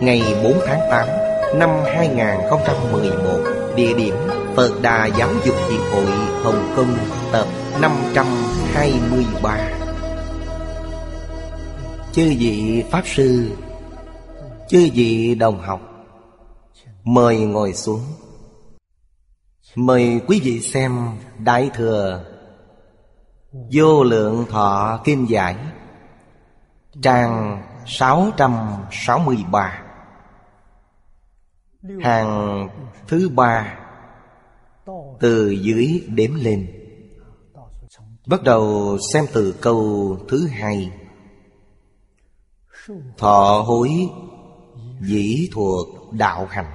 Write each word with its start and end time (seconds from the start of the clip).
Ngày 0.00 0.22
4 0.42 0.58
tháng 0.66 0.80
8 0.90 1.08
Năm 1.58 1.70
2011 1.84 3.40
Địa 3.76 3.94
điểm 3.94 4.14
Phật 4.56 4.82
Đà 4.82 5.06
Giáo 5.06 5.30
dục 5.44 5.56
Hiệp 5.70 5.80
hội 5.92 6.06
Hồng 6.42 6.72
Kông, 6.76 6.96
Tập 7.32 7.46
523 7.80 9.70
Chư 12.12 12.34
vị 12.38 12.84
Pháp 12.90 13.02
Sư, 13.06 13.50
Chư 14.68 14.88
vị 14.94 15.34
đồng 15.34 15.60
học, 15.60 15.80
Mời 17.04 17.38
ngồi 17.38 17.72
xuống. 17.72 18.00
Mời 19.74 20.20
quý 20.26 20.40
vị 20.44 20.60
xem 20.60 21.08
Đại 21.38 21.70
Thừa 21.74 22.24
Vô 23.72 24.04
Lượng 24.04 24.46
Thọ 24.50 25.00
Kim 25.04 25.26
Giải, 25.26 25.56
Trang 27.02 27.62
663 27.86 29.83
Hàng 32.02 32.68
thứ 33.08 33.28
ba 33.28 33.78
Từ 35.20 35.50
dưới 35.50 36.06
đếm 36.08 36.34
lên. 36.34 36.66
Bắt 38.26 38.42
đầu 38.42 38.96
xem 39.12 39.24
từ 39.32 39.54
câu 39.60 40.16
thứ 40.28 40.46
hai. 40.46 40.92
Thọ 43.18 43.64
hối 43.66 43.90
Dĩ 45.00 45.48
thuộc 45.52 45.88
đạo 46.12 46.46
hành. 46.50 46.72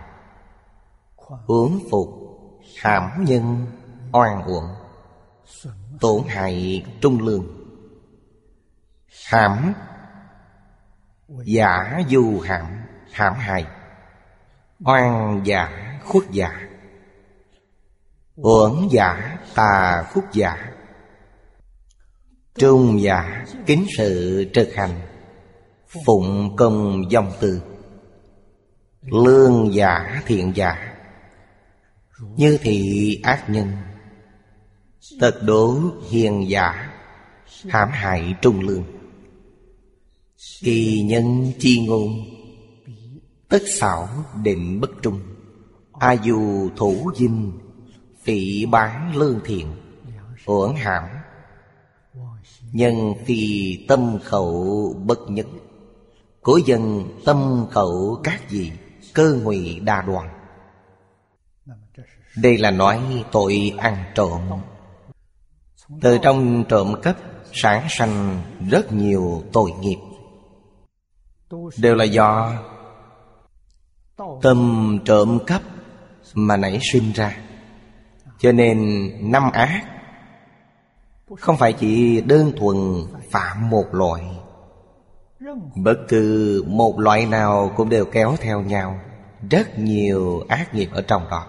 Hướng 1.47 1.79
phục 1.91 2.07
Hãm 2.81 3.25
nhân 3.25 3.65
Oan 4.11 4.43
uổng. 4.43 4.65
Tổn 5.99 6.21
hại 6.27 6.85
trung 7.01 7.19
lương. 7.19 7.45
Hãm 9.25 9.73
Giả 11.27 12.01
du 12.09 12.39
hãm 12.39 12.65
Hãm 13.11 13.33
hại. 13.33 13.78
Oan 14.85 15.41
giả, 15.45 15.99
khuất 16.05 16.23
giả. 16.31 16.59
Uẩn 18.35 18.87
giả, 18.91 19.37
tà 19.55 20.03
khuất 20.13 20.25
giả. 20.33 20.71
Trung 22.55 23.01
giả, 23.01 23.45
kính 23.65 23.85
sự 23.97 24.45
trực 24.53 24.73
hành. 24.75 25.01
Phụng 26.05 26.55
công 26.55 27.03
dòng 27.11 27.31
từ 27.39 27.61
Lương 29.01 29.73
giả, 29.73 30.21
thiện 30.25 30.51
giả. 30.55 30.95
Như 32.35 32.57
thị 32.61 33.19
ác 33.23 33.49
nhân. 33.49 33.67
Tật 35.19 35.43
đố 35.43 35.79
hiền 36.09 36.49
giả, 36.49 36.91
hãm 37.69 37.89
hại 37.91 38.35
trung 38.41 38.59
lương. 38.59 38.83
Kỳ 40.61 41.01
nhân 41.01 41.51
chi 41.59 41.87
ngôn 41.87 42.38
Tất 43.49 43.61
xảo 43.79 44.09
định 44.43 44.81
bất 44.81 44.89
trung. 45.01 45.19
A 45.99 46.13
dù 46.13 46.69
thủ 46.77 47.11
dinh, 47.15 47.59
Phỉ 48.23 48.65
bán 48.65 49.15
lương 49.15 49.39
thiện, 49.45 49.75
Uổng 50.45 50.75
hãm 50.75 51.03
Nhân 52.71 53.13
phi 53.25 53.85
tâm 53.87 54.19
khẩu 54.23 54.93
bất 55.05 55.19
nhất 55.29 55.47
Cố 56.41 56.59
dân 56.65 57.09
tâm 57.25 57.67
khẩu 57.71 58.19
các 58.23 58.49
gì, 58.49 58.71
Cơ 59.13 59.33
ngụy 59.43 59.79
đa 59.79 60.01
đoàn 60.01 60.29
Đây 62.37 62.57
là 62.57 62.71
nói 62.71 63.23
tội 63.31 63.73
ăn 63.77 64.03
trộm. 64.15 64.41
Từ 66.01 66.17
trong 66.21 66.63
trộm 66.69 67.01
cắp, 67.01 67.17
Sản 67.53 67.87
sanh 67.89 68.41
rất 68.69 68.91
nhiều 68.91 69.43
tội 69.53 69.71
nghiệp. 69.71 69.97
Đều 71.77 71.95
là 71.95 72.03
do 72.03 72.53
Tâm 74.41 74.99
trộm 75.05 75.39
cắp 75.47 75.61
Mà 76.33 76.57
nảy 76.57 76.79
sinh 76.91 77.11
ra. 77.11 77.37
Cho 78.39 78.51
nên 78.51 79.09
năm 79.31 79.51
ác 79.51 79.83
Không 81.39 81.57
phải 81.57 81.73
chỉ 81.73 82.21
đơn 82.21 82.51
thuần 82.57 82.77
phạm 83.31 83.69
một 83.69 83.85
loại. 83.91 84.23
Bất 85.75 85.97
cứ 86.07 86.63
một 86.67 86.99
loại 86.99 87.25
nào 87.25 87.71
cũng 87.75 87.89
đều 87.89 88.05
kéo 88.05 88.35
theo 88.39 88.61
nhau. 88.61 88.99
Rất 89.49 89.79
nhiều 89.79 90.45
ác 90.49 90.73
nghiệp 90.73 90.89
ở 90.93 91.01
trong 91.01 91.29
đó. 91.29 91.45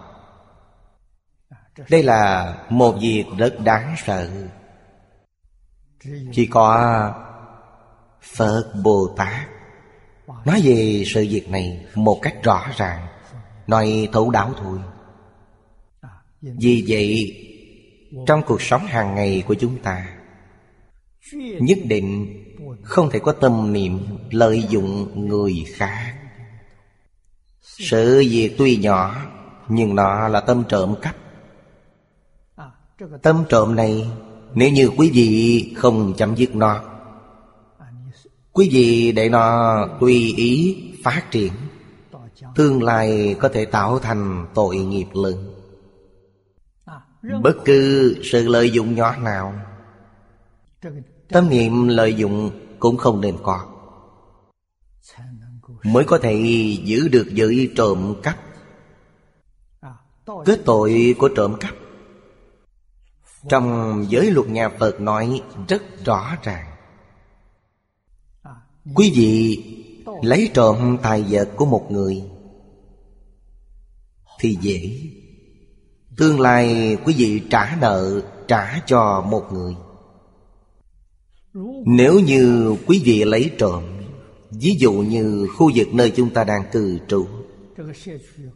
Đây 1.91 2.03
là 2.03 2.55
một 2.69 2.95
việc 3.01 3.25
rất 3.39 3.61
đáng 3.65 3.95
sợ. 4.05 4.31
Chỉ 6.33 6.47
có 6.47 7.13
Phật 8.37 8.73
Bồ 8.85 9.15
Tát 9.17 9.50
Nói 10.45 10.61
về 10.65 11.03
sự 11.07 11.27
việc 11.31 11.51
này 11.51 11.87
một 11.95 12.19
cách 12.23 12.35
rõ 12.43 12.67
ràng, 12.77 13.07
Nói 13.67 14.09
thấu 14.13 14.31
đáo 14.31 14.53
thôi. 14.63 14.79
Vì 16.41 16.85
vậy, 16.89 17.37
Trong 18.27 18.43
cuộc 18.47 18.63
sống 18.63 18.87
hàng 18.87 19.15
ngày 19.15 19.43
của 19.47 19.55
chúng 19.55 19.79
ta, 19.79 20.07
Nhất 21.61 21.79
định 21.85 22.37
không 22.83 23.11
thể 23.11 23.19
có 23.19 23.33
tâm 23.33 23.73
niệm 23.73 24.01
lợi 24.31 24.65
dụng 24.69 25.11
người 25.29 25.55
khác. 25.75 26.15
Sự 27.63 28.25
việc 28.31 28.55
tuy 28.59 28.77
nhỏ, 28.77 29.17
Nhưng 29.69 29.95
nó 29.95 30.29
là 30.29 30.41
tâm 30.41 30.65
trộm 30.69 30.95
cắp. 31.03 31.17
Tâm 33.23 33.45
trộm 33.49 33.77
này, 33.77 34.11
Nếu 34.55 34.71
như 34.71 34.91
quý 34.97 35.11
vị 35.11 35.73
không 35.77 36.15
chấm 36.17 36.37
dứt 36.37 36.55
nó 36.55 36.90
Quý 38.53 38.69
vị 38.73 39.13
để 39.13 39.29
nó 39.29 39.87
tùy 40.01 40.35
ý 40.37 40.77
phát 41.05 41.31
triển, 41.31 41.53
Tương 42.55 42.83
lai 42.83 43.37
có 43.41 43.49
thể 43.49 43.65
tạo 43.65 43.99
thành 43.99 44.47
tội 44.55 44.77
nghiệp 44.77 45.07
lớn. 45.15 45.55
Bất 47.43 47.57
cứ 47.65 48.15
sự 48.23 48.49
lợi 48.49 48.71
dụng 48.71 48.95
nhỏ 48.95 49.17
nào, 49.17 49.55
Tâm 51.29 51.49
niệm 51.49 51.89
lợi 51.89 52.15
dụng 52.15 52.51
cũng 52.79 52.97
không 52.97 53.21
nên 53.21 53.37
có, 53.43 53.67
Mới 55.85 56.05
có 56.05 56.19
thể 56.19 56.35
giữ 56.85 57.09
được 57.09 57.27
giới 57.31 57.73
trộm 57.77 58.15
cắp. 58.23 58.39
Kết 60.45 60.61
tội 60.65 61.15
của 61.19 61.29
trộm 61.37 61.57
cắp. 61.61 61.75
Trong 63.49 64.07
giới 64.09 64.31
luật 64.31 64.49
nhà 64.49 64.69
Phật 64.69 65.01
nói 65.01 65.43
rất 65.69 65.83
rõ 66.05 66.37
ràng 66.43 66.70
Quý 68.95 69.13
vị 69.15 69.65
lấy 70.23 70.51
trộm 70.55 70.97
tài 71.03 71.25
vật 71.31 71.49
của 71.57 71.67
một 71.67 71.91
người 71.91 72.23
Thì 74.41 74.57
dễ. 74.61 75.01
Tương 76.17 76.41
lai 76.41 76.97
quý 77.05 77.15
vị 77.17 77.43
trả 77.51 77.77
nợ, 77.81 78.21
trả 78.49 78.81
cho 78.87 79.21
một 79.31 79.53
người. 79.53 79.77
Nếu 81.87 82.21
như 82.21 82.77
quý 82.87 83.03
vị 83.05 83.25
lấy 83.25 83.51
trộm, 83.59 83.83
Ví 84.51 84.77
dụ 84.79 84.93
như 84.93 85.49
khu 85.57 85.71
vực 85.75 85.95
nơi 85.95 86.11
chúng 86.11 86.31
ta 86.31 86.45
đang 86.45 86.63
cư 86.73 86.99
trú, 87.09 87.27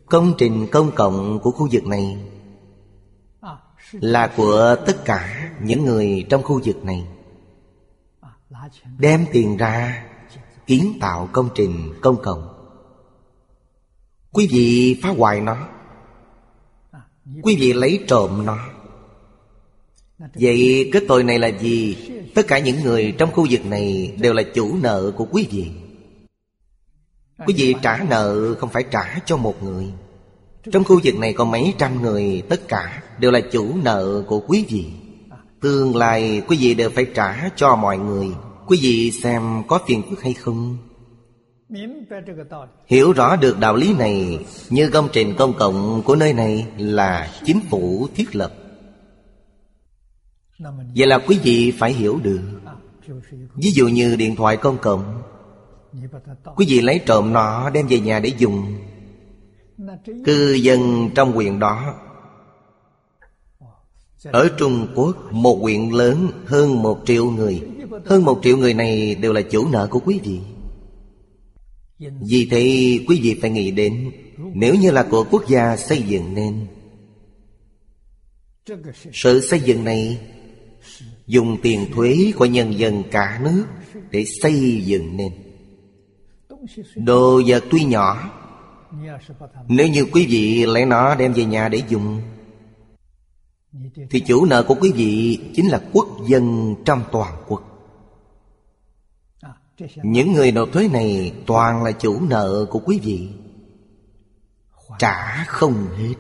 Công 0.07 0.35
trình 0.39 0.67
công 0.73 0.91
cộng 0.95 1.41
của 1.43 1.51
khu 1.51 1.69
vực 1.73 1.87
này 1.87 2.17
Là 3.93 4.33
của 4.37 4.77
tất 4.87 5.05
cả 5.05 5.51
những 5.63 5.85
người 5.85 6.27
trong 6.31 6.43
khu 6.43 6.61
vực 6.65 6.85
này, 6.85 7.07
Đem 8.99 9.27
tiền 9.33 9.57
ra 9.57 10.07
kiến 10.67 10.99
tạo 11.01 11.29
công 11.33 11.49
trình 11.55 11.93
công 12.01 12.23
cộng. 12.23 12.49
Quý 14.33 14.49
vị 14.51 15.01
phá 15.03 15.09
hoại 15.09 15.41
nó. 15.41 15.57
Quý 17.43 17.57
vị 17.57 17.73
lấy 17.73 18.05
trộm 18.09 18.47
nó. 18.47 18.59
Vậy 20.35 20.91
kết 20.93 21.05
tội 21.09 21.25
này 21.25 21.39
là 21.39 21.49
gì? 21.49 21.97
Tất 22.35 22.47
cả 22.47 22.59
những 22.59 22.83
người 22.83 23.15
trong 23.19 23.33
khu 23.33 23.47
vực 23.51 23.67
này 23.67 24.17
Đều 24.21 24.33
là 24.33 24.43
chủ 24.43 24.77
nợ 24.83 25.13
của 25.17 25.27
quý 25.31 25.49
vị. 25.51 25.71
Quý 27.47 27.55
vị 27.57 27.75
trả 27.83 27.99
nợ 28.09 28.55
không 28.55 28.71
phải 28.71 28.85
trả 28.91 29.19
cho 29.27 29.37
một 29.37 29.63
người. 29.63 29.87
Trong 30.73 30.85
khu 30.85 31.01
vực 31.05 31.15
này 31.15 31.33
có 31.33 31.45
mấy 31.45 31.75
trăm 31.79 32.03
người, 32.03 32.43
Tất 32.49 32.69
cả 32.69 33.03
đều 33.19 33.31
là 33.31 33.41
chủ 33.53 33.75
nợ 33.83 34.25
của 34.27 34.41
quý 34.41 34.65
vị. 34.69 34.87
Tương 35.61 35.97
lai 35.97 36.43
quý 36.49 36.57
vị 36.61 36.75
đều 36.75 36.91
phải 36.91 37.07
trả 37.15 37.51
cho 37.57 37.77
mọi 37.77 37.99
người. 37.99 38.29
Quý 38.67 38.79
vị 38.83 39.11
xem 39.11 39.63
có 39.69 39.81
phiền 39.87 40.03
phức 40.11 40.23
hay 40.23 40.35
không? 40.35 40.77
Hiểu 42.87 43.13
rõ 43.13 43.37
được 43.37 43.59
đạo 43.59 43.77
lý 43.77 43.95
này 43.95 44.39
Như 44.71 44.91
công 44.91 45.09
trình 45.13 45.35
công 45.39 45.55
cộng 45.59 46.03
của 46.05 46.17
nơi 46.17 46.33
này 46.33 46.67
Là 46.79 47.31
chính 47.45 47.61
phủ 47.71 48.09
thiết 48.15 48.37
lập. 48.37 48.55
Vậy 50.97 51.07
là 51.07 51.19
quý 51.19 51.39
vị 51.43 51.73
phải 51.79 51.93
hiểu 51.93 52.21
được. 52.23 52.41
Ví 53.55 53.71
dụ 53.71 53.89
như 53.89 54.17
điện 54.17 54.37
thoại 54.37 54.57
công 54.57 54.79
cộng. 54.79 55.23
Quý 56.57 56.67
vị 56.69 56.81
lấy 56.81 57.01
trộm 57.07 57.33
nó 57.33 57.71
đem 57.71 57.87
về 57.87 58.01
nhà 58.01 58.19
để 58.19 58.33
dùng. 58.39 58.77
Cư 60.25 60.53
dân 60.53 61.11
trong 61.15 61.33
huyện 61.33 61.59
đó. 61.59 61.95
Ở 64.25 64.49
Trung 64.59 64.87
Quốc 64.95 65.17
Một 65.33 65.59
huyện 65.61 65.91
lớn 65.91 66.29
hơn 66.47 66.83
một 66.83 67.01
triệu 67.05 67.31
người 67.31 67.63
hơn 68.07 68.25
một 68.25 68.41
triệu 68.43 68.57
người 68.57 68.75
này 68.75 69.15
đều 69.15 69.33
là 69.33 69.41
chủ 69.43 69.69
nợ 69.69 69.89
của 69.91 70.01
quý 70.05 70.21
vị. 70.25 70.41
Vì 72.29 72.49
thế, 72.51 72.99
quý 73.09 73.21
vị 73.23 73.39
phải 73.41 73.51
nghĩ 73.51 73.71
đến, 73.71 74.11
Nếu 74.55 74.75
như 74.75 74.91
là 74.91 75.03
của 75.03 75.25
quốc 75.31 75.49
gia 75.49 75.77
xây 75.77 76.03
dựng 76.03 76.35
nên, 76.35 76.67
Sự 79.13 79.41
xây 79.41 79.61
dựng 79.61 79.85
này 79.85 80.19
Dùng 81.27 81.57
tiền 81.63 81.87
thuế 81.95 82.33
của 82.37 82.45
nhân 82.45 82.79
dân 82.79 83.03
cả 83.11 83.41
nước 83.45 83.65
Để 84.11 84.25
xây 84.25 84.83
dựng 84.85 85.17
nên. 85.17 85.33
Đồ 86.97 87.43
vật 87.47 87.65
tuy 87.71 87.85
nhỏ, 87.85 88.31
Nếu 89.69 89.89
như 89.89 90.05
quý 90.05 90.27
vị 90.27 90.67
lấy 90.67 90.87
nó 90.87 91.15
đem 91.15 91.33
về 91.33 91.45
nhà 91.45 91.69
để 91.69 91.83
dùng, 91.89 92.21
Thì 94.11 94.21
chủ 94.21 94.45
nợ 94.45 94.63
của 94.63 94.75
quý 94.81 94.93
vị 94.93 95.39
Chính 95.55 95.69
là 95.69 95.81
quốc 95.93 96.09
dân 96.29 96.75
trong 96.85 97.03
toàn 97.13 97.33
quốc. 97.49 97.74
Những 100.03 100.33
người 100.33 100.53
nộp 100.53 100.73
thuế 100.73 100.89
này 100.89 101.33
Toàn 101.47 101.83
là 101.83 101.93
chủ 101.93 102.21
nợ 102.21 102.67
của 102.71 102.79
quý 102.79 103.01
vị. 103.03 103.29
Trả 104.99 105.45
không 105.45 105.87
hết. 105.99 106.15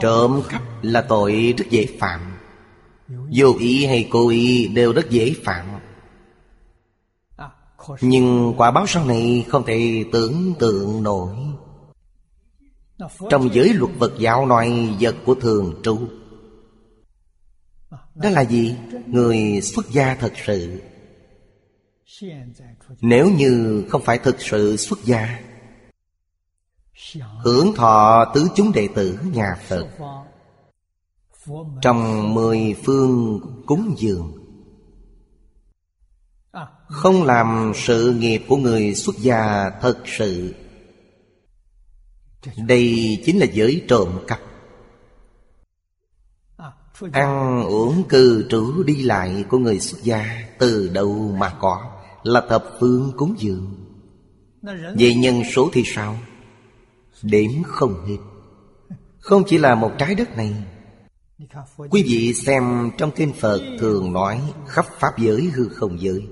Trộm 0.00 0.42
cắp 0.48 0.62
là 0.82 1.02
tội 1.02 1.54
rất 1.58 1.64
dễ 1.70 1.86
phạm. 1.98 2.38
Vô 3.08 3.54
ý 3.58 3.86
hay 3.86 4.08
cố 4.10 4.28
ý 4.28 4.68
đều 4.68 4.92
rất 4.92 5.10
dễ 5.10 5.34
phạm. 5.44 5.66
Nhưng 8.00 8.54
quả 8.56 8.70
báo 8.70 8.86
sau 8.86 9.04
này 9.04 9.44
không 9.48 9.64
thể 9.66 10.04
tưởng 10.12 10.54
tượng 10.58 11.02
nổi. 11.02 11.36
Trong 13.30 13.54
giới 13.54 13.74
luật 13.74 13.90
vật 13.98 14.12
giáo 14.18 14.46
nói 14.46 14.96
vật 15.00 15.16
của 15.24 15.34
thường 15.34 15.80
trụ, 15.82 15.98
Đó 18.14 18.30
là 18.30 18.44
gì? 18.44 18.76
Người 19.06 19.60
xuất 19.60 19.90
gia 19.90 20.14
thật 20.14 20.32
sự. 20.46 20.80
Nếu 23.00 23.30
như 23.30 23.84
không 23.88 24.02
phải 24.02 24.18
thực 24.18 24.40
sự 24.40 24.76
xuất 24.76 24.98
gia, 25.04 25.38
Hưởng 27.44 27.74
thọ 27.74 28.24
tứ 28.34 28.48
chúng 28.56 28.72
đệ 28.72 28.88
tử 28.94 29.18
nhà 29.24 29.54
Phật, 29.68 29.86
trong 31.82 32.34
mười 32.34 32.76
phương 32.84 33.40
cúng 33.66 33.94
dường, 33.98 34.32
Không 36.88 37.22
làm 37.22 37.72
sự 37.74 38.14
nghiệp 38.18 38.42
của 38.48 38.56
người 38.56 38.94
xuất 38.94 39.16
gia 39.18 39.70
thật 39.80 39.98
sự, 40.06 40.54
Đây 42.56 43.18
chính 43.26 43.38
là 43.38 43.46
giới 43.52 43.84
trộm 43.88 44.24
cắp. 44.26 44.40
Ăn 47.12 47.64
uống 47.64 48.08
cư 48.08 48.46
trú 48.50 48.82
đi 48.82 49.02
lại 49.02 49.44
của 49.48 49.58
người 49.58 49.80
xuất 49.80 50.02
gia 50.02 50.48
Từ 50.58 50.88
đâu 50.88 51.34
mà 51.38 51.50
có? 51.60 51.97
Là 52.28 52.40
thập 52.48 52.64
phương 52.80 53.12
cúng 53.16 53.34
dường. 53.38 53.74
Về 54.98 55.14
nhân 55.14 55.42
số 55.54 55.70
thì 55.72 55.82
sao? 55.86 56.18
Đếm 57.22 57.50
không 57.66 58.06
hết. 58.06 58.16
Không 59.18 59.42
chỉ 59.46 59.58
là 59.58 59.74
một 59.74 59.92
trái 59.98 60.14
đất 60.14 60.36
này. 60.36 60.54
Quý 61.90 62.02
vị 62.02 62.34
xem 62.34 62.90
trong 62.98 63.10
kinh 63.10 63.32
Phật 63.32 63.60
thường 63.78 64.12
nói 64.12 64.40
khắp 64.66 64.86
Pháp 64.98 65.18
giới 65.18 65.50
hư 65.54 65.68
không 65.68 66.00
giới. 66.00 66.26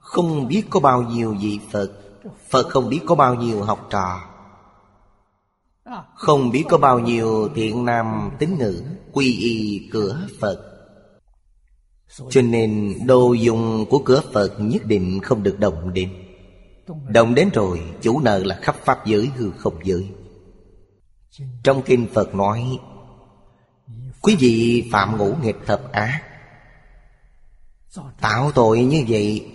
Không 0.00 0.48
biết 0.48 0.62
có 0.70 0.80
bao 0.80 1.02
nhiêu 1.02 1.36
vị 1.40 1.58
Phật 1.70 1.90
Phật 2.50 2.68
không 2.68 2.88
biết 2.88 3.00
có 3.06 3.14
bao 3.14 3.34
nhiêu 3.34 3.62
học 3.62 3.86
trò. 3.90 4.20
Không 6.14 6.50
biết 6.50 6.64
có 6.68 6.78
bao 6.78 6.98
nhiêu 6.98 7.48
thiện 7.54 7.84
nam 7.84 8.30
tín 8.38 8.50
nữ 8.58 8.84
Quy 9.12 9.38
y 9.38 9.88
cửa 9.92 10.26
Phật. 10.40 10.73
Cho 12.30 12.42
nên 12.42 12.98
đồ 13.06 13.32
dùng 13.32 13.86
của 13.90 13.98
cửa 13.98 14.22
Phật 14.32 14.52
nhất 14.58 14.86
định 14.86 15.20
không 15.22 15.42
được 15.42 15.58
động 15.58 15.94
đến. 15.94 16.10
Động 17.08 17.34
đến 17.34 17.48
rồi, 17.52 17.80
chủ 18.02 18.20
nợ 18.20 18.38
là 18.38 18.58
khắp 18.62 18.76
Pháp 18.84 19.06
giới 19.06 19.30
hư 19.36 19.50
không 19.50 19.74
giới. 19.84 20.08
Trong 21.64 21.82
kinh 21.82 22.06
Phật 22.14 22.34
nói, 22.34 22.78
Quý 24.22 24.36
vị 24.38 24.84
phạm 24.92 25.18
ngũ 25.18 25.34
nghịch 25.42 25.58
thập 25.66 25.92
ác. 25.92 26.22
Tạo 28.20 28.52
tội 28.54 28.84
như 28.84 29.04
vậy, 29.08 29.46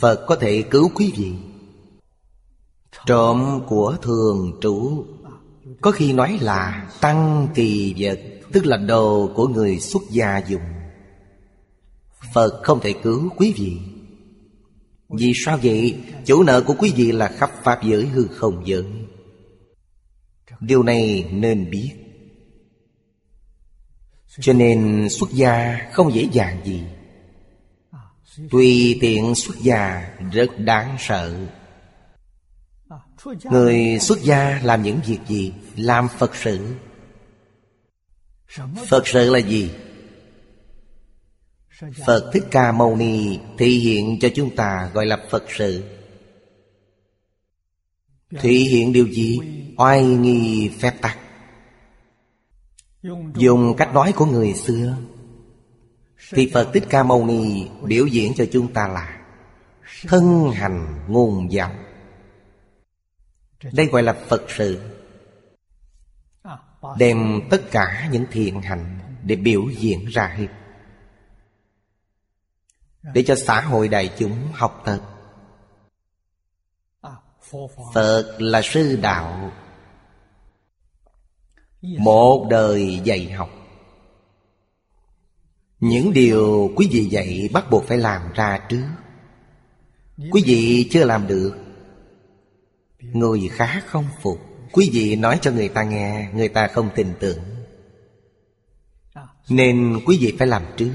Phật 0.00 0.24
có 0.26 0.36
thể 0.36 0.62
cứu 0.62 0.90
quý 0.94 1.12
vị. 1.16 1.32
Trộm 3.06 3.60
của 3.66 3.96
thường 4.02 4.58
trụ 4.60 5.04
Có 5.80 5.90
khi 5.90 6.12
nói 6.12 6.38
là 6.40 6.90
tăng 7.00 7.48
kỳ 7.54 7.94
vật, 7.98 8.18
Tức 8.52 8.66
là 8.66 8.76
đồ 8.76 9.30
của 9.34 9.48
người 9.48 9.80
xuất 9.80 10.02
gia 10.10 10.38
dùng. 10.38 10.77
Phật 12.34 12.60
không 12.62 12.80
thể 12.80 12.94
cứu 13.02 13.30
quý 13.36 13.54
vị 13.56 13.78
Vì 15.08 15.32
sao 15.44 15.58
vậy? 15.62 15.98
Chủ 16.24 16.42
nợ 16.42 16.62
của 16.66 16.74
quý 16.78 16.92
vị 16.96 17.12
là 17.12 17.28
khắp 17.28 17.50
Pháp 17.62 17.82
giới 17.82 18.06
hư 18.06 18.26
không 18.26 18.62
giới 18.66 18.84
Điều 20.60 20.82
này 20.82 21.28
nên 21.32 21.70
biết 21.70 21.90
cho 24.40 24.52
nên 24.52 25.08
xuất 25.10 25.30
gia 25.32 25.78
không 25.92 26.14
dễ 26.14 26.28
dàng 26.32 26.60
gì 26.64 26.82
Tùy 28.50 28.98
tiện 29.00 29.34
xuất 29.34 29.56
gia 29.60 30.10
rất 30.32 30.58
đáng 30.58 30.96
sợ 30.98 31.34
Người 33.44 33.98
xuất 34.00 34.22
gia 34.22 34.60
làm 34.62 34.82
những 34.82 35.00
việc 35.06 35.18
gì? 35.28 35.52
Làm 35.76 36.08
Phật 36.18 36.36
sự 36.36 36.74
Phật 38.86 39.06
sự 39.06 39.30
là 39.30 39.38
gì? 39.38 39.70
Phật 42.06 42.30
Thích 42.32 42.44
Ca 42.50 42.72
Mâu 42.72 42.96
Ni 42.96 43.38
thị 43.58 43.78
hiện 43.78 44.18
cho 44.20 44.28
chúng 44.34 44.56
ta 44.56 44.90
gọi 44.94 45.06
là 45.06 45.18
Phật 45.30 45.44
sự. 45.48 45.84
Thị 48.30 48.58
hiện 48.58 48.92
điều 48.92 49.08
gì? 49.08 49.38
Oai 49.76 50.04
nghi 50.04 50.70
phép 50.80 50.92
tắc. 51.00 51.18
Dùng 53.34 53.74
cách 53.76 53.94
nói 53.94 54.12
của 54.16 54.26
người 54.26 54.54
xưa, 54.54 54.96
Thì 56.30 56.50
Phật 56.54 56.70
Thích 56.74 56.84
Ca 56.88 57.02
Mâu 57.02 57.26
Ni 57.26 57.68
biểu 57.82 58.06
diễn 58.06 58.34
cho 58.34 58.44
chúng 58.52 58.72
ta 58.72 58.88
là 58.88 59.20
Thân 60.02 60.50
hành 60.50 61.04
nguồn 61.08 61.52
giáo. 61.52 61.74
Đây 63.72 63.86
gọi 63.86 64.02
là 64.02 64.12
Phật 64.12 64.44
sự. 64.48 64.80
Đem 66.98 67.40
tất 67.50 67.70
cả 67.70 68.08
những 68.12 68.24
thiện 68.30 68.62
hành 68.62 68.98
Để 69.22 69.36
biểu 69.36 69.68
diễn 69.78 70.06
ra 70.06 70.26
hết. 70.26 70.48
Để 73.02 73.22
cho 73.26 73.34
xã 73.34 73.60
hội 73.60 73.88
đại 73.88 74.10
chúng 74.18 74.52
học 74.52 74.82
tập 74.84 75.00
Phật 77.94 78.36
là 78.38 78.62
sư 78.62 78.98
đạo. 79.02 79.52
Một 81.82 82.46
đời 82.50 83.00
dạy 83.04 83.30
học. 83.30 83.50
Những 85.80 86.12
điều 86.12 86.72
quý 86.76 86.88
vị 86.92 87.04
dạy 87.04 87.48
bắt 87.52 87.70
buộc 87.70 87.84
phải 87.84 87.98
làm 87.98 88.32
ra 88.32 88.66
trước. 88.68 88.86
Quý 90.30 90.42
vị 90.46 90.88
chưa 90.90 91.04
làm 91.04 91.26
được. 91.26 91.56
Người 93.00 93.48
khác 93.52 93.84
không 93.86 94.06
phục. 94.22 94.38
Quý 94.72 94.90
vị 94.92 95.16
nói 95.16 95.38
cho 95.42 95.50
người 95.50 95.68
ta 95.68 95.82
nghe 95.82 96.30
Người 96.34 96.48
ta 96.48 96.68
không 96.68 96.90
tin 96.94 97.14
tưởng. 97.20 97.38
Nên 99.48 100.00
quý 100.06 100.18
vị 100.20 100.36
phải 100.38 100.46
làm 100.46 100.62
trước 100.76 100.92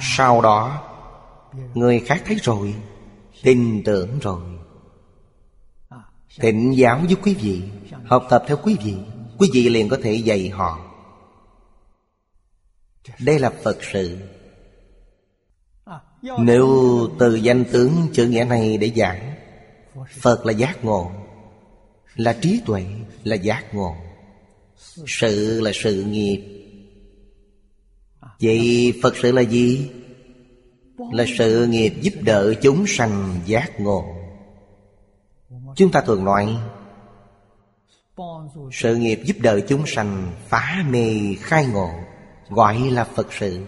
sau 0.00 0.40
đó, 0.40 0.86
Người 1.74 2.00
khác 2.00 2.22
thấy 2.26 2.36
rồi, 2.42 2.74
Tin 3.42 3.82
tưởng 3.84 4.18
rồi. 4.18 4.40
Thịnh 6.40 6.76
giáo 6.76 7.00
với 7.06 7.16
quý 7.22 7.34
vị, 7.34 7.62
Học 8.04 8.26
tập 8.30 8.44
theo 8.46 8.56
quý 8.62 8.76
vị 8.84 8.96
Quý 9.38 9.50
vị 9.52 9.68
liền 9.68 9.88
có 9.88 9.98
thể 10.02 10.14
dạy 10.14 10.48
họ. 10.48 10.78
Đây 13.18 13.38
là 13.38 13.50
Phật 13.62 13.78
sự. 13.92 14.18
Nếu 16.38 16.68
từ 17.18 17.34
danh 17.34 17.64
tướng 17.72 17.92
chữ 18.12 18.26
nghĩa 18.26 18.44
này 18.44 18.76
để 18.76 18.92
giảng, 18.96 19.34
Phật 20.20 20.46
là 20.46 20.52
giác 20.52 20.84
ngộ, 20.84 21.10
Là 22.14 22.32
trí 22.32 22.60
tuệ, 22.66 22.84
Là 23.24 23.36
giác 23.36 23.74
ngộ. 23.74 23.96
Sự 25.06 25.60
là 25.60 25.70
sự 25.74 26.02
nghiệp. 26.02 26.59
Vậy 28.40 28.92
Phật 29.02 29.16
sự 29.16 29.32
là 29.32 29.42
gì? 29.42 29.90
Là 31.12 31.24
sự 31.38 31.66
nghiệp 31.66 31.94
giúp 32.00 32.14
đỡ 32.20 32.54
chúng 32.62 32.84
sanh 32.86 33.40
giác 33.46 33.80
ngộ. 33.80 34.04
Chúng 35.76 35.90
ta 35.92 36.00
thường 36.00 36.24
nói, 36.24 36.56
Sự 38.72 38.96
nghiệp 38.96 39.20
giúp 39.24 39.36
đỡ 39.40 39.60
chúng 39.68 39.86
sanh 39.86 40.32
phá 40.48 40.84
mê 40.90 41.34
khai 41.40 41.66
ngộ, 41.66 41.90
Gọi 42.48 42.78
là 42.78 43.04
Phật 43.04 43.32
sự. 43.32 43.66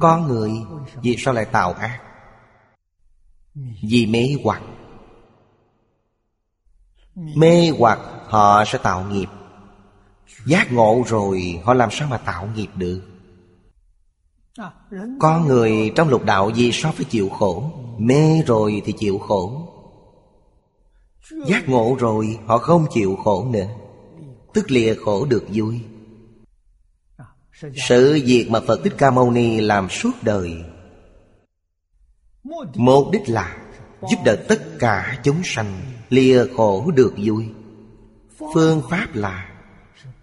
Con 0.00 0.28
người 0.28 0.52
vì 1.02 1.16
sao 1.18 1.34
lại 1.34 1.44
tạo 1.44 1.72
ác? 1.72 2.00
Vì 3.82 4.06
mê 4.06 4.28
hoặc. 4.44 4.62
Mê 7.14 7.70
hoặc 7.78 7.98
họ 8.26 8.64
sẽ 8.66 8.78
tạo 8.82 9.04
nghiệp. 9.04 9.28
Giác 10.46 10.72
ngộ 10.72 11.02
rồi 11.06 11.60
họ 11.64 11.74
làm 11.74 11.88
sao 11.92 12.08
mà 12.08 12.16
tạo 12.16 12.48
nghiệp 12.56 12.68
được? 12.76 13.00
Con 15.20 15.46
người 15.46 15.92
trong 15.96 16.08
lục 16.08 16.24
đạo 16.24 16.50
vì 16.56 16.72
sao 16.72 16.92
phải 16.92 17.04
chịu 17.04 17.28
khổ 17.28 17.70
Mê 17.98 18.42
rồi 18.46 18.82
thì 18.84 18.92
chịu 18.92 19.18
khổ. 19.18 19.68
Giác 21.46 21.68
ngộ 21.68 21.96
rồi 21.98 22.38
họ 22.46 22.58
không 22.58 22.86
chịu 22.90 23.16
khổ 23.16 23.48
nữa. 23.50 23.66
Tức 24.54 24.70
lìa 24.70 24.94
khổ 24.94 25.26
được 25.26 25.44
vui. 25.48 25.80
Sự 27.88 28.20
việc 28.26 28.50
mà 28.50 28.60
Phật 28.66 28.80
Thích 28.84 28.94
Ca 28.98 29.10
Mâu 29.10 29.30
Ni 29.30 29.60
làm 29.60 29.88
suốt 29.88 30.10
đời 30.22 30.56
Mục 32.74 33.10
đích 33.12 33.28
là 33.28 33.56
Giúp 34.10 34.16
đỡ 34.24 34.36
tất 34.48 34.62
cả 34.78 35.18
chúng 35.22 35.40
sanh 35.44 35.80
Lìa 36.08 36.44
khổ 36.56 36.90
được 36.90 37.14
vui. 37.16 37.48
Phương 38.54 38.82
pháp 38.90 39.06
là 39.14 39.47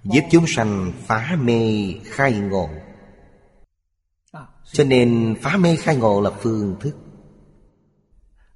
Giúp 0.05 0.21
chúng 0.31 0.45
sanh 0.47 0.91
phá 1.05 1.37
mê 1.41 1.93
khai 2.03 2.33
ngộ. 2.33 2.69
Cho 4.71 4.83
nên 4.83 5.35
phá 5.41 5.57
mê 5.57 5.75
khai 5.75 5.95
ngộ 5.95 6.21
là 6.21 6.29
phương 6.29 6.75
thức. 6.79 6.95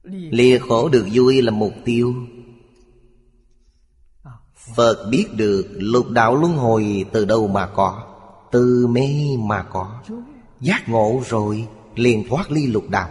Lìa 0.03 0.59
khổ 0.59 0.89
được 0.89 1.07
vui 1.13 1.41
là 1.41 1.51
mục 1.51 1.73
tiêu. 1.85 2.13
Phật 4.75 5.07
biết 5.11 5.25
được 5.33 5.67
lục 5.71 6.09
đạo 6.09 6.35
luân 6.35 6.57
hồi 6.57 7.05
từ 7.11 7.25
đâu 7.25 7.47
mà 7.47 7.67
có 7.67 8.03
Từ 8.51 8.87
mê 8.87 9.09
mà 9.39 9.63
có. 9.63 10.01
Giác 10.59 10.89
ngộ 10.89 11.21
rồi 11.29 11.67
liền 11.95 12.27
thoát 12.29 12.51
ly 12.51 12.67
lục 12.67 12.89
đạo. 12.89 13.09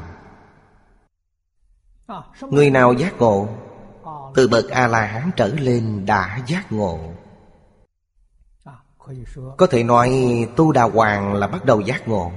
Người 2.50 2.70
nào 2.70 2.92
giác 2.92 3.18
ngộ 3.18 3.48
Từ 4.34 4.48
bậc 4.48 4.68
A-la-hán 4.68 5.30
trở 5.36 5.48
lên 5.48 6.06
đã 6.06 6.40
giác 6.46 6.72
ngộ 6.72 6.98
có 9.56 9.66
thể 9.66 9.84
nói 9.84 10.10
tu 10.56 10.72
đà 10.72 10.82
hoàng 10.82 11.34
là 11.34 11.46
bắt 11.46 11.64
đầu 11.64 11.80
giác 11.80 12.08
ngộ 12.08 12.32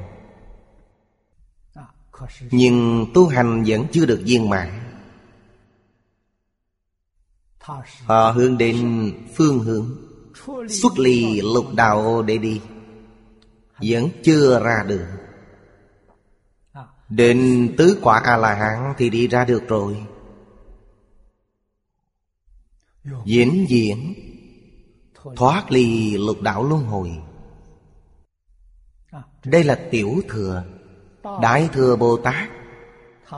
Nhưng 2.51 3.06
tu 3.13 3.28
hành 3.28 3.63
vẫn 3.68 3.86
chưa 3.92 4.06
được 4.06 4.22
viên 4.25 4.50
mãn 4.50 4.70
Họ 8.06 8.32
hướng 8.32 8.58
đến 8.58 8.78
phương 9.36 9.60
hướng 9.60 9.96
Xuất 10.70 11.00
ly 11.00 11.42
lục 11.42 11.66
đạo 11.75 12.22
để 12.22 12.38
đi 12.38 12.62
Vẫn 13.78 14.10
chưa 14.24 14.60
ra 14.63 14.84
được 14.88 15.08
Đến 17.10 17.70
tứ 17.78 18.00
quả 18.01 18.22
A-la-hán 18.24 18.94
thì 18.98 19.10
đi 19.10 19.28
ra 19.28 19.46
được 19.46 19.68
rồi 19.68 20.06
Diễn 23.25 23.66
diễn 23.70 24.13
Thoát 25.36 25.72
ly 25.72 26.18
lục 26.18 26.42
đạo 26.42 26.63
luân 26.63 26.84
hồi. 26.84 27.18
Đây 29.46 29.63
là 29.63 29.80
tiểu 29.92 30.22
thừa, 30.30 30.63
Đại 31.42 31.70
thừa 31.74 31.96
Bồ 31.96 32.18
Tát. 32.18 32.50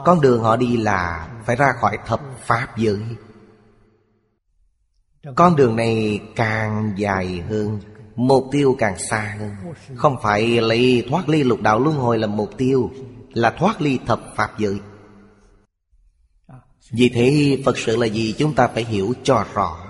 Con 0.04 0.20
đường 0.20 0.42
họ 0.42 0.56
đi 0.56 0.76
là 0.76 1.28
Phải 1.46 1.56
ra 1.56 1.72
khỏi 1.80 1.98
thập 2.06 2.20
Pháp 2.38 2.76
giới. 2.76 3.00
Con 5.34 5.56
đường 5.56 5.76
này 5.76 6.20
càng 6.36 6.92
dài 6.96 7.42
hơn, 7.48 7.80
Mục 8.16 8.44
tiêu 8.52 8.76
càng 8.78 8.98
xa 8.98 9.36
hơn. 9.38 9.74
Không 9.96 10.16
phải 10.22 10.60
lấy 10.60 11.06
thoát 11.10 11.28
ly 11.28 11.44
lục 11.44 11.60
đạo 11.60 11.78
luân 11.78 11.96
hồi 11.96 12.18
là 12.18 12.26
mục 12.26 12.50
tiêu, 12.56 12.90
Là 13.32 13.50
thoát 13.50 13.80
ly 13.80 13.98
thập 14.06 14.20
Pháp 14.36 14.58
giới. 14.58 14.80
Vì 16.90 17.08
thế, 17.08 17.58
Phật 17.64 17.78
sự 17.78 17.96
là 17.96 18.06
gì 18.06 18.34
chúng 18.38 18.54
ta 18.54 18.68
phải 18.68 18.84
hiểu 18.84 19.14
cho 19.22 19.44
rõ. 19.54 19.83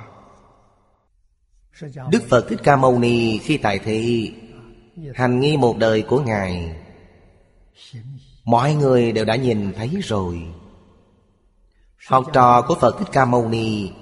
Đức 2.10 2.22
Phật 2.28 2.46
Thích 2.48 2.60
Ca 2.62 2.76
Mâu 2.76 2.98
Ni 2.98 3.38
khi 3.38 3.56
tại 3.56 3.78
thị 3.78 4.32
Hành 5.14 5.40
nghi 5.40 5.56
một 5.56 5.78
đời 5.78 6.02
của 6.02 6.20
Ngài. 6.20 6.76
Mọi 8.44 8.74
người 8.74 9.12
đều 9.12 9.24
đã 9.24 9.36
nhìn 9.36 9.72
thấy 9.72 9.88
rồi. 10.02 10.42
Học 12.06 12.24
trò 12.32 12.62
của 12.62 12.74
Phật 12.74 12.98
Thích 12.98 13.08
Ca 13.12 13.24
Mâu 13.24 13.48
Ni 13.48 13.92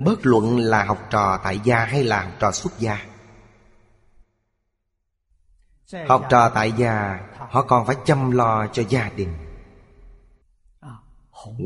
Bất 0.00 0.26
luận 0.26 0.58
là 0.58 0.84
học 0.84 0.98
trò 1.10 1.40
tại 1.44 1.60
gia 1.64 1.84
hay 1.84 2.04
là 2.04 2.22
học 2.22 2.32
trò 2.40 2.52
xuất 2.52 2.78
gia 2.78 3.06
Học 6.08 6.26
trò 6.30 6.48
tại 6.48 6.72
gia 6.72 7.20
Họ 7.50 7.62
còn 7.62 7.86
phải 7.86 7.96
chăm 8.04 8.30
lo 8.30 8.66
cho 8.72 8.82
gia 8.88 9.10
đình. 9.16 9.34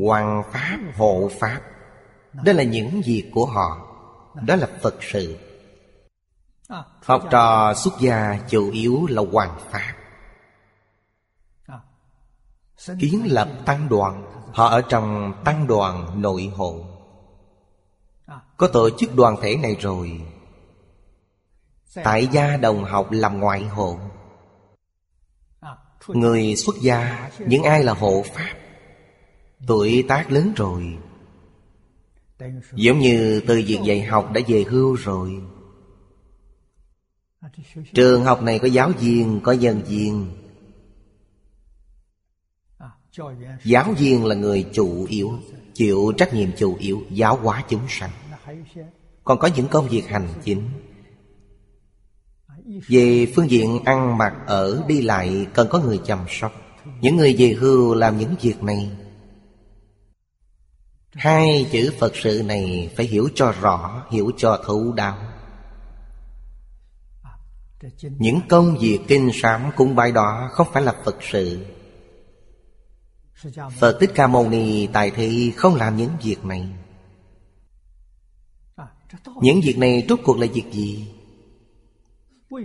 Hoàng 0.05 0.43
Pháp, 0.51 0.77
hộ 0.97 1.29
Pháp 1.39 1.61
Đó 2.33 2.53
là 2.53 2.63
những 2.63 3.01
việc 3.05 3.31
của 3.33 3.45
họ 3.45 3.92
đó 4.41 4.55
là 4.55 4.67
Phật 4.81 4.95
sự. 5.01 5.37
Học 7.03 7.23
trò 7.31 7.73
xuất 7.73 7.93
gia 7.99 8.39
chủ 8.49 8.71
yếu 8.71 9.05
là 9.09 9.21
hoàng 9.31 9.59
pháp 9.71 9.93
Kiến 12.99 13.21
lập 13.25 13.49
tăng 13.65 13.89
đoàn 13.89 14.25
Họ 14.53 14.67
ở 14.67 14.81
trong 14.81 15.33
tăng 15.45 15.67
đoàn 15.67 16.21
nội 16.21 16.51
hộ. 16.55 16.85
Có 18.57 18.67
tổ 18.67 18.89
chức 18.89 19.15
đoàn 19.15 19.35
thể 19.41 19.57
này 19.57 19.75
rồi. 19.79 20.21
Tại 22.03 22.27
gia 22.27 22.57
đồng 22.57 22.83
học 22.83 23.07
làm 23.11 23.39
ngoại 23.39 23.63
hộ. 23.63 23.99
Người 26.07 26.55
xuất 26.55 26.75
gia 26.81 27.29
Những 27.39 27.63
ai 27.63 27.83
là 27.83 27.93
hộ 27.93 28.23
pháp 28.33 28.53
Tuổi 29.67 30.05
tác 30.07 30.31
lớn 30.31 30.53
rồi 30.55 30.97
Giống 32.73 32.99
như 32.99 33.41
từ 33.47 33.61
việc 33.67 33.79
dạy 33.83 34.01
học 34.01 34.31
đã 34.33 34.41
về 34.47 34.65
hưu 34.69 34.95
rồi. 34.95 35.41
Trường 37.93 38.23
học 38.23 38.43
này 38.43 38.59
có 38.59 38.67
giáo 38.67 38.91
viên, 38.99 39.39
có 39.43 39.51
nhân 39.51 39.81
viên. 39.87 40.27
Giáo 43.63 43.93
viên 43.93 44.25
là 44.25 44.35
người 44.35 44.69
chủ 44.73 45.05
yếu 45.09 45.31
Chịu 45.73 46.13
trách 46.17 46.33
nhiệm 46.33 46.49
chủ 46.57 46.75
yếu 46.79 47.01
Giáo 47.09 47.35
hóa 47.35 47.63
chúng 47.69 47.81
sanh. 47.89 48.09
Còn 49.23 49.39
có 49.39 49.49
những 49.55 49.67
công 49.67 49.87
việc 49.87 50.07
hành 50.07 50.27
chính. 50.43 50.69
Về 52.87 53.27
phương 53.35 53.49
diện 53.49 53.79
ăn 53.85 54.17
mặc 54.17 54.33
ở 54.47 54.83
đi 54.87 55.01
lại 55.01 55.47
Cần 55.53 55.67
có 55.71 55.79
người 55.79 55.99
chăm 56.05 56.19
sóc. 56.29 56.51
Những 57.01 57.17
người 57.17 57.35
về 57.37 57.47
hưu 57.53 57.93
làm 57.93 58.17
những 58.17 58.35
việc 58.41 58.63
này 58.63 58.91
Hai 61.15 61.69
chữ 61.71 61.93
Phật 61.99 62.15
sự 62.15 62.43
này 62.45 62.89
phải 62.95 63.05
hiểu 63.05 63.29
cho 63.35 63.53
rõ, 63.61 64.05
hiểu 64.11 64.31
cho 64.37 64.63
thấu 64.65 64.91
đáo. 64.91 65.17
Những 68.01 68.39
công 68.49 68.77
việc 68.77 68.99
kinh 69.07 69.29
sám 69.33 69.71
cung 69.75 69.95
bài 69.95 70.11
đó 70.11 70.49
không 70.51 70.67
phải 70.73 70.83
là 70.83 70.95
Phật 71.05 71.15
sự 71.31 71.65
Phật 73.79 73.97
Thích 73.99 74.11
Ca 74.15 74.27
Mâu 74.27 74.49
Ni 74.49 74.87
tại 74.87 75.11
thị 75.11 75.53
không 75.55 75.75
làm 75.75 75.97
những 75.97 76.11
việc 76.23 76.45
này 76.45 76.69
Những 79.41 79.61
việc 79.63 79.77
này 79.77 80.05
rốt 80.09 80.19
cuộc 80.23 80.39
là 80.39 80.47
việc 80.53 80.71
gì? 80.71 81.07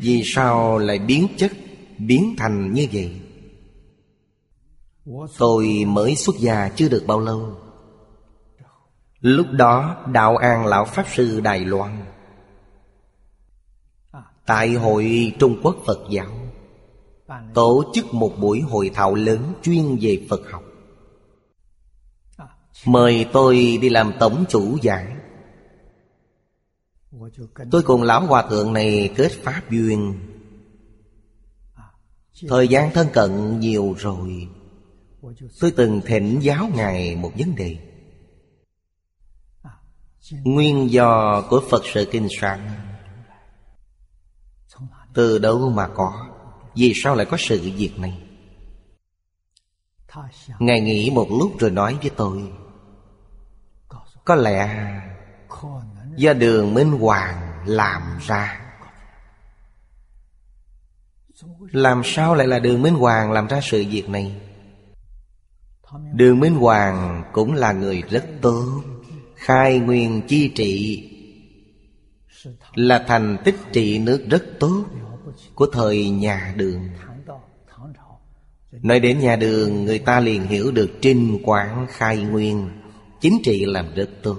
Vì 0.00 0.22
sao 0.24 0.78
lại 0.78 0.98
biến 0.98 1.26
chất, 1.36 1.52
biến 1.98 2.34
thành 2.38 2.72
như 2.72 2.86
vậy? 2.92 3.20
Tôi 5.38 5.84
mới 5.86 6.16
xuất 6.16 6.36
gia 6.38 6.68
chưa 6.68 6.88
được 6.88 7.04
bao 7.06 7.20
lâu 7.20 7.67
Lúc 9.20 9.46
đó, 9.50 10.04
Đạo 10.12 10.36
An 10.36 10.66
Lão 10.66 10.84
Pháp 10.84 11.06
Sư 11.14 11.40
Đài 11.40 11.60
Loan. 11.60 12.04
Tại 14.46 14.74
hội 14.74 15.32
Trung 15.38 15.60
Quốc 15.62 15.76
Phật 15.86 15.98
giáo, 16.10 16.28
Tổ 17.54 17.84
chức 17.94 18.14
một 18.14 18.32
buổi 18.40 18.60
hội 18.60 18.90
thảo 18.94 19.14
lớn 19.14 19.52
chuyên 19.62 19.98
về 20.00 20.26
Phật 20.30 20.40
học. 20.50 20.62
Mời 22.86 23.26
tôi 23.32 23.78
đi 23.82 23.88
làm 23.88 24.12
tổng 24.20 24.44
chủ 24.48 24.78
giảng. 24.82 25.20
Tôi 27.70 27.82
cùng 27.82 28.02
lão 28.02 28.20
hòa 28.20 28.46
thượng 28.50 28.72
này 28.72 29.12
kết 29.16 29.32
pháp 29.32 29.62
duyên. 29.70 30.18
Thời 32.48 32.68
gian 32.68 32.90
thân 32.94 33.08
cận 33.12 33.60
nhiều 33.60 33.94
rồi. 33.98 34.48
Tôi 35.60 35.70
từng 35.70 36.00
thỉnh 36.06 36.38
giáo 36.42 36.68
Ngài 36.74 37.16
một 37.16 37.32
vấn 37.38 37.54
đề. 37.54 37.76
Nguyên 40.30 40.90
do 40.90 41.42
của 41.50 41.62
Phật 41.70 41.82
sự 41.94 42.08
kinh 42.12 42.28
soạn 42.40 42.70
Từ 45.14 45.38
đâu 45.38 45.70
mà 45.70 45.88
có? 45.88 46.26
Vì 46.74 46.92
sao 46.94 47.14
lại 47.14 47.26
có 47.26 47.36
sự 47.40 47.70
việc 47.76 47.98
này? 47.98 48.22
Ngài 50.58 50.80
nghĩ 50.80 51.10
một 51.10 51.26
lúc 51.30 51.52
rồi 51.58 51.70
nói 51.70 51.98
với 52.02 52.10
tôi, 52.16 52.52
Có 54.24 54.34
lẽ 54.34 54.90
Do 56.16 56.32
đường 56.32 56.74
Minh 56.74 56.92
Hoàng 56.92 57.62
làm 57.66 58.18
ra. 58.26 58.60
Làm 61.72 62.02
sao 62.04 62.34
lại 62.34 62.46
là 62.46 62.58
đường 62.58 62.82
Minh 62.82 62.94
Hoàng 62.94 63.32
làm 63.32 63.46
ra 63.46 63.60
sự 63.62 63.84
việc 63.90 64.08
này? 64.08 64.40
Đường 66.12 66.40
Minh 66.40 66.54
Hoàng 66.54 67.24
cũng 67.32 67.52
là 67.54 67.72
người 67.72 68.02
rất 68.02 68.26
tốt. 68.42 68.82
Khai 69.38 69.78
nguyên 69.78 70.22
chi 70.28 70.48
trị, 70.54 71.04
Là 72.74 73.04
thành 73.08 73.36
tích 73.44 73.56
trị 73.72 73.98
nước 73.98 74.26
rất 74.30 74.44
tốt 74.60 74.84
Của 75.54 75.66
thời 75.72 76.10
nhà 76.10 76.54
đường. 76.56 76.88
Nói 78.82 79.00
đến 79.00 79.18
nhà 79.18 79.36
đường, 79.36 79.84
Người 79.84 79.98
ta 79.98 80.20
liền 80.20 80.46
hiểu 80.46 80.70
được 80.70 80.90
trinh 81.00 81.38
quán 81.44 81.86
khai 81.90 82.16
nguyên, 82.16 82.70
Chính 83.20 83.38
trị 83.44 83.64
làm 83.64 83.94
rất 83.94 84.10
tốt. 84.22 84.36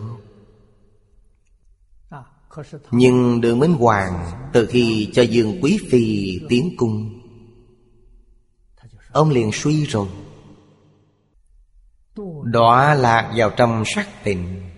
Nhưng 2.91 3.41
đường 3.41 3.59
Minh 3.59 3.73
Hoàng 3.73 4.25
Từ 4.53 4.65
khi 4.65 5.09
cho 5.13 5.21
Dương 5.21 5.59
Quý 5.61 5.79
Phi 5.89 6.39
tiến 6.49 6.73
cung, 6.77 7.19
Ông 9.11 9.29
liền 9.29 9.51
suy 9.53 9.85
rồi. 9.85 10.07
Đọa 12.43 12.93
lạc 12.93 13.33
vào 13.35 13.49
trong 13.49 13.83
sắc 13.85 14.07
tình 14.23 14.68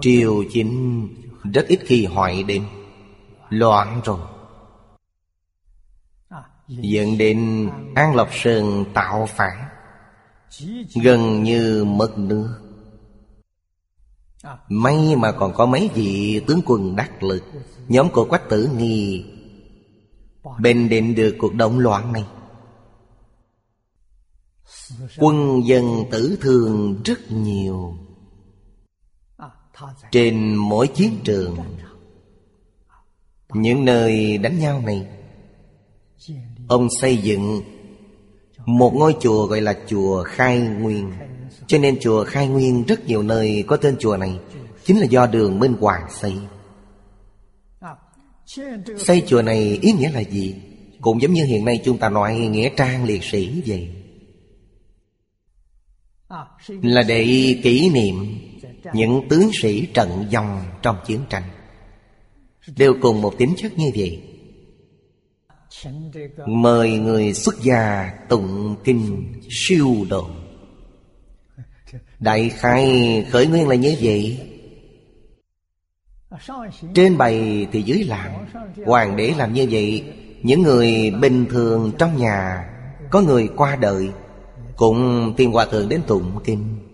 Triều 0.00 0.44
chính 0.52 1.08
rất 1.54 1.66
ít 1.68 1.80
khi 1.84 2.04
hoại 2.04 2.42
đến. 2.42 2.64
Loạn 3.48 4.00
rồi. 4.04 4.20
Dẫn 6.68 7.18
đến 7.18 7.70
An 7.94 8.14
Lộc 8.14 8.28
Sơn 8.32 8.84
tạo 8.94 9.26
phản, 9.26 9.56
Gần 11.02 11.42
như 11.42 11.84
mất 11.84 12.18
nước. 12.18 12.48
May 14.68 15.16
mà 15.16 15.32
còn 15.32 15.52
có 15.54 15.66
mấy 15.66 15.90
vị 15.94 16.40
tướng 16.46 16.60
quân 16.66 16.96
đắc 16.96 17.22
lực, 17.22 17.42
Nhóm 17.88 18.08
của 18.12 18.24
Quách 18.24 18.48
Tử 18.48 18.70
Nghi 18.76 19.24
Bình 20.58 20.88
định 20.88 21.14
được 21.14 21.36
cuộc 21.38 21.54
động 21.54 21.78
loạn 21.78 22.12
này. 22.12 22.24
Quân 25.18 25.60
dân 25.66 26.04
tử 26.10 26.38
thương 26.40 27.02
rất 27.04 27.18
nhiều. 27.30 27.94
Trên 30.10 30.54
mỗi 30.54 30.86
chiến 30.86 31.16
trường, 31.24 31.56
Những 33.54 33.84
nơi 33.84 34.38
đánh 34.38 34.58
nhau 34.58 34.82
này, 34.86 35.06
Ông 36.68 36.88
xây 37.00 37.16
dựng 37.16 37.62
Một 38.66 38.94
ngôi 38.94 39.16
chùa 39.20 39.46
gọi 39.46 39.60
là 39.60 39.78
chùa 39.86 40.22
Khai 40.22 40.58
Nguyên. 40.58 41.12
Cho 41.66 41.78
nên 41.78 42.00
chùa 42.00 42.24
Khai 42.24 42.48
Nguyên 42.48 42.84
rất 42.84 43.06
nhiều 43.06 43.22
nơi 43.22 43.64
có 43.66 43.76
tên 43.76 43.96
chùa 43.98 44.16
này, 44.16 44.38
Chính 44.84 45.00
là 45.00 45.06
do 45.06 45.26
đường 45.26 45.58
Minh 45.58 45.74
Hoàng 45.80 46.06
xây. 46.10 46.34
Xây 48.98 49.22
chùa 49.26 49.42
này 49.42 49.78
ý 49.82 49.92
nghĩa 49.92 50.10
là 50.10 50.20
gì? 50.20 50.54
Cũng 51.00 51.22
giống 51.22 51.32
như 51.32 51.44
hiện 51.44 51.64
nay 51.64 51.80
chúng 51.84 51.98
ta 51.98 52.08
nói 52.08 52.36
nghĩa 52.36 52.70
trang 52.76 53.04
liệt 53.04 53.24
sĩ 53.24 53.62
vậy. 53.66 53.88
Là 56.68 57.02
để 57.02 57.24
kỷ 57.62 57.90
niệm 57.90 58.38
những 58.92 59.28
tướng 59.28 59.50
sĩ 59.62 59.86
trận 59.86 60.26
dòng 60.30 60.62
trong 60.82 60.96
chiến 61.06 61.20
tranh. 61.30 61.42
Đều 62.76 62.94
cùng 63.02 63.22
một 63.22 63.38
tính 63.38 63.54
chất 63.56 63.78
như 63.78 63.90
vậy. 63.96 64.22
Mời 66.46 66.98
người 66.98 67.34
xuất 67.34 67.54
gia 67.62 68.12
tụng 68.28 68.76
kinh 68.84 69.32
siêu 69.50 70.06
độ 70.08 70.30
đại 72.20 72.48
khai 72.48 73.26
khởi 73.30 73.46
nguyên 73.46 73.68
là 73.68 73.74
như 73.74 73.96
vậy. 74.00 74.38
Trên 76.94 77.18
bày 77.18 77.66
thì 77.72 77.82
dưới 77.82 78.04
làm. 78.04 78.30
Hoàng 78.86 79.16
đế 79.16 79.34
làm 79.38 79.52
như 79.52 79.66
vậy. 79.70 80.04
Những 80.42 80.62
người 80.62 81.10
bình 81.10 81.46
thường 81.50 81.92
trong 81.98 82.16
nhà 82.16 82.68
có 83.10 83.20
người 83.20 83.48
qua 83.56 83.76
đời, 83.76 84.08
cũng 84.76 85.32
tiên 85.36 85.52
hòa 85.52 85.66
thượng 85.66 85.88
đến 85.88 86.00
tụng 86.06 86.40
kinh. 86.44 86.89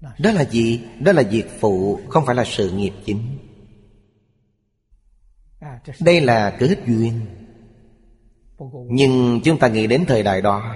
Đó 0.00 0.32
là 0.32 0.44
gì? 0.44 0.84
Đó 1.00 1.12
là 1.12 1.22
việc 1.22 1.60
phụ, 1.60 2.00
Không 2.08 2.26
phải 2.26 2.34
là 2.34 2.44
sự 2.44 2.70
nghiệp 2.70 2.92
chính. 3.04 3.38
Đây 6.00 6.20
là 6.20 6.56
kết 6.58 6.76
duyên. 6.86 7.20
Nhưng 8.88 9.40
chúng 9.44 9.58
ta 9.58 9.68
nghĩ 9.68 9.86
đến 9.86 10.04
thời 10.08 10.22
đại 10.22 10.42
đó, 10.42 10.74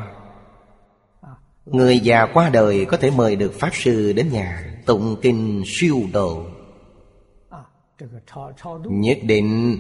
Người 1.65 1.99
già 1.99 2.27
qua 2.35 2.49
đời 2.49 2.85
có 2.85 2.97
thể 2.97 3.11
mời 3.11 3.37
được 3.37 3.53
Pháp 3.55 3.71
Sư 3.73 4.13
đến 4.13 4.29
nhà 4.33 4.75
Tụng 4.87 5.17
kinh 5.23 5.63
siêu 5.67 6.03
độ. 6.13 6.47
Nhất 8.91 9.19
định 9.23 9.79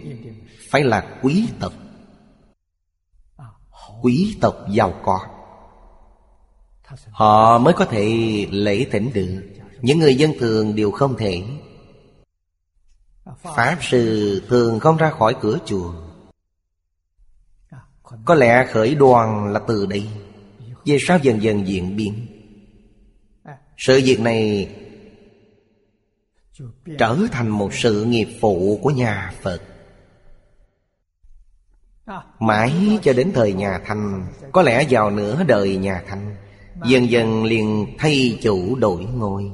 phải 0.70 0.84
là 0.84 1.18
quý 1.22 1.48
tộc. 1.60 1.72
Quý 4.02 4.36
tộc 4.40 4.54
giàu 4.70 4.94
có. 5.04 5.33
Họ 7.10 7.58
mới 7.58 7.74
có 7.74 7.84
thể 7.84 8.06
lễ 8.50 8.86
tỉnh 8.92 9.10
được. 9.14 9.42
Những 9.80 9.98
người 9.98 10.14
dân 10.14 10.32
thường 10.38 10.76
đều 10.76 10.90
không 10.90 11.16
thể. 11.16 11.42
Pháp 13.42 13.78
sư 13.80 14.42
thường 14.48 14.80
không 14.80 14.96
ra 14.96 15.10
khỏi 15.10 15.36
cửa 15.40 15.58
chùa. 15.64 15.94
Có 18.24 18.34
lẽ 18.34 18.66
khởi 18.72 18.94
đoàn 18.94 19.52
là 19.52 19.60
từ 19.68 19.86
đây. 19.86 20.08
Về 20.86 20.98
sau 21.00 21.18
dần 21.22 21.42
dần 21.42 21.66
diễn 21.66 21.96
biến? 21.96 22.26
Sự 23.76 24.00
việc 24.04 24.20
này 24.20 24.68
Trở 26.98 27.16
thành 27.32 27.48
một 27.48 27.74
sự 27.74 28.04
nghiệp 28.04 28.28
phụ 28.40 28.78
của 28.82 28.90
nhà 28.90 29.32
Phật. 29.42 29.62
Mãi 32.38 32.98
cho 33.02 33.12
đến 33.12 33.32
thời 33.34 33.52
nhà 33.52 33.80
Thanh, 33.84 34.26
Có 34.52 34.62
lẽ 34.62 34.86
vào 34.90 35.10
nửa 35.10 35.44
đời 35.44 35.76
nhà 35.76 36.02
Thanh 36.06 36.36
Dần 36.86 37.10
dần 37.10 37.44
liền 37.44 37.86
thay 37.98 38.38
chủ 38.42 38.76
đổi 38.76 39.04
ngôi. 39.04 39.52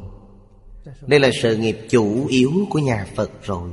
Đây 1.07 1.21
là 1.21 1.31
sự 1.43 1.57
nghiệp 1.57 1.79
chủ 1.91 2.27
yếu 2.29 2.51
của 2.71 2.79
nhà 2.79 3.07
Phật 3.15 3.31
rồi. 3.43 3.71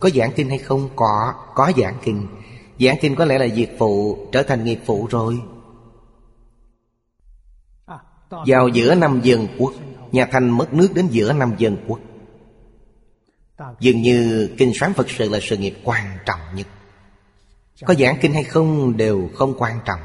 Có 0.00 0.10
giảng 0.14 0.32
kinh 0.36 0.48
hay 0.48 0.58
không? 0.58 0.88
Có, 0.96 1.34
có 1.54 1.72
giảng 1.76 1.98
kinh. 2.04 2.26
Giảng 2.80 2.96
kinh 3.00 3.14
có 3.14 3.24
lẽ 3.24 3.38
là 3.38 3.46
việc 3.54 3.70
phụ 3.78 4.18
Trở 4.32 4.42
thành 4.42 4.64
nghiệp 4.64 4.78
phụ 4.86 5.06
rồi. 5.10 5.40
Vào 8.46 8.68
giữa 8.68 8.94
năm 8.94 9.20
dân 9.22 9.46
quốc 9.58 9.72
Nhà 10.12 10.26
Thanh 10.26 10.50
mất 10.50 10.74
nước 10.74 10.88
đến 10.94 11.06
giữa 11.06 11.32
năm 11.32 11.54
dân 11.58 11.76
quốc. 11.88 12.00
Dường 13.80 14.02
như 14.02 14.48
kinh 14.58 14.72
soán 14.74 14.92
Phật 14.92 15.10
sự 15.10 15.28
là 15.28 15.38
sự 15.42 15.56
nghiệp 15.56 15.74
quan 15.84 16.18
trọng 16.26 16.40
nhất. 16.54 16.66
Có 17.86 17.94
giảng 17.94 18.16
kinh 18.20 18.32
hay 18.32 18.44
không 18.44 18.96
đều 18.96 19.28
không 19.34 19.54
quan 19.58 19.78
trọng 19.84 20.00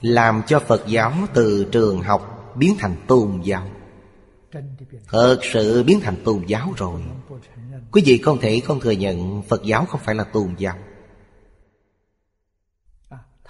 làm 0.00 0.42
cho 0.46 0.60
phật 0.60 0.86
giáo 0.86 1.12
từ 1.34 1.68
trường 1.72 2.02
học 2.02 2.52
biến 2.56 2.76
thành 2.78 2.96
tôn 3.06 3.40
giáo. 3.44 3.68
Thật 5.08 5.38
sự 5.42 5.82
biến 5.82 6.00
thành 6.00 6.16
tôn 6.24 6.44
giáo 6.46 6.72
rồi. 6.76 7.02
Quý 7.92 8.02
vị 8.06 8.18
không 8.18 8.40
thể 8.40 8.60
không 8.60 8.80
thừa 8.80 8.90
nhận 8.90 9.42
phật 9.42 9.62
giáo 9.64 9.84
không 9.84 10.00
phải 10.04 10.14
là 10.14 10.24
tôn 10.24 10.54
giáo. 10.58 10.76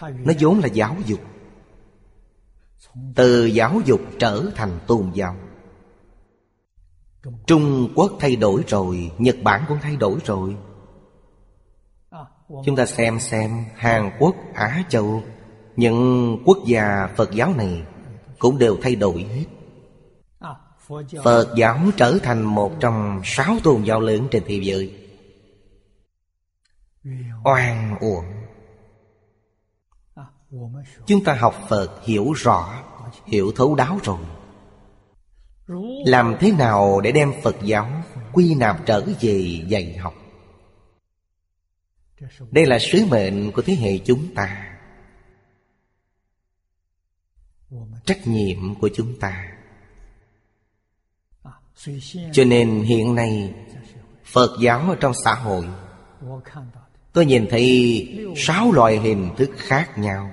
Nó 0.01 0.33
vốn 0.41 0.61
là 0.61 0.67
giáo 0.67 0.97
dục. 1.07 1.21
Từ 3.15 3.47
giáo 3.47 3.81
dục 3.85 4.01
trở 4.19 4.51
thành 4.55 4.79
tôn 4.87 5.11
giáo. 5.15 5.37
Trung 7.47 7.93
quốc 7.95 8.13
thay 8.21 8.37
đổi 8.37 8.65
rồi, 8.69 9.11
nhật 9.19 9.37
bản 9.43 9.65
cũng 9.69 9.79
thay 9.83 9.97
đổi 9.97 10.19
rồi. 10.25 10.57
Chúng 12.65 12.77
ta 12.77 12.87
xem 12.87 13.21
xem 13.21 13.65
hàn 13.77 14.11
quốc, 14.19 14.37
á 14.55 14.85
châu 14.89 15.23
những 15.77 16.39
quốc 16.45 16.59
gia 16.67 17.09
Phật 17.17 17.33
giáo 17.33 17.55
này 17.57 17.83
Cũng 18.39 18.59
đều 18.59 18.77
thay 18.83 18.95
đổi 18.95 19.23
hết. 19.23 19.45
Phật 21.25 21.55
giáo 21.57 21.79
trở 21.97 22.19
thành 22.23 22.43
một 22.43 22.73
trong 22.81 23.21
sáu 23.25 23.57
tôn 23.63 23.83
giáo 23.83 24.01
lớn 24.01 24.29
trên 24.31 24.43
thế 24.47 24.61
giới. 24.63 24.95
Oan 27.45 27.97
uổng. 28.01 28.25
Chúng 31.07 31.25
ta 31.25 31.35
học 31.35 31.55
Phật 31.69 32.05
hiểu 32.05 32.33
rõ, 32.33 32.83
hiểu 33.27 33.53
thấu 33.57 33.75
đáo 33.75 33.99
rồi. 34.05 34.19
Làm 36.07 36.37
thế 36.41 36.53
nào 36.53 37.01
để 37.01 37.13
đem 37.13 37.33
phật 37.43 37.57
giáo 37.63 38.03
quy 38.33 38.55
nạp 38.55 38.87
trở 38.87 39.05
về 39.21 39.65
dạy 39.69 39.97
học? 39.97 40.15
Đây 42.51 42.67
là 42.67 42.79
sứ 42.79 43.07
mệnh 43.11 43.53
của 43.53 43.63
thế 43.63 43.75
hệ 43.75 43.99
chúng 43.99 44.35
ta 44.35 44.72
trách 48.05 48.27
nhiệm 48.27 48.75
của 48.75 48.91
chúng 48.95 49.19
ta. 49.21 49.45
Cho 52.33 52.45
nên 52.45 52.83
hiện 52.83 53.15
nay, 53.15 53.55
phật 54.25 54.57
giáo 54.61 54.91
ở 54.91 54.97
trong 55.01 55.15
xã 55.15 55.35
hội, 55.35 55.69
tôi 57.13 57.27
nhìn 57.27 57.47
thấy 57.51 58.09
sáu 58.37 58.73
loại 58.73 58.99
hình 58.99 59.31
thức 59.37 59.51
khác 59.57 59.99
nhau. 59.99 60.31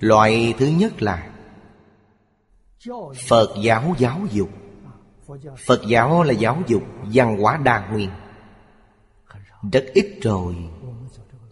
Loại 0.00 0.54
thứ 0.58 0.66
nhất 0.66 1.02
là 1.02 1.30
phật 3.28 3.54
giáo 3.62 3.94
giáo 3.98 4.20
dục. 4.32 4.50
Phật 5.66 5.82
giáo 5.88 6.22
là 6.22 6.32
giáo 6.32 6.62
dục 6.66 6.82
văn 7.12 7.38
hóa 7.38 7.56
đa 7.56 7.88
nguyên. 7.90 8.10
Rất 9.72 9.84
ít 9.94 10.18
rồi. 10.22 10.56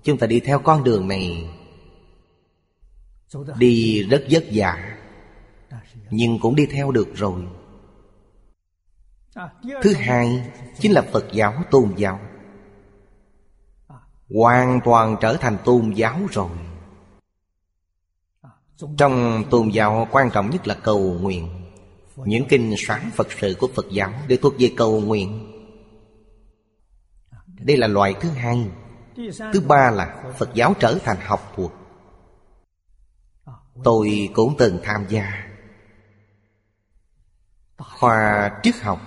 Chúng 0.03 0.19
ta 0.19 0.27
đi 0.27 0.41
theo 0.41 0.59
con 0.59 0.85
đường 0.85 1.09
này 1.09 1.51
đi 3.59 4.03
rất 4.03 4.25
vất 4.31 4.45
vả, 4.53 4.97
nhưng 6.11 6.39
cũng 6.39 6.55
đi 6.57 6.67
theo 6.67 6.91
được 6.91 7.09
rồi. 7.15 7.43
Thứ 9.83 9.95
hai 9.95 10.51
chính 10.79 10.93
là 10.93 11.03
phật 11.03 11.25
giáo 11.33 11.65
tôn 11.71 11.95
giáo. 11.97 12.21
Hoàn 14.35 14.81
toàn 14.85 15.17
trở 15.21 15.37
thành 15.37 15.57
tôn 15.65 15.91
giáo 15.91 16.21
rồi. 16.31 16.51
Trong 18.97 19.45
tôn 19.51 19.69
giáo 19.69 20.09
quan 20.11 20.31
trọng 20.31 20.51
nhất 20.51 20.67
là 20.67 20.75
cầu 20.75 21.19
nguyện. 21.21 21.49
Những 22.17 22.45
kinh 22.49 22.75
sáng 22.79 23.11
phật 23.15 23.27
sự 23.33 23.57
của 23.59 23.69
phật 23.75 23.87
giáo 23.91 24.13
đều 24.29 24.39
thuộc 24.43 24.55
về 24.59 24.73
cầu 24.77 25.01
nguyện. 25.01 25.53
Đây 27.47 27.77
là 27.77 27.87
loại 27.87 28.15
thứ 28.21 28.29
hai. 28.29 28.67
Thứ 29.53 29.61
ba 29.69 29.91
là 29.91 30.33
phật 30.39 30.55
giáo 30.55 30.75
trở 30.81 30.99
thành 31.05 31.17
học 31.21 31.53
thuộc 31.57 31.73
tôi 33.85 34.31
cũng 34.35 34.55
từng 34.59 34.79
tham 34.83 35.07
gia. 35.09 35.47
Khoa 37.79 38.51
triết 38.63 38.75
học 38.83 39.01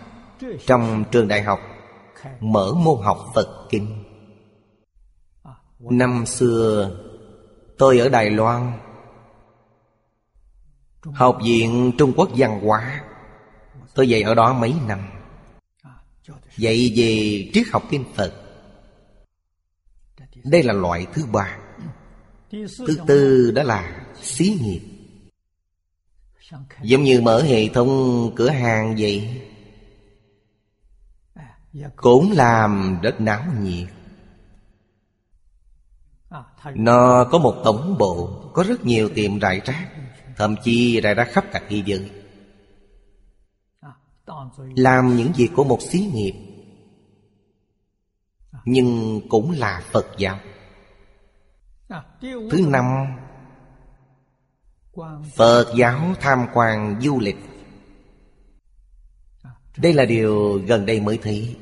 trong 0.65 1.03
trường 1.11 1.27
đại 1.27 1.41
học 1.41 1.59
mở 2.39 2.73
môn 2.73 2.97
học 3.03 3.17
phật 3.35 3.67
kinh. 3.69 4.03
Năm 5.79 6.25
xưa, 6.25 6.91
tôi 7.77 7.99
ở 7.99 8.09
đài 8.09 8.29
loan, 8.29 8.79
học 11.13 11.37
viện 11.43 11.91
trung 11.97 12.13
quốc 12.15 12.29
văn 12.37 12.59
hóa. 12.59 13.03
Tôi 13.95 14.09
dạy 14.09 14.21
ở 14.21 14.35
đó 14.35 14.53
mấy 14.53 14.73
năm. 14.87 14.99
Dạy 16.57 16.93
về 16.95 17.49
triết 17.53 17.67
học 17.71 17.83
kinh 17.89 18.05
phật. 18.15 18.33
Đây 20.43 20.63
là 20.63 20.73
loại 20.73 21.07
thứ 21.13 21.25
ba. 21.25 21.57
Thứ 22.87 22.97
tư 23.07 23.51
đó 23.51 23.63
là 23.63 24.02
xí 24.23 24.57
nghiệp. 24.61 24.81
Giống 26.81 27.03
như 27.03 27.21
mở 27.21 27.41
hệ 27.41 27.67
thống 27.67 28.31
cửa 28.35 28.49
hàng 28.49 28.95
vậy. 28.99 29.41
Cũng 31.95 32.31
làm 32.31 32.99
rất 33.01 33.21
náo 33.21 33.43
nhiệt. 33.61 33.87
Nó 36.75 37.27
có 37.31 37.37
một 37.37 37.61
tổng 37.63 37.97
bộ, 37.97 38.41
Có 38.53 38.63
rất 38.63 38.85
nhiều 38.85 39.09
tiệm 39.15 39.39
rải 39.39 39.61
rác, 39.65 39.89
Thậm 40.37 40.55
chí 40.63 41.01
rải 41.01 41.13
rác 41.13 41.27
khắp 41.31 41.45
cả 41.51 41.61
thế 41.69 41.83
giới. 41.85 42.11
Làm 44.75 45.17
những 45.17 45.31
việc 45.37 45.49
của 45.55 45.63
một 45.63 45.81
xí 45.81 45.99
nghiệp, 46.13 46.33
Nhưng 48.65 49.21
cũng 49.29 49.51
là 49.51 49.83
Phật 49.91 50.05
giáo. 50.17 50.39
Thứ 52.21 52.65
năm 52.67 52.85
Phật 55.35 55.73
giáo 55.75 56.13
tham 56.19 56.47
quan 56.53 57.01
du 57.01 57.19
lịch. 57.19 57.37
Đây 59.77 59.93
là 59.93 60.05
điều 60.05 60.61
gần 60.67 60.85
đây 60.85 61.01
mới 61.01 61.19
thấy. 61.23 61.57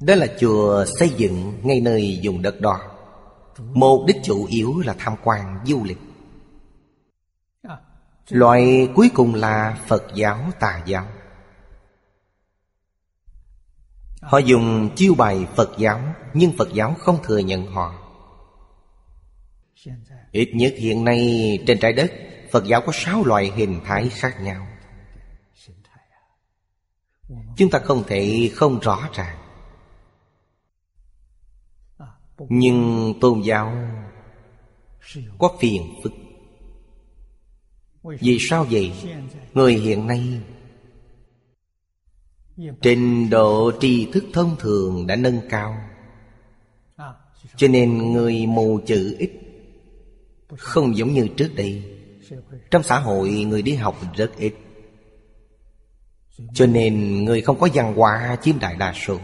Đó 0.00 0.14
là 0.14 0.26
chùa 0.40 0.84
xây 0.98 1.08
dựng 1.08 1.60
ngay 1.62 1.80
nơi 1.80 2.18
dùng 2.22 2.42
đất 2.42 2.60
đó. 2.60 2.80
Mục 3.58 4.00
đích 4.06 4.16
chủ 4.22 4.46
yếu 4.46 4.80
là 4.80 4.94
tham 4.98 5.14
quan 5.24 5.58
du 5.66 5.84
lịch. 5.84 5.98
Loại 8.28 8.88
cuối 8.94 9.10
cùng 9.14 9.34
là 9.34 9.82
Phật 9.86 10.04
giáo 10.14 10.50
tà 10.60 10.82
giáo. 10.86 11.06
Họ 14.20 14.38
dùng 14.38 14.90
chiêu 14.96 15.14
bài 15.14 15.46
Phật 15.56 15.70
giáo, 15.78 16.00
Nhưng 16.34 16.52
Phật 16.58 16.68
giáo 16.72 16.94
không 16.98 17.18
thừa 17.22 17.38
nhận 17.38 17.66
họ. 17.66 17.94
Ít 20.32 20.50
nhất 20.54 20.74
hiện 20.76 21.04
nay, 21.04 21.58
trên 21.66 21.78
trái 21.78 21.92
đất, 21.92 22.12
Phật 22.50 22.64
giáo 22.66 22.80
có 22.86 22.92
sáu 22.94 23.24
loại 23.24 23.52
hình 23.56 23.80
thái 23.84 24.08
khác 24.08 24.40
nhau. 24.42 24.66
Chúng 27.56 27.70
ta 27.70 27.78
không 27.78 28.04
thể 28.06 28.50
không 28.54 28.80
rõ 28.80 29.08
ràng. 29.14 29.38
Nhưng 32.48 33.14
tôn 33.20 33.40
giáo 33.40 33.76
Có 35.38 35.56
phiền 35.60 35.82
phức. 36.02 36.12
Vì 38.02 38.38
sao 38.40 38.66
vậy? 38.70 38.92
Người 39.54 39.74
hiện 39.74 40.06
nay, 40.06 40.40
Trình 42.82 43.30
độ 43.30 43.72
tri 43.80 44.08
thức 44.12 44.24
thông 44.32 44.56
thường 44.58 45.06
đã 45.06 45.16
nâng 45.16 45.40
cao. 45.50 45.76
Cho 47.56 47.68
nên 47.68 48.12
người 48.12 48.46
mù 48.46 48.80
chữ 48.86 49.16
ít. 49.18 49.30
Không 50.58 50.96
giống 50.96 51.12
như 51.12 51.28
trước 51.36 51.50
đây. 51.56 51.98
Trong 52.70 52.82
xã 52.82 52.98
hội 52.98 53.30
người 53.30 53.62
đi 53.62 53.74
học 53.74 53.96
rất 54.16 54.30
ít. 54.36 54.54
Cho 56.54 56.66
nên 56.66 57.24
người 57.24 57.40
không 57.40 57.58
có 57.60 57.68
văn 57.74 57.94
hóa 57.94 58.36
chiếm 58.42 58.58
đại 58.58 58.76
đa 58.76 58.92
số. 58.92 59.18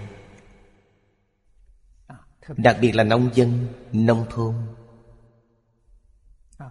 Đặc 2.57 2.77
biệt 2.81 2.93
là 2.93 3.05
nông 3.05 3.31
dân, 3.35 3.67
nông 3.93 4.27
thôn. 4.31 4.55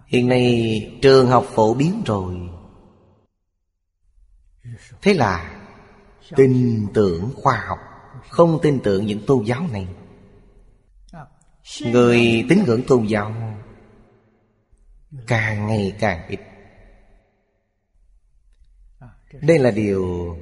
Hiện 0.06 0.28
nay 0.28 0.98
trường 1.02 1.26
học 1.26 1.46
phổ 1.48 1.74
biến 1.74 2.02
rồi. 2.06 2.34
Thế 5.02 5.14
là 5.14 5.64
tin 6.36 6.86
tưởng 6.94 7.30
khoa 7.36 7.64
học 7.66 7.78
không 8.28 8.58
tin 8.62 8.80
tưởng 8.82 9.06
những 9.06 9.26
tôn 9.26 9.44
giáo 9.44 9.66
này. 9.72 9.88
Người 11.82 12.46
tín 12.48 12.62
ngưỡng 12.66 12.82
tôn 12.88 13.06
giáo 13.06 13.58
càng 15.26 15.66
ngày 15.66 15.96
càng 16.00 16.28
ít. 16.28 16.40
Đây 19.42 19.58
là 19.58 19.70
điều 19.70 20.36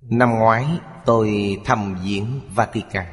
năm 0.00 0.30
ngoái 0.30 0.66
tôi 1.04 1.56
thăm 1.64 1.96
viếng 2.04 2.40
vatican. 2.54 3.06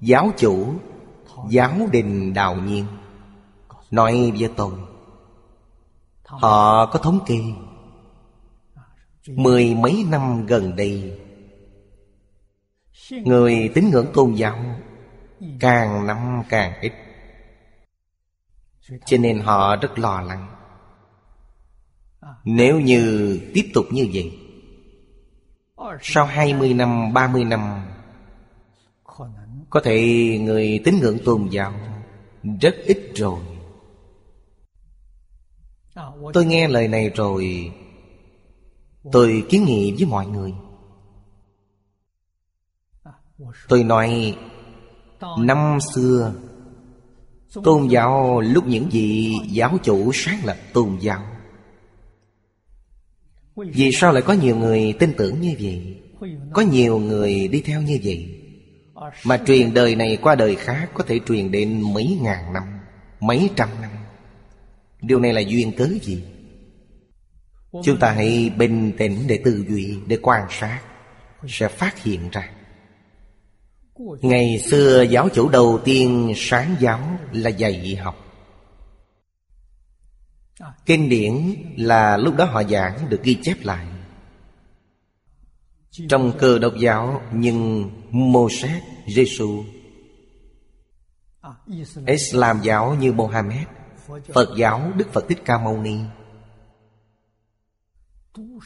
Giáo 0.00 0.30
chủ 0.36 0.74
giáo 1.50 1.74
đình 1.92 2.34
đào 2.34 2.56
nhiên 2.56 2.86
nói 3.90 4.32
với 4.38 4.50
tôi 4.56 4.72
họ 6.24 6.86
có 6.86 6.98
thống 6.98 7.20
kê 7.26 7.38
Mười 9.28 9.74
mấy 9.74 10.04
năm 10.10 10.46
gần 10.46 10.76
đây 10.76 11.20
Người 13.10 13.70
tín 13.74 13.90
ngưỡng 13.90 14.06
tôn 14.14 14.34
giáo 14.34 14.58
Càng 15.60 16.06
năm 16.06 16.42
càng 16.48 16.80
ít. 16.80 16.92
Cho 19.06 19.18
nên 19.18 19.40
họ 19.40 19.76
rất 19.76 19.98
lo 19.98 20.20
lắng. 20.20 20.54
Nếu 22.44 22.80
như 22.80 23.40
tiếp 23.54 23.70
tục 23.74 23.86
như 23.90 24.08
vậy 24.12 24.38
Sau 26.02 26.24
20 26.24 26.74
năm, 26.74 27.12
30 27.12 27.44
năm 27.44 27.86
Có 29.70 29.80
thể 29.84 30.02
người 30.40 30.80
tín 30.84 30.98
ngưỡng 31.00 31.18
tôn 31.24 31.48
giáo 31.50 31.72
Rất 32.60 32.74
ít 32.84 33.12
rồi. 33.14 33.40
Tôi 36.32 36.44
nghe 36.44 36.68
lời 36.68 36.88
này 36.88 37.10
rồi 37.10 37.72
Tôi 39.12 39.46
kiến 39.48 39.64
nghị 39.64 39.94
với 39.98 40.06
mọi 40.06 40.26
người. 40.26 40.54
Tôi 43.68 43.84
nói 43.84 44.36
Năm 45.38 45.78
xưa 45.94 46.32
Tôn 47.64 47.88
giáo 47.88 48.40
lúc 48.40 48.66
những 48.66 48.88
vị 48.92 49.34
giáo 49.50 49.78
chủ 49.82 50.10
sáng 50.14 50.38
lập 50.44 50.56
tôn 50.72 50.98
giáo. 51.00 51.22
Vì 53.56 53.90
sao 53.92 54.12
lại 54.12 54.22
có 54.22 54.32
nhiều 54.32 54.56
người 54.56 54.94
tin 54.98 55.12
tưởng 55.16 55.40
như 55.40 55.54
vậy? 55.60 56.02
Có 56.52 56.62
nhiều 56.62 56.98
người 56.98 57.48
đi 57.48 57.60
theo 57.60 57.82
như 57.82 57.98
vậy? 58.04 58.44
Mà 59.24 59.38
truyền 59.46 59.74
đời 59.74 59.96
này 59.96 60.18
qua 60.22 60.34
đời 60.34 60.56
khác 60.56 60.90
Có 60.94 61.04
thể 61.04 61.20
truyền 61.28 61.50
đến 61.50 61.94
mấy 61.94 62.18
ngàn 62.22 62.52
năm 62.52 62.62
Mấy 63.20 63.50
trăm 63.56 63.68
năm. 63.80 63.90
Điều 65.02 65.20
này 65.20 65.32
là 65.32 65.40
duyên 65.40 65.72
cớ 65.76 65.88
gì? 66.02 66.24
Chúng 67.84 67.98
ta 68.00 68.10
hãy 68.10 68.50
bình 68.56 68.92
tĩnh 68.98 69.18
để 69.26 69.40
tư 69.44 69.64
duy 69.68 69.96
Để 70.06 70.18
quan 70.22 70.46
sát 70.50 70.80
Sẽ 71.48 71.68
phát 71.68 72.02
hiện 72.02 72.28
ra 72.32 72.50
Ngày 73.98 74.58
xưa 74.58 75.02
giáo 75.02 75.28
chủ 75.34 75.48
đầu 75.48 75.80
tiên 75.84 76.32
sáng 76.36 76.76
giáo 76.80 77.00
là 77.32 77.50
dạy 77.50 77.96
học. 77.96 78.16
Kinh 80.86 81.08
điển 81.08 81.54
là 81.76 82.16
lúc 82.16 82.36
đó 82.36 82.44
họ 82.44 82.62
giảng 82.62 83.08
được 83.08 83.22
ghi 83.22 83.38
chép 83.42 83.56
lại. 83.62 83.86
Trong 86.08 86.32
cơ 86.38 86.58
độc 86.58 86.72
giáo 86.80 87.22
nhưng 87.32 87.90
Moses, 88.10 88.82
Giêsu 89.16 89.64
Islam 92.06 92.60
giáo 92.62 92.94
như 92.94 93.12
Mohammed 93.12 93.66
Phật 94.34 94.48
giáo 94.56 94.92
Đức 94.96 95.12
Phật 95.12 95.24
Thích 95.28 95.42
Ca 95.44 95.58
Mâu 95.58 95.82
Ni 95.82 95.98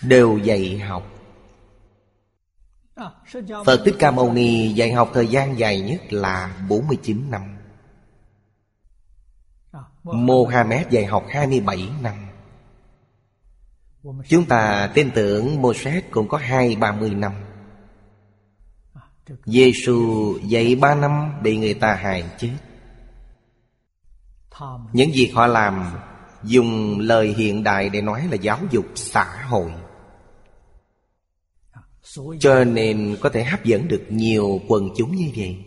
Đều 0.03 0.39
dạy 0.39 0.79
học. 0.79 1.22
Phật 3.67 3.83
Thích 3.85 3.95
Ca 3.99 4.11
Mâu 4.11 4.33
Ni 4.33 4.73
dạy 4.73 4.93
học 4.93 5.11
thời 5.15 5.27
gian 5.27 5.59
dài 5.59 5.81
nhất 5.81 6.13
là 6.13 6.57
49 6.69 7.31
năm. 7.31 7.57
Mohammed 10.03 10.89
dạy 10.91 11.05
học 11.05 11.25
27 11.31 11.89
năm. 12.03 12.15
Chúng 14.29 14.45
ta 14.45 14.91
tin 14.95 15.11
tưởng 15.15 15.63
Moses 15.63 16.05
cũng 16.11 16.29
có 16.29 16.39
hai 16.39 16.77
ba 16.77 16.93
mươi 16.93 17.11
năm. 17.11 17.33
Giêsu 19.45 20.39
dạy 20.43 20.75
ba 20.75 20.95
năm 20.95 21.43
bị 21.43 21.57
người 21.57 21.75
ta 21.75 21.95
hại 21.95 22.25
chết. 22.39 22.57
Những 24.93 25.11
việc 25.15 25.31
họ 25.35 25.47
làm 25.47 25.97
Dùng 26.45 27.01
lời 27.01 27.35
hiện 27.37 27.65
đại 27.65 27.89
để 27.89 28.01
nói 28.01 28.29
là 28.31 28.37
giáo 28.37 28.59
dục 28.71 28.87
xã 28.95 29.25
hội. 29.49 29.71
Cho 32.41 32.65
nên 32.65 33.17
có 33.21 33.29
thể 33.29 33.45
hấp 33.45 33.65
dẫn 33.65 33.89
được 33.89 34.03
nhiều 34.09 34.61
quần 34.69 34.89
chúng 34.97 35.17
như 35.17 35.31
vậy. 35.37 35.65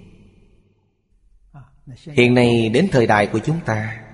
Hiện 2.06 2.34
nay 2.34 2.70
đến 2.70 2.88
thời 2.92 3.08
đại 3.08 3.28
của 3.28 3.40
chúng 3.40 3.60
ta, 3.66 4.06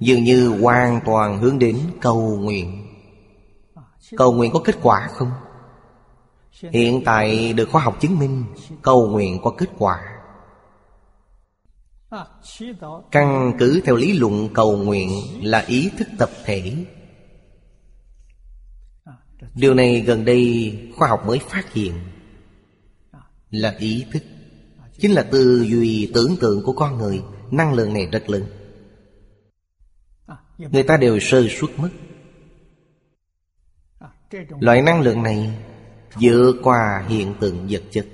Dường 0.00 0.24
như 0.24 0.48
hoàn 0.48 1.00
toàn 1.04 1.38
hướng 1.38 1.58
đến 1.58 1.78
cầu 2.00 2.36
nguyện. 2.40 2.86
Cầu 4.16 4.32
nguyện 4.32 4.52
có 4.52 4.60
kết 4.64 4.76
quả 4.82 5.08
không? 5.12 5.30
Hiện 6.72 7.02
tại 7.04 7.52
được 7.52 7.68
khoa 7.70 7.82
học 7.82 8.00
chứng 8.00 8.18
minh, 8.18 8.44
Cầu 8.82 9.08
nguyện 9.08 9.38
có 9.42 9.50
kết 9.50 9.70
quả. 9.78 10.00
Căn 13.10 13.52
cứ 13.58 13.80
theo 13.84 13.96
lý 13.96 14.12
luận, 14.12 14.48
cầu 14.54 14.76
nguyện 14.76 15.10
là 15.42 15.58
ý 15.58 15.90
thức 15.98 16.08
tập 16.18 16.30
thể. 16.44 16.72
Điều 19.54 19.74
này 19.74 20.00
gần 20.00 20.24
đây 20.24 20.72
khoa 20.96 21.08
học 21.08 21.26
mới 21.26 21.38
phát 21.38 21.72
hiện 21.72 21.92
Là 23.50 23.74
ý 23.78 24.06
thức. 24.12 24.22
Chính 24.98 25.12
là 25.12 25.22
tư 25.22 25.66
duy 25.68 26.10
tưởng 26.14 26.36
tượng 26.40 26.62
của 26.64 26.72
con 26.72 26.98
người, 26.98 27.22
Năng 27.50 27.74
lượng 27.74 27.94
này 27.94 28.06
rất 28.06 28.30
lớn. 28.30 28.44
Người 30.58 30.82
ta 30.82 30.96
đều 30.96 31.18
sơ 31.20 31.46
suất 31.48 31.70
mất. 31.78 31.90
Loại 34.60 34.82
năng 34.82 35.00
lượng 35.00 35.22
này 35.22 35.58
vượt 36.20 36.52
qua 36.62 37.04
hiện 37.08 37.34
tượng 37.40 37.66
vật 37.70 37.82
chất. 37.90 38.06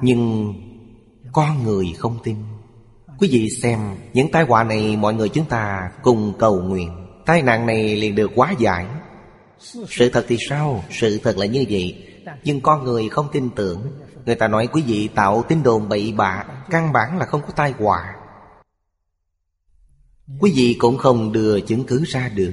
Nhưng 0.00 0.54
con 1.32 1.64
người 1.64 1.92
không 1.98 2.18
tin. 2.24 2.36
Quý 3.18 3.28
vị 3.32 3.48
xem 3.62 3.80
Những 4.12 4.30
tai 4.30 4.44
họa 4.44 4.64
này, 4.64 4.96
mọi 4.96 5.14
người 5.14 5.28
chúng 5.28 5.48
ta 5.48 5.92
cùng 6.02 6.32
cầu 6.38 6.62
nguyện. 6.62 7.05
Tai 7.26 7.42
nạn 7.42 7.66
này 7.66 7.96
liền 7.96 8.14
được 8.14 8.30
hóa 8.36 8.54
giải. 8.58 8.86
Sự 9.88 10.10
thật 10.10 10.24
thì 10.28 10.36
sao? 10.48 10.84
Sự 10.90 11.18
thật 11.22 11.36
là 11.36 11.46
như 11.46 11.64
vậy. 11.70 12.06
Nhưng 12.44 12.60
con 12.60 12.84
người 12.84 13.08
không 13.08 13.28
tin 13.32 13.50
tưởng. 13.56 13.92
Người 14.26 14.34
ta 14.34 14.48
nói 14.48 14.68
quý 14.72 14.82
vị 14.82 15.08
tạo 15.14 15.44
tin 15.48 15.62
đồn 15.62 15.88
bậy 15.88 16.12
bạ, 16.12 16.44
Căn 16.70 16.92
bản 16.92 17.18
là 17.18 17.26
không 17.26 17.42
có 17.42 17.48
tai 17.56 17.72
họa. 17.78 18.14
Quý 20.40 20.52
vị 20.56 20.76
cũng 20.78 20.98
không 20.98 21.32
đưa 21.32 21.60
chứng 21.60 21.84
cứ 21.84 22.04
ra 22.06 22.28
được. 22.28 22.52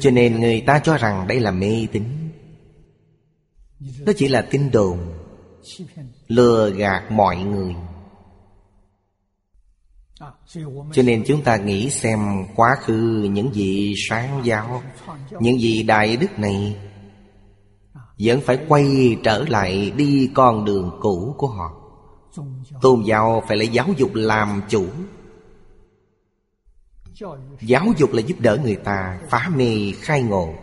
Cho 0.00 0.10
nên 0.10 0.40
người 0.40 0.60
ta 0.60 0.78
cho 0.78 0.96
rằng 0.96 1.26
đây 1.28 1.40
là 1.40 1.50
mê 1.50 1.86
tín. 1.92 2.04
Đó 4.06 4.12
chỉ 4.16 4.28
là 4.28 4.42
tin 4.42 4.70
đồn, 4.70 4.98
Lừa 6.28 6.70
gạt 6.70 7.10
mọi 7.10 7.36
người. 7.36 7.74
À, 10.20 10.28
Cho 10.92 11.02
nên 11.02 11.24
chúng 11.26 11.42
ta 11.42 11.56
nghĩ 11.56 11.90
xem 11.90 12.44
quá 12.56 12.76
khứ 12.80 13.28
những 13.32 13.50
vị 13.52 13.94
sáng 14.08 14.40
giáo, 14.44 14.82
Những 15.40 15.58
vị 15.60 15.82
đại 15.82 16.16
đức 16.16 16.38
này 16.38 16.76
Vẫn 18.18 18.40
phải 18.40 18.58
quay 18.68 19.16
trở 19.24 19.44
lại 19.48 19.90
đi 19.90 20.30
con 20.34 20.64
đường 20.64 20.98
cũ 21.00 21.34
của 21.38 21.46
họ. 21.46 21.72
Tôn 22.82 23.02
giáo 23.02 23.42
phải 23.48 23.56
lấy 23.56 23.68
giáo 23.68 23.86
dục 23.96 24.10
làm 24.14 24.62
chủ. 24.68 24.86
Giáo 27.60 27.86
dục 27.98 28.12
là 28.12 28.20
giúp 28.20 28.40
đỡ 28.40 28.58
người 28.64 28.76
ta 28.76 29.20
phá 29.30 29.50
mê 29.56 29.92
khai 30.00 30.22
ngộ. 30.22 30.54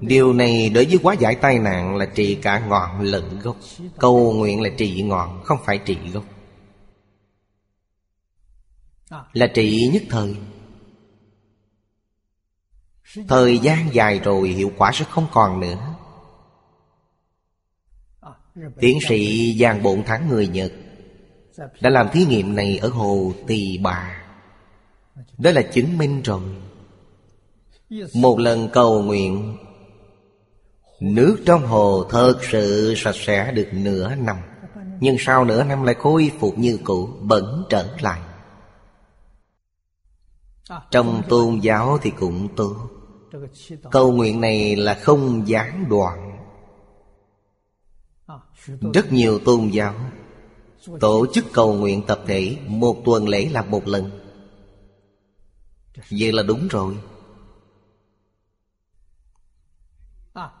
Điều 0.00 0.32
này 0.32 0.70
đối 0.74 0.84
với 0.84 0.98
quá 1.02 1.14
giải 1.14 1.34
tai 1.34 1.58
nạn 1.58 1.96
là 1.96 2.06
trị 2.06 2.34
cả 2.34 2.66
ngọn 2.68 3.00
lẫn 3.00 3.38
gốc. 3.42 3.56
Cầu 3.98 4.32
nguyện 4.32 4.62
là 4.62 4.70
trị 4.78 5.02
ngọn, 5.02 5.42
không 5.44 5.58
phải 5.64 5.78
trị 5.78 5.96
gốc. 6.12 6.24
Là 9.32 9.46
trị 9.46 9.88
nhất 9.92 10.02
thời. 10.10 10.36
Thời 13.28 13.58
gian 13.58 13.94
dài 13.94 14.20
rồi 14.24 14.48
hiệu 14.48 14.72
quả 14.76 14.90
sẽ 14.94 15.04
không 15.04 15.26
còn 15.32 15.60
nữa. 15.60 15.94
Tiến 18.80 18.98
sĩ 19.08 19.52
Giang 19.60 19.82
Bộn 19.82 20.02
Thắng 20.02 20.28
người 20.28 20.48
Nhật 20.48 20.72
Đã 21.80 21.90
làm 21.90 22.08
thí 22.12 22.24
nghiệm 22.24 22.54
này 22.54 22.78
ở 22.78 22.88
hồ 22.88 23.32
Tỳ 23.46 23.78
Bà. 23.78 24.22
Đó 25.38 25.50
là 25.50 25.62
chứng 25.62 25.98
minh 25.98 26.22
rồi. 26.22 26.40
Một 28.14 28.38
lần 28.38 28.68
cầu 28.72 29.02
nguyện 29.02 29.56
Nước 31.00 31.36
trong 31.46 31.66
hồ 31.66 32.04
thật 32.10 32.38
sự 32.50 32.94
sạch 32.96 33.14
sẽ 33.14 33.52
được 33.52 33.68
nửa 33.72 34.14
năm. 34.14 34.36
Nhưng 35.00 35.16
sau 35.18 35.44
nửa 35.44 35.64
năm 35.64 35.82
lại 35.82 35.94
khôi 35.94 36.32
phục 36.40 36.58
như 36.58 36.78
cũ, 36.84 37.08
Bẩn 37.20 37.64
trở 37.68 37.96
lại. 38.00 38.20
Trong 40.90 41.22
tôn 41.28 41.58
giáo 41.58 41.98
thì 42.02 42.10
cũng 42.10 42.48
tốt. 42.56 42.76
Cầu 43.90 44.12
nguyện 44.12 44.40
này 44.40 44.76
là 44.76 44.94
không 44.94 45.48
gián 45.48 45.84
đoạn. 45.88 46.38
Rất 48.94 49.12
nhiều 49.12 49.38
tôn 49.38 49.68
giáo 49.68 49.94
Tổ 51.00 51.26
chức 51.32 51.44
cầu 51.52 51.74
nguyện 51.74 52.02
tập 52.06 52.20
thể, 52.26 52.56
Một 52.66 52.96
tuần 53.04 53.28
lễ 53.28 53.48
là 53.52 53.62
một 53.62 53.88
lần. 53.88 54.10
Vậy 56.10 56.32
là 56.32 56.42
đúng 56.42 56.68
rồi. 56.68 56.94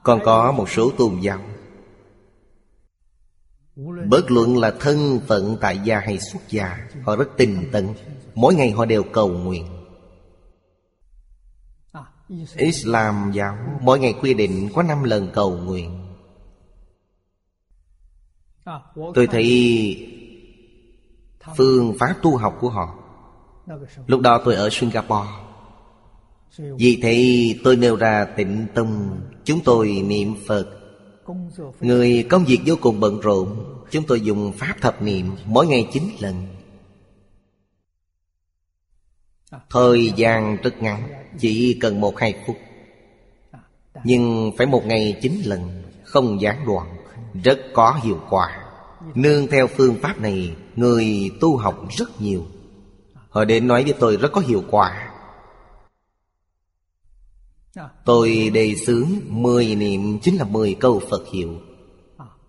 Còn 0.02 0.20
có 0.24 0.52
một 0.52 0.70
số 0.70 0.90
tôn 0.98 1.20
giáo. 1.20 1.40
Bất 4.08 4.30
luận 4.30 4.56
là 4.58 4.74
thân 4.80 5.20
phận 5.26 5.56
tại 5.60 5.80
gia 5.84 6.00
hay 6.00 6.18
xuất 6.18 6.40
gia, 6.48 6.88
Họ 7.04 7.16
rất 7.16 7.28
tình 7.36 7.68
tận 7.72 7.94
Mỗi 8.34 8.54
ngày 8.54 8.70
họ 8.70 8.84
đều 8.84 9.02
cầu 9.02 9.28
nguyện. 9.28 9.66
Islam 12.56 13.30
giáo, 13.34 13.56
Mỗi 13.80 13.98
ngày 13.98 14.14
quy 14.20 14.34
định 14.34 14.68
có 14.74 14.82
5 14.82 15.02
lần 15.02 15.30
cầu 15.32 15.56
nguyện. 15.56 16.02
Tôi 19.14 19.26
thấy 19.26 20.12
phương 21.56 21.94
pháp 21.98 22.14
tu 22.22 22.36
học 22.36 22.56
của 22.60 22.70
họ. 22.70 22.98
Lúc 24.06 24.20
đó 24.20 24.42
tôi 24.44 24.54
ở 24.54 24.68
Singapore. 24.72 25.28
Vì 26.58 26.98
thế 27.02 27.46
tôi 27.64 27.76
nêu 27.76 27.96
ra 27.96 28.24
tịnh 28.36 28.66
tông 28.74 29.20
Chúng 29.46 29.60
tôi 29.64 30.02
niệm 30.06 30.34
Phật. 30.46 30.66
Người 31.80 32.26
công 32.30 32.44
việc 32.44 32.58
vô 32.66 32.74
cùng 32.80 33.00
bận 33.00 33.20
rộn, 33.20 33.64
Chúng 33.90 34.04
tôi 34.06 34.20
dùng 34.20 34.52
pháp 34.52 34.74
thập 34.80 35.02
niệm 35.02 35.30
Mỗi 35.44 35.66
ngày 35.66 35.88
chín 35.92 36.02
lần. 36.20 36.46
Thời 39.70 40.12
gian 40.16 40.56
rất 40.62 40.82
ngắn, 40.82 41.08
Chỉ 41.38 41.78
cần 41.80 42.00
một 42.00 42.18
hai 42.18 42.34
phút. 42.46 42.56
Nhưng 44.04 44.52
phải 44.58 44.66
một 44.66 44.86
ngày 44.86 45.18
chín 45.22 45.42
lần, 45.44 45.82
Không 46.04 46.40
gián 46.40 46.66
đoạn, 46.66 46.96
Rất 47.44 47.58
có 47.72 48.00
hiệu 48.02 48.20
quả. 48.30 48.62
Nương 49.14 49.46
theo 49.46 49.66
phương 49.66 49.96
pháp 50.02 50.20
này, 50.20 50.56
Người 50.76 51.30
tu 51.40 51.56
học 51.56 51.88
rất 51.90 52.20
nhiều. 52.20 52.44
Họ 53.28 53.44
đến 53.44 53.68
nói 53.68 53.84
với 53.84 53.94
tôi 54.00 54.16
rất 54.16 54.32
có 54.32 54.40
hiệu 54.40 54.64
quả. 54.70 55.15
Tôi 58.04 58.50
đề 58.54 58.74
xướng 58.86 59.08
mười 59.28 59.74
niệm 59.74 60.18
chính 60.22 60.36
là 60.36 60.44
mười 60.44 60.74
câu 60.74 61.02
Phật 61.10 61.22
hiệu. 61.32 61.54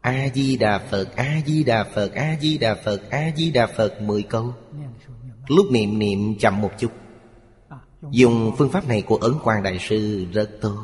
A-di-đà 0.01 0.79
Phật, 0.91 1.15
A-di-đà 1.15 1.83
Phật, 1.95 2.13
A-di-đà 2.13 2.75
Phật, 2.85 3.09
A-di-đà 3.09 3.67
Phật 3.67 4.01
mười 4.01 4.23
câu. 4.23 4.53
Lúc 5.47 5.65
niệm 5.71 5.99
niệm 5.99 6.35
chậm 6.39 6.61
một 6.61 6.71
chút. 6.79 6.91
Dùng 8.11 8.55
phương 8.57 8.69
pháp 8.69 8.87
này 8.87 9.01
của 9.01 9.15
Ấn 9.15 9.33
Quang 9.43 9.63
Đại 9.63 9.77
Sư 9.89 10.25
rất 10.33 10.49
tốt. 10.61 10.77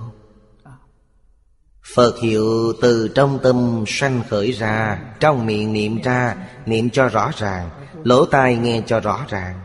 Phật 1.96 2.20
hiệu 2.22 2.74
từ 2.82 3.08
trong 3.16 3.40
tâm 3.44 3.84
sanh 3.88 4.22
khởi 4.30 4.52
ra 4.52 5.00
Trong 5.20 5.46
miệng 5.46 5.74
niệm 5.74 6.02
ra 6.02 6.36
Niệm 6.66 6.90
cho 6.90 7.08
rõ 7.08 7.32
ràng 7.38 7.70
Lỗ 8.04 8.26
tai 8.26 8.56
nghe 8.56 8.82
cho 8.88 9.00
rõ 9.00 9.26
ràng. 9.30 9.60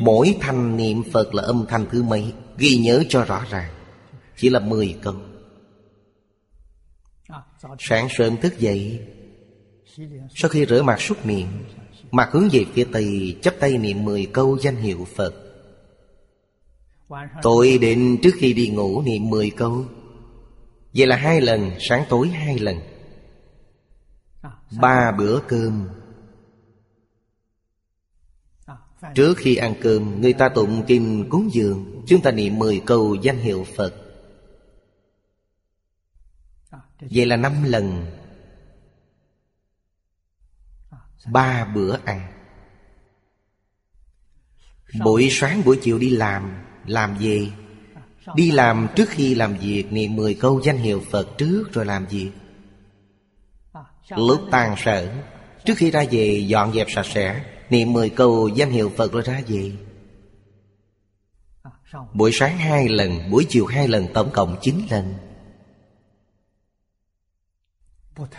Mỗi 0.00 0.36
thanh 0.40 0.76
niệm 0.76 1.02
Phật 1.12 1.34
là 1.34 1.42
âm 1.42 1.66
thanh 1.68 1.86
thứ 1.90 2.02
mấy 2.02 2.32
Ghi 2.58 2.78
nhớ 2.78 3.02
cho 3.08 3.24
rõ 3.24 3.42
ràng. 3.50 3.75
Chỉ 4.36 4.50
là 4.50 4.60
10 4.60 4.96
câu 5.02 5.14
Sáng 7.78 8.08
sớm 8.10 8.36
thức 8.36 8.58
dậy, 8.58 9.06
Sau 10.34 10.48
khi 10.48 10.66
rửa 10.66 10.82
mặt 10.82 11.00
súc 11.00 11.26
miệng, 11.26 11.48
Mặt 12.10 12.28
hướng 12.32 12.48
về 12.52 12.64
phía 12.72 12.86
Tây 12.92 13.36
Chấp 13.42 13.54
tay 13.60 13.78
niệm 13.78 14.04
10 14.04 14.26
câu 14.32 14.58
danh 14.62 14.76
hiệu 14.76 15.06
Phật. 15.16 15.34
Tối 17.42 17.78
định 17.80 18.18
trước 18.22 18.34
khi 18.38 18.52
đi 18.52 18.68
ngủ 18.68 19.02
niệm 19.02 19.30
10 19.30 19.50
câu. 19.50 19.84
Vậy 20.94 21.06
là 21.06 21.16
hai 21.16 21.40
lần, 21.40 21.70
Sáng 21.80 22.04
tối 22.08 22.28
hai 22.28 22.58
lần. 22.58 22.76
Ba 24.80 25.12
bữa 25.18 25.40
cơm. 25.48 25.88
Trước 29.14 29.34
khi 29.36 29.56
ăn 29.56 29.74
cơm, 29.80 30.20
Người 30.20 30.32
ta 30.32 30.48
tụng 30.48 30.84
kinh 30.86 31.26
cúng 31.30 31.48
dường, 31.52 32.02
Chúng 32.06 32.22
ta 32.22 32.30
niệm 32.30 32.58
10 32.58 32.80
câu 32.86 33.14
danh 33.14 33.38
hiệu 33.38 33.66
Phật. 33.76 34.05
Vậy 37.00 37.26
là 37.26 37.36
năm 37.36 37.62
lần 37.62 38.06
Ba 41.32 41.64
bữa 41.64 41.96
ăn. 42.04 42.32
Buổi 45.04 45.28
sáng, 45.30 45.64
buổi 45.64 45.78
chiều 45.82 45.98
đi 45.98 46.10
làm 46.10 46.64
Làm 46.86 47.18
gì? 47.18 47.52
Đi 48.34 48.50
làm 48.50 48.88
trước 48.96 49.08
khi 49.08 49.34
làm 49.34 49.56
việc 49.56 49.92
Niệm 49.92 50.16
10 50.16 50.34
câu 50.34 50.60
danh 50.64 50.78
hiệu 50.78 51.02
Phật 51.10 51.38
trước 51.38 51.64
rồi 51.72 51.84
làm 51.84 52.08
gì 52.08 52.30
Lúc 54.10 54.40
tan 54.50 54.74
sở, 54.78 55.12
Trước 55.64 55.74
khi 55.76 55.90
ra 55.90 56.04
về, 56.10 56.44
dọn 56.48 56.72
dẹp 56.72 56.86
sạch 56.90 57.06
sẽ 57.06 57.44
Niệm 57.70 57.92
10 57.92 58.10
câu 58.10 58.48
danh 58.48 58.70
hiệu 58.70 58.92
Phật 58.96 59.12
rồi 59.12 59.22
ra 59.22 59.42
về. 59.48 59.72
Buổi 62.14 62.30
sáng 62.32 62.58
hai 62.58 62.88
lần, 62.88 63.30
Buổi 63.30 63.46
chiều 63.48 63.66
hai 63.66 63.88
lần, 63.88 64.06
Tổng 64.14 64.30
cộng 64.30 64.56
9 64.62 64.80
lần. 64.90 65.14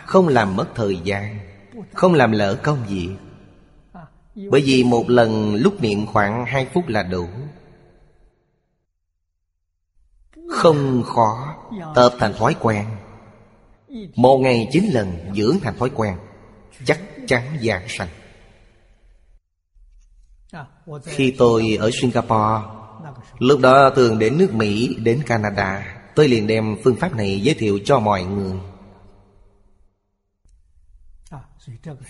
Không 0.06 0.28
làm 0.28 0.56
mất 0.56 0.66
thời 0.74 0.96
gian 1.04 1.38
Không 1.94 2.14
làm 2.14 2.32
lỡ 2.32 2.58
công 2.62 2.84
việc. 2.88 3.10
Bởi 4.50 4.60
vì 4.60 4.84
một 4.84 5.10
lần 5.10 5.54
lúc 5.54 5.80
niệm 5.80 6.06
khoảng 6.06 6.46
2 6.46 6.66
phút 6.74 6.88
là 6.88 7.02
đủ. 7.02 7.26
Không 10.48 11.02
khó 11.02 11.56
Tập 11.94 12.12
thành 12.18 12.34
thói 12.34 12.56
quen. 12.60 12.86
Một 14.14 14.38
ngày 14.38 14.68
chín 14.72 14.84
lần 14.92 15.32
dưỡng 15.34 15.56
thành 15.62 15.76
thói 15.78 15.90
quen 15.94 16.16
Chắc 16.84 17.00
chắn 17.26 17.42
giảng 17.62 17.88
sanh. 17.88 18.08
Khi 21.04 21.34
tôi 21.38 21.76
ở 21.80 21.90
Singapore 22.00 22.78
Lúc 23.38 23.60
đó 23.60 23.90
thường 23.96 24.18
đến 24.18 24.38
nước 24.38 24.54
Mỹ, 24.54 24.96
đến 24.98 25.22
Canada. 25.26 25.96
Tôi 26.14 26.28
liền 26.28 26.46
đem 26.46 26.76
phương 26.84 26.96
pháp 26.96 27.16
này 27.16 27.40
giới 27.40 27.54
thiệu 27.54 27.78
cho 27.84 27.98
mọi 27.98 28.24
người. 28.24 28.58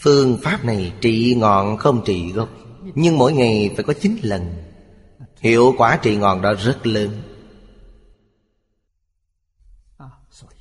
Phương 0.03 0.39
pháp 0.43 0.65
này 0.65 0.93
trị 1.01 1.37
ngọn 1.39 1.77
không 1.77 2.03
trị 2.05 2.33
gốc, 2.33 2.49
Nhưng 2.95 3.19
mỗi 3.19 3.33
ngày 3.33 3.71
phải 3.77 3.85
có 3.85 3.93
9 3.93 4.17
lần. 4.23 4.55
Hiệu 5.41 5.75
quả 5.79 5.99
trị 6.03 6.17
ngọn 6.17 6.43
đó 6.43 6.55
rất 6.55 6.87
lớn. 6.87 7.23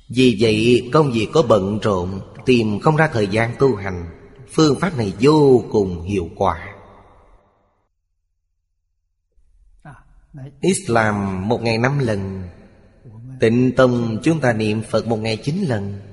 Vì 0.08 0.36
vậy, 0.40 0.90
công 0.92 1.12
việc 1.12 1.28
có 1.32 1.42
bận 1.42 1.78
rộn, 1.78 2.20
Tìm 2.48 2.80
không 2.80 2.96
ra 2.96 3.08
thời 3.12 3.26
gian 3.26 3.54
tu 3.58 3.76
hành. 3.76 4.10
Phương 4.52 4.80
pháp 4.80 4.96
này 4.96 5.12
vô 5.20 5.64
cùng 5.70 6.02
hiệu 6.02 6.28
quả. 6.36 6.74
Islam 10.60 11.48
một 11.48 11.62
ngày 11.62 11.78
năm 11.78 11.98
lần. 11.98 12.48
Tịnh 13.40 13.72
tông 13.76 14.18
chúng 14.22 14.40
ta 14.40 14.52
niệm 14.52 14.82
Phật 14.90 15.06
một 15.06 15.16
ngày 15.16 15.36
chín 15.36 15.64
lần. 15.68 16.07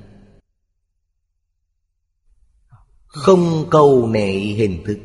Không 3.16 3.68
câu 3.70 4.08
nệ 4.08 4.32
hình 4.34 4.84
thức. 4.86 5.00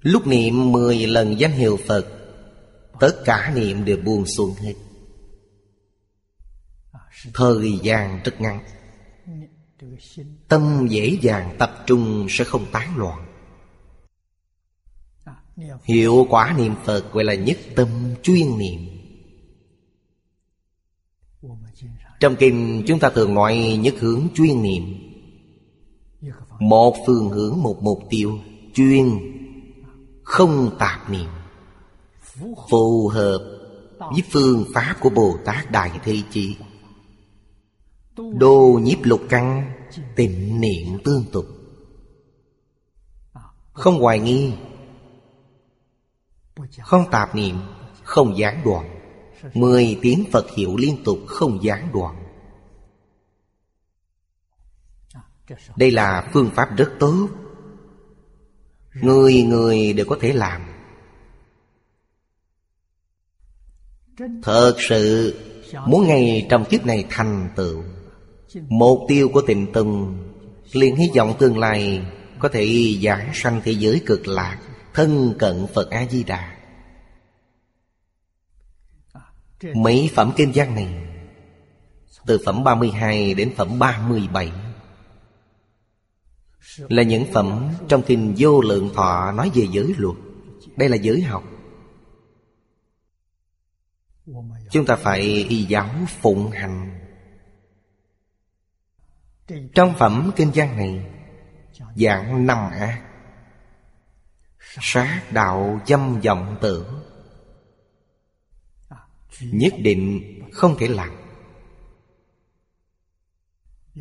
Lúc 0.00 0.26
niệm 0.26 0.72
mười 0.72 1.06
lần 1.06 1.40
danh 1.40 1.52
hiệu 1.52 1.78
Phật, 1.86 2.06
Tất 3.00 3.22
cả 3.24 3.52
niệm 3.54 3.84
đều 3.84 3.96
buông 3.96 4.26
xuống 4.26 4.54
hết. 4.54 4.74
Thời 7.34 7.78
gian 7.82 8.20
rất 8.24 8.40
ngắn. 8.40 8.64
Tâm 10.48 10.86
dễ 10.90 11.18
dàng 11.22 11.56
tập 11.58 11.84
trung 11.86 12.26
sẽ 12.28 12.44
không 12.44 12.66
tán 12.72 12.96
loạn. 12.96 13.24
Hiệu 15.84 16.26
quả 16.30 16.54
niệm 16.58 16.74
Phật 16.84 17.12
gọi 17.12 17.24
là 17.24 17.34
nhất 17.34 17.58
tâm 17.76 17.88
chuyên 18.22 18.58
niệm. 18.58 18.80
Trong 22.20 22.36
kinh 22.38 22.84
chúng 22.86 22.98
ta 22.98 23.10
thường 23.10 23.34
nói 23.34 23.78
nhất 23.80 23.94
hướng 23.98 24.28
chuyên 24.34 24.62
niệm. 24.62 25.07
Một 26.58 26.96
phương 27.06 27.30
hướng, 27.30 27.62
một 27.62 27.82
mục 27.82 27.98
tiêu 28.10 28.38
Chuyên 28.74 29.18
Không 30.22 30.76
tạp 30.78 31.10
niệm, 31.10 31.28
Phù 32.70 33.08
hợp 33.08 33.38
với 33.98 34.22
phương 34.30 34.64
pháp 34.74 34.96
của 35.00 35.10
Bồ 35.10 35.36
Tát 35.44 35.70
Đại 35.70 35.90
Thế 36.04 36.16
Chí. 36.30 36.56
Đô 38.16 38.80
nhiếp 38.82 38.98
lục 39.02 39.20
căn, 39.28 39.72
Tịnh 40.16 40.60
niệm 40.60 40.98
tương 41.04 41.24
tục. 41.32 41.46
Không 43.72 44.00
hoài 44.00 44.18
nghi, 44.18 44.52
Không 46.82 47.04
tạp 47.10 47.34
niệm, 47.34 47.56
Không 48.02 48.38
gián 48.38 48.62
đoạn. 48.64 48.98
Mười 49.54 49.98
tiếng 50.02 50.24
Phật 50.32 50.50
hiệu 50.50 50.76
liên 50.76 51.04
tục, 51.04 51.18
không 51.26 51.62
gián 51.62 51.88
đoạn. 51.92 52.17
Đây 55.76 55.90
là 55.90 56.28
phương 56.32 56.50
pháp 56.54 56.76
rất 56.76 56.92
tốt. 56.98 57.28
Người 58.94 59.42
người 59.42 59.92
đều 59.92 60.06
có 60.08 60.16
thể 60.20 60.32
làm. 60.32 60.62
Thật 64.42 64.74
sự, 64.78 65.34
Muốn 65.86 66.06
ngay 66.06 66.46
trong 66.50 66.64
kiếp 66.64 66.86
này 66.86 67.04
thành 67.10 67.48
tựu, 67.56 67.82
Mục 68.68 68.98
tiêu 69.08 69.28
của 69.28 69.40
tịnh 69.40 69.72
tùng, 69.72 70.18
liền 70.72 70.96
hy 70.96 71.10
vọng 71.16 71.34
tương 71.38 71.58
lai 71.58 72.02
Có 72.38 72.48
thể 72.48 72.94
giảng 73.02 73.30
sanh 73.34 73.60
thế 73.64 73.72
giới 73.72 74.02
cực 74.06 74.28
lạc, 74.28 74.58
Thân 74.94 75.34
cận 75.38 75.66
Phật 75.74 75.90
A-di-đà. 75.90 76.56
Mấy 79.74 80.10
phẩm 80.14 80.32
kinh 80.36 80.52
văn 80.54 80.74
này, 80.74 80.88
Từ 82.26 82.38
phẩm 82.44 82.64
32 82.64 83.34
đến 83.34 83.52
phẩm 83.56 83.78
37 83.78 84.52
là 86.78 87.02
những 87.02 87.32
phẩm 87.32 87.72
trong 87.88 88.02
kinh 88.06 88.34
vô 88.38 88.60
lượng 88.60 88.90
thọ 88.94 89.32
nói 89.32 89.50
về 89.54 89.66
giới 89.70 89.94
luật. 89.98 90.16
Đây 90.76 90.88
là 90.88 90.96
giới 90.96 91.22
học. 91.22 91.44
Chúng 94.70 94.86
ta 94.86 94.96
phải 94.96 95.20
y 95.48 95.64
giáo 95.64 95.90
phụng 96.20 96.50
hành. 96.50 97.00
Trong 99.74 99.94
phẩm 99.98 100.30
kinh 100.36 100.50
văn 100.54 100.76
này, 100.76 101.06
dạng 101.96 102.46
năm 102.46 102.70
ác 102.70 103.04
Sát 104.60 105.22
đạo 105.32 105.80
dâm 105.86 106.20
vọng 106.20 106.56
tưởng. 106.60 107.00
Nhất 109.40 109.74
định 109.78 110.22
không 110.52 110.76
thể 110.78 110.88
làm. 110.88 111.10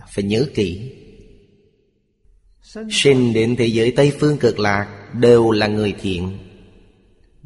Phải 0.07 0.23
nhớ 0.23 0.45
kỹ 0.55 0.93
Sinh 2.89 3.33
đến 3.33 3.55
thế 3.55 3.65
giới 3.65 3.93
Tây 3.95 4.17
Phương 4.19 4.37
cực 4.37 4.59
lạc 4.59 5.09
Đều 5.13 5.51
là 5.51 5.67
người 5.67 5.95
thiện. 6.01 6.37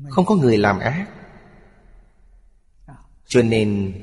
Không 0.10 0.26
có 0.26 0.36
người 0.36 0.58
làm 0.58 0.80
ác. 0.80 1.08
Cho 3.28 3.42
nên, 3.42 3.94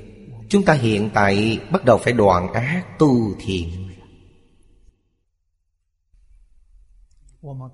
Chúng 0.48 0.64
ta 0.64 0.72
hiện 0.72 1.10
tại 1.14 1.60
bắt 1.70 1.84
đầu 1.84 1.98
phải 1.98 2.12
đoạn 2.12 2.52
ác 2.52 2.98
tu 2.98 3.34
thiện. 3.38 3.90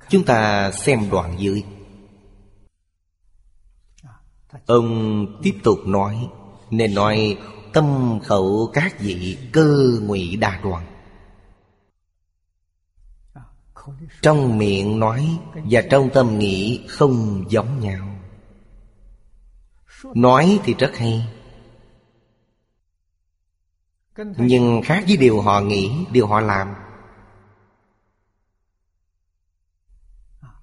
Chúng 0.08 0.24
ta 0.24 0.70
xem 0.72 1.10
đoạn 1.10 1.36
dưới. 1.38 1.62
Ông 4.66 5.26
tiếp 5.42 5.54
tục 5.64 5.78
nói, 5.86 6.28
Nên 6.70 6.94
nói 6.94 7.38
tâm 7.72 8.18
khẩu 8.24 8.70
các 8.72 9.00
vị 9.00 9.38
cơ 9.52 9.98
ngụy 10.02 10.36
đa 10.36 10.60
đoàn. 10.64 10.93
Trong 14.22 14.58
miệng 14.58 14.98
nói 14.98 15.38
và 15.54 15.82
trong 15.90 16.10
tâm 16.14 16.38
nghĩ 16.38 16.86
không 16.88 17.44
giống 17.48 17.80
nhau. 17.80 18.16
Nói 20.14 20.60
thì 20.64 20.74
rất 20.74 20.96
hay. 20.96 21.28
Nhưng 24.36 24.80
khác 24.84 25.04
với 25.06 25.16
điều 25.16 25.40
họ 25.40 25.60
nghĩ, 25.60 26.06
điều 26.10 26.26
họ 26.26 26.40
làm. 26.40 26.74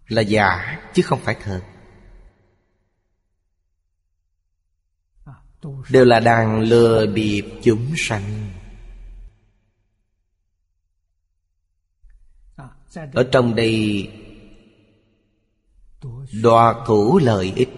Là 0.08 0.22
giả 0.22 0.80
chứ 0.94 1.02
không 1.02 1.20
phải 1.20 1.36
thật. 1.44 1.62
Đều 5.90 6.06
là 6.06 6.20
đàn 6.20 6.62
lừa 6.62 7.06
bịp 7.06 7.46
chúng 7.64 7.94
sanh. 7.98 8.52
Ở 12.96 13.30
trong 13.32 13.56
đây 13.56 14.10
Đoạt 16.44 16.76
thủ 16.88 17.20
lợi 17.24 17.54
ích. 17.56 17.70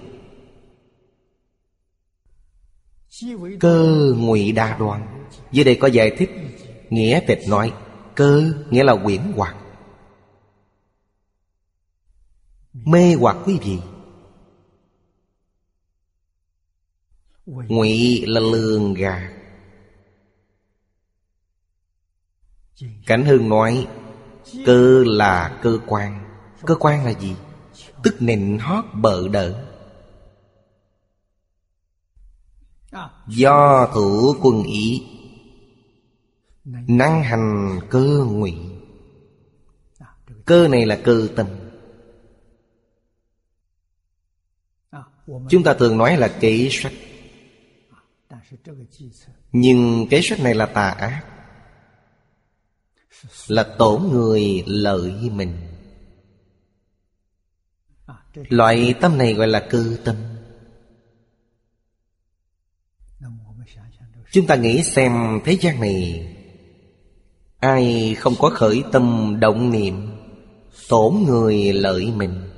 Cơ 3.59 4.13
ngụy 4.17 4.51
đa 4.51 4.77
đoan. 4.77 5.27
Dưới 5.51 5.65
đây 5.65 5.77
có 5.81 5.87
giải 5.87 6.15
thích 6.17 6.29
Nghĩa 6.89 7.21
tịch 7.27 7.39
nói, 7.49 7.73
Cơ 8.15 8.53
nghĩa 8.69 8.83
là 8.83 8.95
quyển 9.03 9.21
hoặc 9.35 9.55
Mê 12.73 13.15
hoặc 13.19 13.37
quý 13.45 13.59
vị. 13.63 13.79
Ngụy 17.45 18.25
là 18.25 18.39
lường 18.39 18.93
gà. 18.93 19.31
Cảnh 23.05 23.25
Hương 23.25 23.49
nói 23.49 23.87
Cơ 24.65 25.03
là 25.07 25.59
cơ 25.61 25.79
quan. 25.87 26.39
Cơ 26.65 26.75
quan 26.75 27.05
là 27.05 27.13
gì? 27.13 27.35
Tức 28.03 28.15
nịnh 28.19 28.59
hót 28.59 28.85
bợ 28.93 29.27
đỡ. 29.27 29.65
Do 33.27 33.87
thủ 33.93 34.35
quân 34.41 34.63
ý. 34.63 35.03
Năng 36.87 37.23
hành 37.23 37.79
cơ 37.89 38.25
ngụy. 38.27 38.53
Cơ 40.45 40.67
này 40.67 40.85
là 40.85 40.99
cơ 41.03 41.27
tâm. 41.35 41.47
Chúng 45.49 45.63
ta 45.63 45.73
thường 45.73 45.97
nói 45.97 46.17
là 46.17 46.27
kế 46.39 46.69
sách. 46.71 46.93
Nhưng 49.51 50.07
kế 50.09 50.21
sách 50.23 50.39
này 50.39 50.53
là 50.55 50.65
tà 50.65 50.89
ác. 50.89 51.32
Là 53.47 53.63
tổn 53.63 54.01
người 54.11 54.63
lợi 54.67 55.29
mình. 55.31 55.57
Loại 58.33 58.93
tâm 59.01 59.17
này 59.17 59.33
gọi 59.33 59.47
là 59.47 59.67
cư 59.69 59.97
tâm. 60.05 60.15
Chúng 64.31 64.47
ta 64.47 64.55
nghĩ 64.55 64.83
xem 64.83 65.39
thế 65.45 65.57
gian 65.61 65.79
này, 65.79 66.29
Ai 67.59 68.15
không 68.19 68.33
có 68.39 68.49
khởi 68.49 68.83
tâm 68.91 69.35
động 69.39 69.71
niệm, 69.71 70.11
Tổn 70.89 71.15
người 71.27 71.73
lợi 71.73 72.11
mình? 72.15 72.49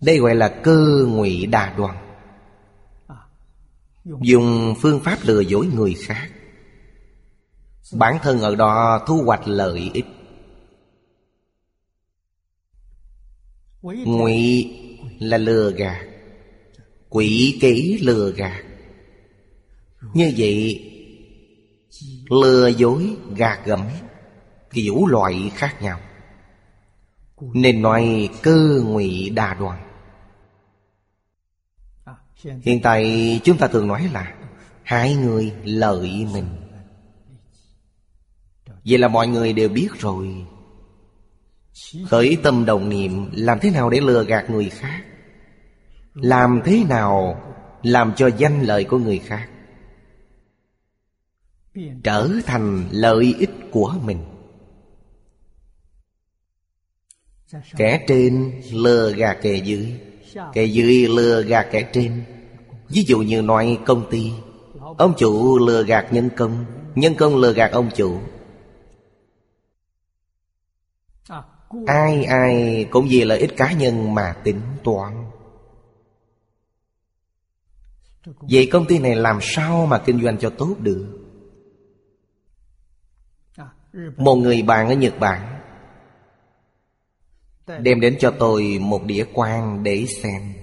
Đây 0.00 0.18
gọi 0.18 0.34
là 0.34 0.60
cơ 0.64 1.06
ngụy 1.08 1.46
đà 1.46 1.74
đoàn 1.78 2.05
Dùng 4.06 4.74
phương 4.80 5.00
pháp 5.00 5.18
lừa 5.22 5.40
dối 5.40 5.66
người 5.74 5.94
khác. 5.94 6.28
Bản 7.92 8.18
thân 8.22 8.40
ở 8.40 8.54
đó 8.54 9.04
thu 9.06 9.22
hoạch 9.24 9.48
lợi 9.48 9.90
ích. 9.94 10.06
Ngụy 13.82 14.70
là 15.18 15.38
lừa 15.38 15.70
gạt. 15.70 16.06
Quỷ 17.08 17.58
kỹ 17.60 17.98
lừa 18.02 18.32
gạt. 18.32 18.62
Như 20.14 20.32
vậy, 20.36 20.82
Lừa 22.30 22.68
dối, 22.68 23.16
gạt 23.36 23.60
gẫm, 23.64 23.80
Kiểu 24.72 25.06
loại 25.06 25.50
khác 25.54 25.82
nhau. 25.82 26.00
Nên 27.40 27.82
nói 27.82 28.28
cơ 28.42 28.82
ngụy 28.84 29.30
đa 29.30 29.54
đoàn 29.54 29.95
Hiện 32.44 32.80
tại 32.82 33.40
chúng 33.44 33.58
ta 33.58 33.68
thường 33.68 33.88
nói 33.88 34.08
là 34.12 34.34
Hai 34.82 35.14
người 35.14 35.52
lợi 35.64 36.26
mình. 36.32 36.46
Vậy 38.84 38.98
là 38.98 39.08
mọi 39.08 39.28
người 39.28 39.52
đều 39.52 39.68
biết 39.68 39.88
rồi. 39.98 40.46
Khởi 42.06 42.36
tâm 42.42 42.64
đồng 42.64 42.88
niệm, 42.88 43.30
Làm 43.32 43.58
thế 43.60 43.70
nào 43.70 43.90
để 43.90 44.00
lừa 44.00 44.24
gạt 44.24 44.50
người 44.50 44.68
khác? 44.68 45.04
Làm 46.14 46.60
thế 46.64 46.84
nào 46.88 47.42
Làm 47.82 48.12
cho 48.16 48.26
danh 48.38 48.62
lợi 48.62 48.84
của 48.84 48.98
người 48.98 49.18
khác 49.18 49.48
Trở 52.04 52.30
thành 52.46 52.88
lợi 52.90 53.34
ích 53.38 53.50
của 53.70 53.94
mình? 54.04 54.18
Kẻ 57.76 58.04
trên 58.08 58.60
lừa 58.72 59.12
gạt 59.12 59.38
kẻ 59.42 59.54
dưới. 59.54 60.00
Kẻ 60.52 60.64
dưới 60.64 61.08
lừa 61.08 61.42
gạt 61.42 61.66
kẻ 61.70 61.90
trên. 61.92 62.24
Ví 62.88 63.04
dụ 63.06 63.18
như 63.18 63.42
nói 63.42 63.78
công 63.86 64.10
ty, 64.10 64.32
Ông 64.98 65.14
chủ 65.18 65.58
lừa 65.58 65.82
gạt 65.82 66.12
nhân 66.12 66.30
công 66.36 66.64
Nhân 66.94 67.14
công 67.14 67.36
lừa 67.36 67.52
gạt 67.52 67.72
ông 67.72 67.90
chủ. 67.96 68.20
Ai 71.86 72.24
ai 72.24 72.86
cũng 72.90 73.06
vì 73.10 73.24
lợi 73.24 73.38
ích 73.38 73.56
cá 73.56 73.72
nhân 73.72 74.14
mà 74.14 74.36
tính 74.44 74.60
toán. 74.84 75.30
Vậy 78.40 78.68
công 78.72 78.86
ty 78.86 78.98
này 78.98 79.16
làm 79.16 79.38
sao 79.42 79.86
mà 79.86 80.02
kinh 80.06 80.22
doanh 80.22 80.38
cho 80.38 80.50
tốt 80.50 80.76
được? 80.80 81.06
Một 84.16 84.34
người 84.34 84.62
bạn 84.62 84.88
ở 84.88 84.94
Nhật 84.94 85.14
Bản 85.20 85.55
Đem 87.66 88.00
đến 88.00 88.16
cho 88.20 88.34
tôi 88.38 88.78
một 88.80 89.04
đĩa 89.04 89.24
quan 89.34 89.82
để 89.82 90.06
xem. 90.06 90.54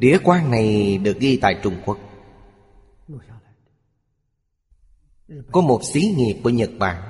Đĩa 0.00 0.18
quan 0.24 0.50
này 0.50 0.98
được 0.98 1.18
ghi 1.20 1.38
tại 1.42 1.60
Trung 1.62 1.82
Quốc. 1.84 1.98
Có 5.52 5.60
một 5.60 5.80
xí 5.84 6.00
nghiệp 6.16 6.40
của 6.44 6.50
Nhật 6.50 6.70
Bản. 6.78 7.02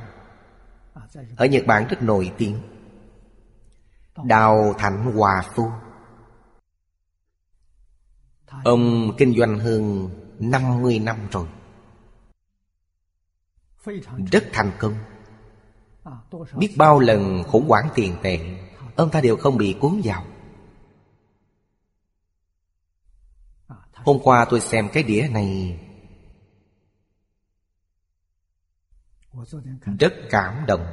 Ở 1.37 1.47
Nhật 1.47 1.67
Bản 1.67 1.87
rất 1.89 2.03
nổi 2.03 2.33
tiếng. 2.39 2.59
Đào 4.25 4.75
Thạnh 4.79 5.13
Hòa 5.13 5.43
Phu. 5.55 5.71
Ông 8.65 9.15
kinh 9.19 9.35
doanh 9.39 9.59
hơn 9.59 10.11
50 10.39 10.99
năm 10.99 11.17
rồi. 11.31 11.47
Rất 14.33 14.45
thành 14.53 14.73
công. 14.79 14.95
Biết 16.57 16.75
bao 16.77 16.99
lần 16.99 17.43
khủng 17.45 17.69
hoảng 17.69 17.89
tiền 17.95 18.17
tệ 18.23 18.39
Ông 18.97 19.11
ta 19.11 19.21
đều 19.21 19.37
không 19.37 19.57
bị 19.57 19.77
cuốn 19.81 20.01
vào. 20.05 20.25
Hôm 23.93 24.19
qua 24.23 24.47
tôi 24.51 24.61
xem 24.61 24.89
cái 24.93 25.03
đĩa 25.03 25.29
này 25.31 25.81
Rất 29.99 30.13
cảm 30.31 30.67
động. 30.67 30.87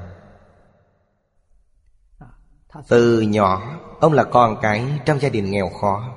Từ 2.88 3.22
nhỏ 3.22 3.80
Ông 4.00 4.14
là 4.14 4.24
con 4.24 4.58
cái 4.62 5.00
trong 5.06 5.20
gia 5.20 5.30
đình 5.30 5.52
nghèo 5.52 5.70
khó. 5.82 6.16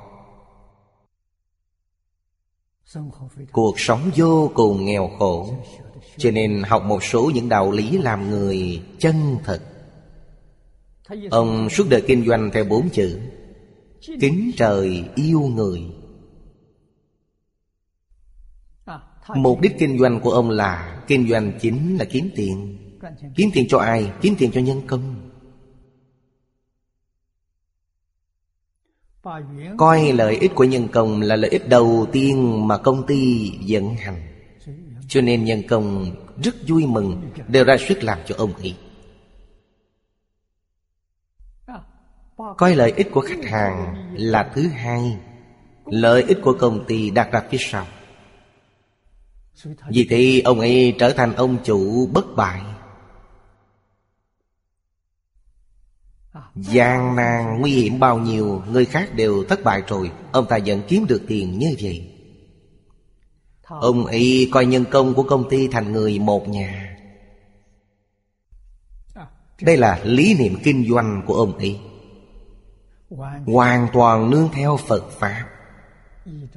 Cuộc 3.53 3.75
sống 3.77 4.11
vô 4.17 4.51
cùng 4.55 4.85
nghèo 4.85 5.11
khổ 5.19 5.57
cho 6.17 6.31
nên 6.31 6.63
học 6.63 6.85
một 6.85 7.05
số 7.05 7.31
những 7.35 7.49
đạo 7.49 7.71
lý 7.71 7.99
làm 7.99 8.31
người 8.31 8.83
chân 8.99 9.37
thật. 9.45 9.63
Ông 11.31 11.71
suốt 11.71 11.87
đời 11.91 12.03
kinh 12.07 12.27
doanh 12.27 12.51
theo 12.53 12.65
bốn 12.65 12.91
chữ, 12.91 13.21
Kính 14.21 14.51
trời 14.57 15.05
yêu 15.15 15.41
người. 15.41 15.81
Mục 19.35 19.61
đích 19.61 19.73
kinh 19.79 19.99
doanh 19.99 20.21
của 20.21 20.31
ông 20.31 20.51
là 20.51 21.03
Kinh 21.07 21.29
doanh 21.29 21.53
chính 21.61 21.97
là 21.97 22.05
kiếm 22.05 22.31
tiền. 22.37 22.79
Kiếm 23.37 23.51
tiền 23.53 23.67
cho 23.69 23.79
ai? 23.79 24.13
Kiếm 24.21 24.35
tiền 24.39 24.51
cho 24.53 24.61
nhân 24.61 24.83
công. 24.87 25.31
Coi 29.79 30.13
lợi 30.13 30.37
ích 30.37 30.53
của 30.55 30.65
nhân 30.65 30.89
công 30.93 31.21
là 31.21 31.37
lợi 31.37 31.51
ích 31.51 31.69
đầu 31.69 32.07
tiên 32.13 32.69
mà 32.69 32.79
công 32.79 33.07
ty 33.07 33.51
vận 33.69 33.95
hành. 33.95 34.32
Cho 35.13 35.21
nên 35.21 35.45
nhân 35.45 35.63
công 35.69 36.17
rất 36.43 36.55
vui 36.69 36.87
mừng 36.87 37.31
Đều 37.49 37.65
ra 37.65 37.77
sức 37.89 38.05
làm 38.05 38.19
cho 38.27 38.35
ông 38.39 38.55
ấy. 38.55 38.77
Coi 42.59 42.77
lợi 42.77 42.93
ích 42.97 43.09
của 43.11 43.21
khách 43.21 43.45
hàng 43.45 43.95
là 44.19 44.51
thứ 44.55 44.69
hai, 44.69 45.19
Lợi 45.87 46.23
ích 46.23 46.39
của 46.43 46.57
công 46.61 46.85
ty 46.89 47.11
đặt 47.11 47.29
ra 47.33 47.43
phía 47.51 47.59
sau. 47.61 47.87
Vì 49.89 50.07
thế 50.11 50.43
ông 50.45 50.61
ấy 50.61 50.97
trở 50.99 51.13
thành 51.13 51.35
ông 51.35 51.59
chủ 51.65 52.07
bất 52.13 52.25
bại. 52.37 52.63
Gian 56.55 57.17
nan, 57.17 57.61
nguy 57.61 57.73
hiểm 57.73 57.99
bao 57.99 58.19
nhiêu, 58.19 58.63
Người 58.71 58.85
khác 58.85 59.15
đều 59.15 59.45
thất 59.45 59.65
bại 59.65 59.83
rồi, 59.87 60.11
Ông 60.33 60.47
ta 60.49 60.59
vẫn 60.67 60.83
kiếm 60.89 61.07
được 61.07 61.23
tiền 61.29 61.59
như 61.59 61.77
vậy. 61.83 62.12
Ông 63.81 64.07
ấy 64.07 64.49
coi 64.53 64.67
nhân 64.67 64.85
công 64.91 65.15
của 65.15 65.23
công 65.23 65.51
ty 65.51 65.69
thành 65.69 65.93
người 65.93 66.19
một 66.19 66.49
nhà. 66.49 66.97
Đây 69.61 69.77
là 69.77 70.01
lý 70.05 70.35
niệm 70.39 70.57
kinh 70.65 70.89
doanh 70.91 71.23
của 71.27 71.35
ông 71.35 71.59
ấy 71.59 71.81
Hoàn 73.47 73.89
toàn 73.93 74.31
nương 74.31 74.49
theo 74.53 74.77
Phật 74.77 75.11
Pháp, 75.11 75.45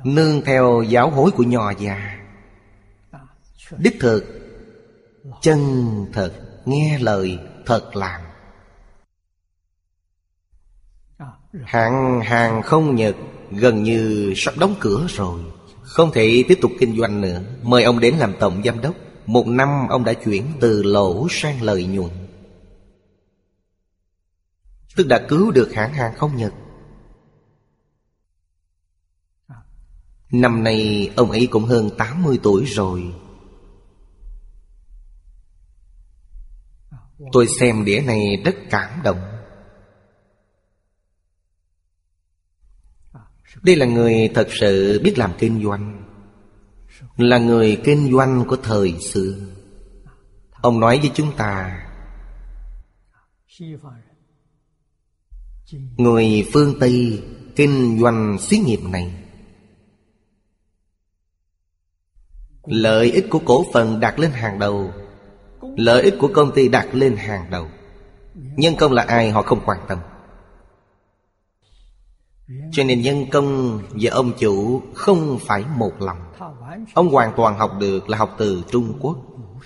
Nương 0.04 0.42
theo 0.46 0.82
giáo 0.82 1.10
hối 1.10 1.32
của 1.32 1.44
nho 1.44 1.72
già 1.72 2.20
Đích 3.78 3.98
thực, 4.00 4.24
Chân 5.42 5.60
thật, 6.14 6.34
Nghe 6.66 7.00
lời 7.00 7.40
thật 7.66 7.96
làm. 7.96 8.22
Hạng 11.64 12.22
hàng 12.22 12.62
không 12.62 12.96
Nhật 12.96 13.16
Gần 13.52 13.84
như 13.84 14.34
sắp 14.36 14.54
đóng 14.58 14.76
cửa 14.80 15.08
rồi. 15.10 15.42
Không 15.86 16.12
thể 16.12 16.44
tiếp 16.48 16.58
tục 16.62 16.72
kinh 16.80 16.98
doanh 16.98 17.22
nữa. 17.22 17.42
Mời 17.64 17.84
ông 17.84 18.00
đến 18.00 18.16
làm 18.16 18.34
tổng 18.40 18.62
giám 18.66 18.82
đốc. 18.82 18.96
Một 19.26 19.48
năm 19.48 19.88
ông 19.90 20.04
đã 20.04 20.14
chuyển 20.14 20.46
từ 20.60 20.84
lỗ 20.84 21.28
sang 21.30 21.62
lợi 21.62 21.86
nhuận. 21.86 22.12
Tức 24.96 25.08
đã 25.08 25.26
cứu 25.30 25.52
được 25.52 25.74
hãng 25.74 25.94
hàng 25.94 26.16
không 26.18 26.36
Nhật. 26.36 26.54
Năm 30.32 30.64
nay 30.64 31.12
ông 31.16 31.32
ấy 31.32 31.48
cũng 31.52 31.64
hơn 31.64 31.90
80 31.98 32.40
tuổi 32.44 32.66
rồi. 32.66 33.14
Tôi 37.32 37.48
xem 37.60 37.86
đĩa 37.86 38.02
này 38.02 38.42
rất 38.46 38.56
cảm 38.70 39.02
động. 39.04 39.35
Đây 43.62 43.76
là 43.76 43.86
người 43.86 44.30
thật 44.34 44.48
sự 44.52 45.02
biết 45.04 45.18
làm 45.18 45.32
kinh 45.40 45.64
doanh, 45.64 46.02
Là 47.18 47.38
người 47.38 47.82
kinh 47.84 48.12
doanh 48.12 48.46
của 48.48 48.56
thời 48.64 48.94
xưa. 49.00 49.36
Ông 50.62 50.80
nói 50.80 51.00
với 51.00 51.12
chúng 51.14 51.32
ta, 51.38 51.82
Người 55.98 56.48
phương 56.54 56.80
Tây 56.80 57.24
kinh 57.56 58.00
doanh 58.02 58.38
xí 58.40 58.58
nghiệp 58.58 58.80
này, 58.90 59.14
Lợi 62.64 63.12
ích 63.12 63.26
của 63.30 63.40
cổ 63.46 63.66
phần 63.74 64.00
đặt 64.00 64.20
lên 64.20 64.32
hàng 64.32 64.60
đầu, 64.60 64.92
Lợi 65.78 66.04
ích 66.04 66.16
của 66.20 66.30
công 66.34 66.52
ty 66.56 66.68
đặt 66.68 66.96
lên 66.96 67.16
hàng 67.16 67.50
đầu. 67.52 67.68
Nhân 68.34 68.76
công 68.80 68.92
là 68.92 69.04
ai 69.04 69.32
họ 69.32 69.42
không 69.42 69.62
quan 69.66 69.80
tâm. 69.88 70.00
Cho 72.72 72.84
nên 72.84 73.02
nhân 73.02 73.26
công 73.32 73.80
và 73.90 74.12
ông 74.12 74.34
chủ 74.40 74.82
không 74.94 75.40
phải 75.42 75.64
một 75.78 75.92
lòng. 76.00 76.18
Ông 76.94 77.10
hoàn 77.10 77.34
toàn 77.38 77.58
học 77.58 77.72
được 77.80 78.10
là 78.10 78.18
học 78.18 78.36
từ 78.38 78.64
Trung 78.72 78.98
Quốc. 79.00 79.18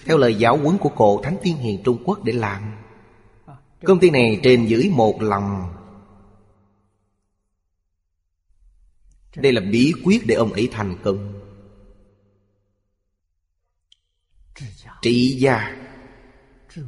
Theo 0.06 0.18
lời 0.18 0.36
giáo 0.36 0.58
huấn 0.58 0.78
của 0.78 0.90
cổ 0.90 1.22
Thánh 1.24 1.38
Tiên 1.44 1.58
Hiền 1.58 1.82
Trung 1.84 2.04
Quốc 2.06 2.24
để 2.24 2.34
làm. 2.34 2.76
Công 3.84 4.00
ty 4.00 4.10
này 4.10 4.40
trên 4.44 4.66
dưới 4.66 4.90
một 4.94 5.22
lòng. 5.22 5.74
Đây 9.36 9.54
là 9.54 9.62
bí 9.72 9.94
quyết 10.06 10.28
để 10.28 10.36
ông 10.36 10.54
ấy 10.54 10.70
thành 10.72 10.96
công. 11.04 11.34
Trị 15.02 15.38
gia, 15.40 15.78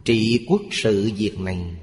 Trị 0.05 0.45
quốc 0.49 0.61
sự 0.71 1.11
việc 1.17 1.39
này. 1.39 1.80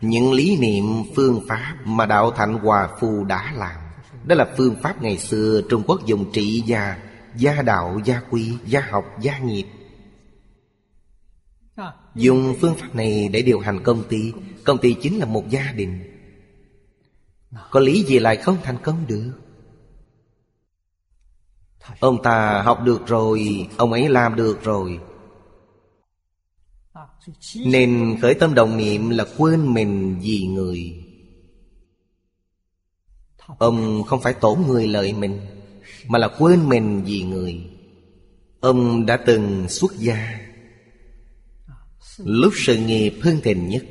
Những 0.00 0.32
lý 0.32 0.56
niệm 0.56 0.84
phương 1.16 1.40
pháp 1.48 1.76
mà 1.84 2.06
Đạo 2.06 2.30
Thạnh 2.30 2.58
Hòa 2.58 2.88
Phu 3.00 3.24
đã 3.24 3.52
làm 3.56 3.80
Đó 4.24 4.34
là 4.34 4.54
phương 4.56 4.76
pháp 4.82 5.02
ngày 5.02 5.18
xưa 5.18 5.60
Trung 5.70 5.82
Quốc 5.86 6.06
dùng 6.06 6.32
trị 6.32 6.62
gia 6.66 6.96
Gia 7.36 7.62
đạo, 7.62 8.00
gia 8.04 8.20
quy, 8.30 8.52
gia 8.66 8.80
học, 8.80 9.04
gia 9.20 9.38
nghiệp. 9.38 9.66
Dùng 12.14 12.54
phương 12.60 12.74
pháp 12.74 12.94
này 12.94 13.28
để 13.28 13.42
điều 13.42 13.60
hành 13.60 13.82
công 13.82 14.04
ty. 14.08 14.32
Công 14.64 14.78
ty 14.78 14.96
chính 15.02 15.18
là 15.18 15.26
một 15.26 15.48
gia 15.48 15.72
đình. 15.72 16.00
Có 17.70 17.80
lý 17.80 18.04
gì 18.04 18.18
lại 18.18 18.36
không 18.36 18.56
thành 18.62 18.78
công 18.82 19.06
được? 19.06 19.32
Ông 22.00 22.22
ta 22.22 22.62
học 22.62 22.82
được 22.84 23.06
rồi 23.06 23.68
Ông 23.76 23.92
ấy 23.92 24.08
làm 24.08 24.36
được 24.36 24.64
rồi. 24.64 25.00
Nên 27.56 28.18
khởi 28.22 28.34
tâm 28.34 28.54
đồng 28.54 28.76
niệm 28.76 29.10
là 29.10 29.24
quên 29.38 29.74
mình 29.74 30.18
vì 30.22 30.46
người. 30.46 31.04
Ông 33.58 34.02
không 34.02 34.20
phải 34.20 34.32
tổn 34.34 34.58
người 34.66 34.86
lợi 34.86 35.12
mình, 35.12 35.40
Mà 36.06 36.18
là 36.18 36.28
quên 36.38 36.68
mình 36.68 37.02
vì 37.04 37.22
người. 37.22 37.70
Ông 38.60 39.06
đã 39.06 39.16
từng 39.16 39.68
xuất 39.68 39.92
gia. 39.98 40.40
Lúc 42.18 42.52
sự 42.66 42.76
nghiệp 42.76 43.14
hưng 43.22 43.40
thịnh 43.40 43.68
nhất, 43.68 43.84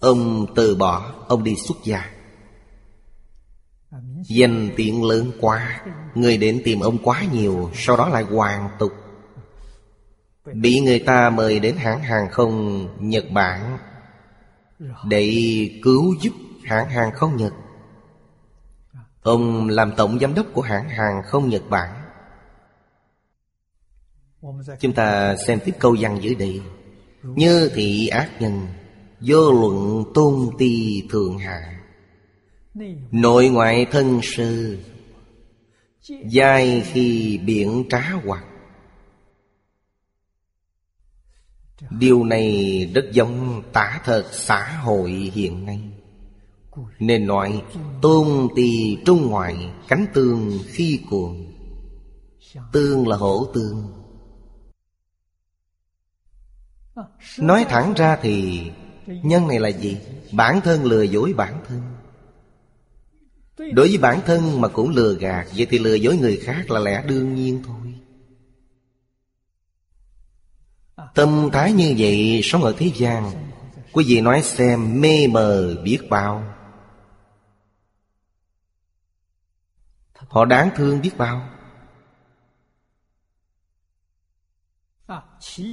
Ông 0.00 0.46
từ 0.56 0.76
bỏ, 0.76 1.24
Ông 1.28 1.44
đi 1.44 1.54
xuất 1.56 1.76
gia. 1.84 2.10
Danh 4.28 4.70
tiện 4.76 5.04
lớn 5.04 5.32
quá, 5.40 5.82
Người 6.14 6.36
đến 6.36 6.62
tìm 6.64 6.80
ông 6.80 6.98
quá 6.98 7.24
nhiều, 7.32 7.70
Sau 7.74 7.96
đó 7.96 8.08
lại 8.08 8.22
hoàn 8.22 8.68
tục 8.78 8.92
Bị 10.52 10.80
người 10.80 10.98
ta 10.98 11.30
mời 11.30 11.60
đến 11.60 11.76
hãng 11.76 12.00
hàng 12.02 12.28
không 12.30 12.86
Nhật 13.08 13.24
Bản 13.32 13.78
Để 15.08 15.70
cứu 15.82 16.14
giúp 16.20 16.32
hãng 16.64 16.88
hàng 16.88 17.10
không 17.14 17.36
Nhật. 17.36 17.52
Ông 19.22 19.68
làm 19.68 19.92
tổng 19.96 20.18
giám 20.18 20.34
đốc 20.34 20.46
của 20.52 20.62
hãng 20.62 20.88
hàng 20.88 21.22
không 21.26 21.48
Nhật 21.48 21.62
Bản. 21.70 21.94
Chúng 24.80 24.92
ta 24.92 25.36
xem 25.46 25.58
tiếp 25.64 25.72
câu 25.78 25.96
văn 26.00 26.18
dưới 26.22 26.34
đây. 26.34 26.62
Như 27.22 27.70
thị 27.74 28.08
ác 28.08 28.30
nhân, 28.40 28.66
Vô 29.20 29.52
luận 29.52 30.04
tôn 30.14 30.50
ti 30.58 31.02
thượng 31.10 31.38
hạ. 31.38 31.80
Nội 33.10 33.48
ngoại 33.48 33.86
thân 33.90 34.20
sư 34.22 34.78
Giai 36.30 36.82
khi 36.92 37.38
biển 37.46 37.84
trá 37.90 38.10
hoặc 38.24 38.44
Điều 41.90 42.24
này 42.24 42.90
rất 42.94 43.04
giống 43.12 43.62
tả 43.72 44.00
thật 44.04 44.24
xã 44.32 44.78
hội 44.82 45.10
hiện 45.10 45.64
nay. 45.66 45.80
Nên 46.98 47.26
nói 47.26 47.62
Tôn 48.02 48.48
tì 48.56 48.98
trung 49.04 49.30
ngoại 49.30 49.70
Cánh 49.88 50.06
tương 50.14 50.58
khi 50.66 51.00
cuồng. 51.10 51.52
Tương 52.72 53.08
là 53.08 53.16
hổ 53.16 53.46
tương. 53.54 53.84
Nói 57.38 57.66
thẳng 57.68 57.94
ra 57.96 58.16
thì, 58.22 58.60
Nhân 59.06 59.48
này 59.48 59.60
là 59.60 59.68
gì? 59.68 59.96
Bản 60.32 60.60
thân 60.60 60.84
lừa 60.84 61.02
dối 61.02 61.32
bản 61.36 61.62
thân. 61.68 61.80
Đối 63.72 63.88
với 63.88 63.98
bản 63.98 64.20
thân 64.26 64.60
mà 64.60 64.68
cũng 64.68 64.90
lừa 64.90 65.14
gạt, 65.14 65.46
Vậy 65.56 65.66
thì 65.70 65.78
lừa 65.78 65.94
dối 65.94 66.16
người 66.16 66.36
khác 66.36 66.70
là 66.70 66.80
lẽ 66.80 67.04
đương 67.08 67.34
nhiên 67.34 67.62
thôi. 67.66 67.83
Tâm 71.14 71.50
thái 71.52 71.72
như 71.72 71.94
vậy, 71.98 72.40
sống 72.42 72.62
ở 72.62 72.74
thế 72.78 72.90
gian, 72.94 73.30
Quý 73.92 74.04
vị 74.08 74.20
nói 74.20 74.42
xem, 74.42 75.00
mê 75.00 75.26
mờ 75.26 75.74
biết 75.84 75.98
bao. 76.10 76.44
Họ 80.28 80.44
đáng 80.44 80.70
thương 80.76 81.00
biết 81.00 81.10
bao. 81.18 81.48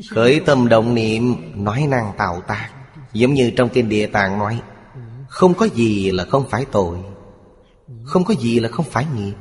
Khởi 0.09 0.41
tâm 0.45 0.69
động 0.69 0.95
niệm, 0.95 1.35
Nói 1.63 1.85
năng 1.89 2.13
tạo 2.17 2.41
tác, 2.41 2.69
Giống 3.13 3.33
như 3.33 3.51
trong 3.57 3.69
kinh 3.69 3.89
địa 3.89 4.07
tạng 4.07 4.39
nói, 4.39 4.61
Không 5.27 5.53
có 5.53 5.67
gì 5.67 6.11
là 6.11 6.25
không 6.25 6.49
phải 6.49 6.65
tội, 6.71 6.97
Không 8.03 8.23
có 8.23 8.33
gì 8.33 8.59
là 8.59 8.69
không 8.69 8.85
phải 8.85 9.05
nghiệp. 9.15 9.33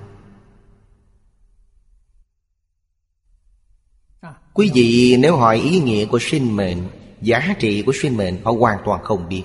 Quý 4.54 4.70
vị 4.74 5.16
nếu 5.18 5.36
hỏi 5.36 5.60
ý 5.60 5.80
nghĩa 5.80 6.06
của 6.06 6.18
sinh 6.20 6.56
mệnh, 6.56 6.78
Giá 7.20 7.54
trị 7.58 7.82
của 7.82 7.92
sinh 8.02 8.16
mệnh, 8.16 8.44
Họ 8.44 8.52
hoàn 8.52 8.78
toàn 8.84 9.02
không 9.02 9.28
biết. 9.28 9.42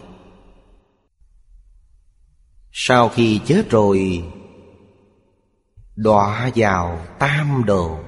Sau 2.72 3.10
khi 3.10 3.40
chết 3.46 3.70
rồi, 3.70 4.24
Đọa 5.96 6.52
vào 6.56 7.06
tam 7.20 7.64
đồ. 7.66 8.00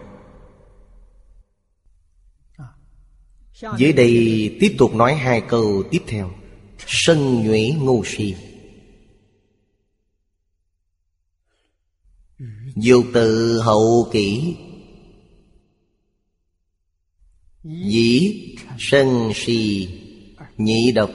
Dưới 3.78 3.94
đây 3.94 4.58
tiếp 4.60 4.76
tục 4.78 4.96
nói 4.96 5.16
hai 5.16 5.42
câu 5.42 5.84
tiếp 5.92 6.04
theo. 6.08 6.32
Sân 6.88 7.44
nhuế 7.44 7.72
ngu 7.80 8.04
si. 8.06 8.36
Dục 12.76 13.06
tự 13.14 13.60
hậu 13.62 14.10
kỷ 14.12 14.56
Dĩ 17.68 18.44
sân 18.78 19.32
si 19.36 19.90
nhị 20.58 20.92
độc. 20.92 21.10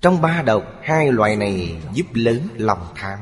Trong 0.00 0.20
ba 0.20 0.42
độc 0.42 0.62
Hai 0.82 1.12
loại 1.12 1.36
này 1.36 1.82
giúp 1.94 2.06
lớn 2.12 2.48
lòng 2.56 2.86
tham. 2.94 3.18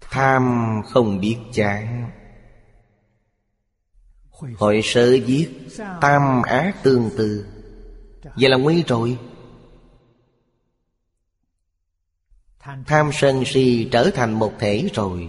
Tham 0.00 0.72
không 0.86 1.20
biết 1.20 1.36
chán. 1.52 2.10
Hội 4.56 4.80
sở 4.84 5.14
giết, 5.14 5.48
Tam 6.00 6.42
ác 6.42 6.82
tương 6.82 7.10
tư. 7.16 7.46
Vậy 8.22 8.50
là 8.50 8.56
nguy 8.56 8.82
rồi. 8.82 9.18
Tham 12.86 13.10
sân 13.12 13.42
si 13.46 13.88
trở 13.92 14.10
thành 14.14 14.32
một 14.32 14.52
thể 14.58 14.88
rồi. 14.94 15.28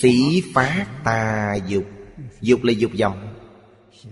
Sĩ 0.00 0.42
phát 0.54 0.86
tà 1.04 1.54
dục. 1.66 1.84
Dục 2.40 2.62
là 2.62 2.72
dục 2.72 2.90
vọng. 3.00 3.34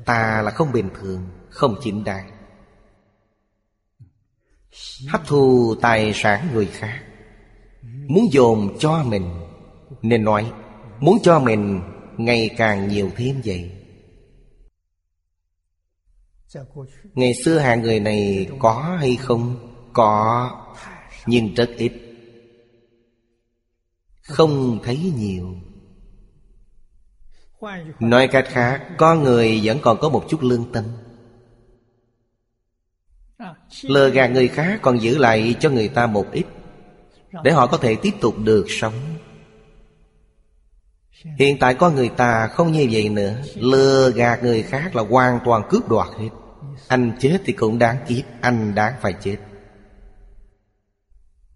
Tà 0.04 0.42
là 0.42 0.50
không 0.50 0.72
bình 0.72 0.90
thường, 1.00 1.26
Không 1.50 1.76
chính 1.82 2.04
đáng 2.04 2.30
Hấp 5.08 5.26
thu 5.26 5.74
tài 5.80 6.12
sản 6.14 6.48
người 6.54 6.66
khác. 6.66 7.02
Muốn 7.82 8.32
dồn 8.32 8.78
cho 8.78 9.02
mình, 9.02 9.30
Nên 10.02 10.24
nói, 10.24 10.52
Muốn 11.00 11.18
cho 11.22 11.40
mình 11.40 11.80
ngày 12.16 12.50
càng 12.56 12.88
nhiều 12.88 13.10
thêm 13.16 13.40
vậy. 13.44 13.70
Ngày 17.14 17.34
xưa 17.44 17.58
hạng 17.58 17.82
người 17.82 18.00
này 18.00 18.48
có 18.58 18.96
hay 19.00 19.16
không? 19.16 19.68
Có, 19.92 20.50
Nhưng 21.26 21.54
rất 21.54 21.70
ít. 21.76 22.01
Không 24.33 24.78
thấy 24.83 25.12
nhiều. 25.16 25.55
Nói 28.01 28.28
cách 28.28 28.47
khác 28.49 28.89
Con 28.99 29.22
người 29.22 29.61
vẫn 29.64 29.78
còn 29.83 29.99
có 30.01 30.09
một 30.09 30.24
chút 30.28 30.43
lương 30.43 30.72
tâm. 30.72 30.85
Lừa 33.83 34.11
gạt 34.11 34.26
người 34.26 34.49
khác 34.49 34.78
còn 34.83 35.03
giữ 35.03 35.18
lại 35.18 35.55
cho 35.61 35.70
người 35.70 35.89
ta 35.89 36.07
một 36.07 36.26
ít, 36.33 36.45
Để 37.45 37.53
họ 37.53 37.66
có 37.66 37.76
thể 37.76 37.95
tiếp 37.95 38.12
tục 38.20 38.35
được 38.45 38.66
sống. 38.68 38.95
Hiện 41.39 41.59
tại 41.59 41.74
có 41.74 41.91
người 41.91 42.09
ta 42.09 42.47
không 42.47 42.72
như 42.72 42.89
vậy 42.93 43.09
nữa. 43.09 43.35
Lừa 43.55 44.11
gạt 44.11 44.43
người 44.43 44.62
khác 44.62 44.97
là 44.97 45.03
hoàn 45.03 45.39
toàn 45.45 45.62
cướp 45.70 45.89
đoạt 45.89 46.09
hết. 46.18 46.28
Anh 46.89 47.16
chết 47.20 47.39
thì 47.45 47.53
cũng 47.53 47.78
đáng 47.78 47.97
kiếp, 48.09 48.24
Anh 48.41 48.74
đáng 48.74 48.95
phải 49.01 49.12
chết. 49.20 49.37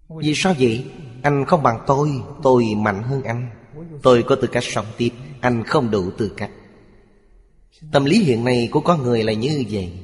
Vì 0.08 0.34
sao 0.34 0.54
vậy? 0.58 0.84
Anh 1.26 1.44
không 1.44 1.62
bằng 1.62 1.84
tôi 1.86 2.22
Tôi 2.42 2.64
mạnh 2.76 3.02
hơn 3.02 3.22
anh. 3.22 3.50
Tôi 4.02 4.22
có 4.22 4.36
tư 4.36 4.48
cách 4.52 4.64
sống 4.64 4.86
tiếp, 4.96 5.10
Anh 5.40 5.64
không 5.64 5.90
đủ 5.90 6.10
tư 6.10 6.32
cách. 6.36 6.50
Tâm 7.92 8.04
lý 8.04 8.24
hiện 8.24 8.44
nay 8.44 8.68
của 8.72 8.80
con 8.80 9.02
người 9.02 9.24
là 9.24 9.32
như 9.32 9.64
vậy. 9.70 9.98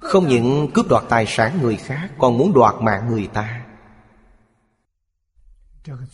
Không 0.00 0.28
những 0.28 0.70
cướp 0.74 0.88
đoạt 0.88 1.04
tài 1.08 1.26
sản 1.26 1.58
người 1.62 1.76
khác, 1.76 2.10
Còn 2.18 2.38
muốn 2.38 2.52
đoạt 2.52 2.74
mạng 2.80 3.08
người 3.10 3.26
ta. 3.26 3.66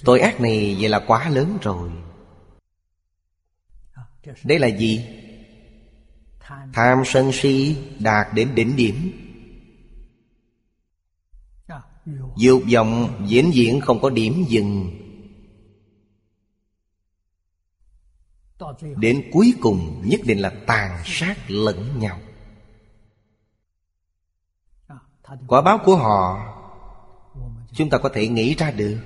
Tội 0.04 0.20
ác 0.20 0.40
này 0.40 0.76
vậy 0.80 0.88
là 0.88 0.98
quá 1.06 1.28
lớn 1.28 1.58
rồi. 1.62 1.90
Đây 4.44 4.58
là 4.58 4.68
gì? 4.68 5.06
Tham 6.72 7.02
sân 7.04 7.32
si 7.32 7.76
đạt 7.98 8.26
đến 8.34 8.54
đỉnh 8.54 8.76
điểm. 8.76 9.25
Dục 12.36 12.62
vọng 12.72 13.22
diễn 13.26 13.50
diễn 13.54 13.80
không 13.80 14.00
có 14.00 14.10
điểm 14.10 14.44
dừng. 14.48 14.90
Đến 18.96 19.30
cuối 19.32 19.54
cùng, 19.60 20.02
nhất 20.04 20.20
định 20.24 20.38
là 20.38 20.52
tàn 20.66 21.02
sát 21.04 21.50
lẫn 21.50 21.98
nhau. 21.98 22.20
Quả 25.46 25.62
báo 25.62 25.78
của 25.84 25.96
họ, 25.96 26.52
Chúng 27.76 27.90
ta 27.90 27.98
có 27.98 28.08
thể 28.08 28.28
nghĩ 28.28 28.54
ra 28.54 28.70
được. 28.70 28.98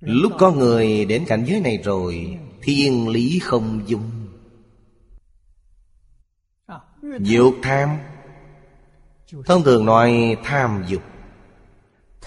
Lúc 0.00 0.32
có 0.38 0.52
người 0.52 1.04
đến 1.04 1.24
cảnh 1.26 1.44
giới 1.48 1.60
này 1.60 1.78
rồi 1.84 2.38
Thiên 2.62 3.08
lý 3.08 3.38
không 3.38 3.82
dung. 3.86 4.10
Dược 7.02 7.54
tham 7.62 7.98
Thông 9.46 9.64
thường 9.64 9.86
nói 9.86 10.36
tham 10.44 10.84
dục. 10.88 11.02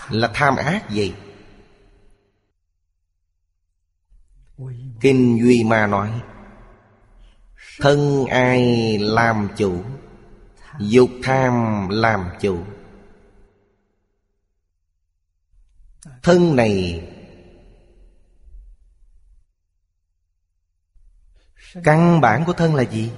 Là 0.10 0.32
tham 0.34 0.56
ác 0.56 0.90
gì? 0.90 1.14
Kinh 5.02 5.40
Duy 5.44 5.64
Ma 5.64 5.88
nói, 5.88 6.22
Thân 7.80 8.26
ai 8.26 8.98
làm 8.98 9.50
chủ, 9.58 9.84
Dục 10.80 11.10
tham 11.24 11.88
làm 11.90 12.30
chủ. 12.42 12.64
Thân 16.24 16.56
này 16.56 17.08
Căn 21.84 22.22
bản 22.22 22.46
của 22.46 22.54
thân 22.54 22.76
là 22.76 22.84
gì? 22.84 23.12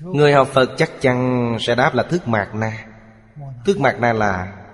Người 0.00 0.32
học 0.32 0.48
Phật 0.52 0.74
chắc 0.76 0.90
chắn 1.00 1.56
sẽ 1.60 1.74
đáp 1.74 1.94
là 1.94 2.02
thức 2.02 2.28
mạc 2.28 2.50
na. 2.54 2.86
Thức 3.64 3.80
mạc 3.80 3.96
na 4.00 4.12
là 4.12 4.64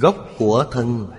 Gốc 0.00 0.16
của 0.38 0.66
thân. 0.72 1.10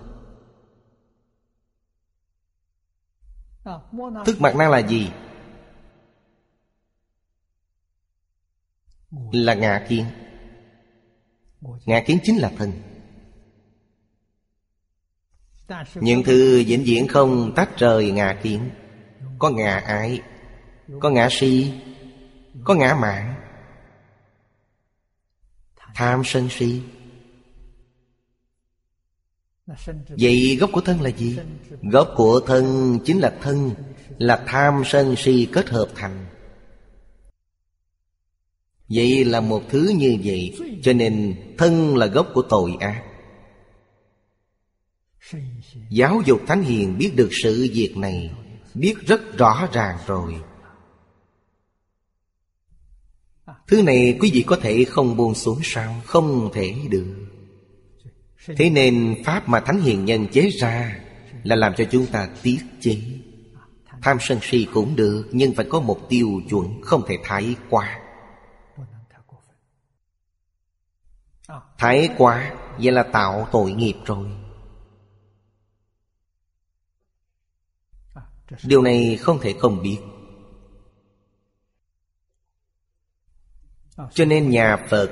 Thức 4.26 4.42
mạc 4.42 4.56
na 4.56 4.68
là 4.70 4.78
gì? 4.78 5.12
Là 9.32 9.54
ngạ 9.54 9.86
kiến. 9.90 10.06
Ngạ 11.86 12.04
kiến 12.06 12.20
chính 12.24 12.38
là 12.38 12.52
thân. 12.58 12.72
Những 15.96 16.24
thứ 16.24 16.64
vĩnh 16.68 16.84
viễn 16.86 17.08
không 17.08 17.54
tách 17.56 17.78
rời 17.78 18.12
ngạ 18.12 18.40
kiến. 18.44 18.70
Có 19.40 19.50
ngạ 19.50 19.78
ái. 19.78 20.22
Có 21.00 21.10
ngã 21.10 21.28
si 21.32 21.74
Có 22.64 22.74
ngã 22.74 22.98
mạng, 23.02 23.36
Tham 25.96 26.22
sân 26.26 26.50
si. 26.50 26.82
Vậy 30.10 30.58
gốc 30.60 30.70
của 30.74 30.82
thân 30.82 31.02
là 31.02 31.10
gì? 31.10 31.40
Gốc 31.82 32.14
của 32.16 32.40
thân 32.48 33.00
chính 33.06 33.20
là 33.20 33.38
thân 33.42 33.72
Là 34.18 34.44
tham 34.48 34.84
sân 34.86 35.16
si 35.18 35.48
kết 35.52 35.70
hợp 35.70 35.88
thành. 35.96 36.26
Vậy 38.90 39.26
là 39.26 39.42
một 39.42 39.64
thứ 39.70 39.92
như 39.96 40.18
vậy 40.24 40.54
Cho 40.84 40.94
nên 40.94 41.36
thân 41.58 41.98
là 41.98 42.06
gốc 42.06 42.28
của 42.34 42.42
tội 42.50 42.78
ác. 42.80 43.04
Giáo 45.90 46.22
dục 46.26 46.42
Thánh 46.48 46.64
Hiền 46.64 46.98
biết 46.98 47.12
được 47.16 47.30
sự 47.44 47.70
việc 47.74 47.98
này 47.98 48.32
Biết 48.74 48.96
rất 49.08 49.38
rõ 49.38 49.68
ràng 49.74 49.98
rồi. 50.08 50.36
Thứ 53.68 53.84
này 53.84 54.18
quý 54.22 54.32
vị 54.34 54.44
có 54.48 54.56
thể 54.62 54.84
không 54.84 55.18
buông 55.18 55.36
xuống 55.36 55.60
sao? 55.64 56.02
Không 56.06 56.50
thể 56.54 56.76
được. 56.90 57.06
Thế 58.58 58.70
nên 58.70 59.16
Pháp 59.26 59.50
mà 59.50 59.60
Thánh 59.60 59.82
Hiền 59.82 60.06
Nhân 60.06 60.28
chế 60.28 60.50
ra 60.50 61.00
Là 61.44 61.56
làm 61.56 61.74
cho 61.78 61.84
chúng 61.92 62.06
ta 62.06 62.30
tiết 62.42 62.60
chế. 62.82 62.98
Tham 64.02 64.18
sân 64.22 64.40
si 64.42 64.68
cũng 64.74 64.96
được, 64.96 65.28
Nhưng 65.32 65.54
phải 65.54 65.66
có 65.70 65.80
một 65.80 66.10
tiêu 66.10 66.42
chuẩn 66.50 66.82
Không 66.82 67.04
thể 67.08 67.18
thái 67.24 67.56
quá. 67.70 68.00
Thái 71.78 72.10
quá, 72.18 72.54
Vậy 72.78 72.92
là 72.92 73.04
tạo 73.04 73.48
tội 73.52 73.72
nghiệp 73.72 73.96
rồi. 74.06 74.28
Điều 78.64 78.82
này 78.82 79.18
không 79.22 79.40
thể 79.42 79.56
không 79.60 79.82
biết. 79.84 79.98
Ờ, 83.96 84.10
Cho 84.14 84.26
nên 84.26 84.50
nhà 84.50 84.88
Phật 84.90 85.12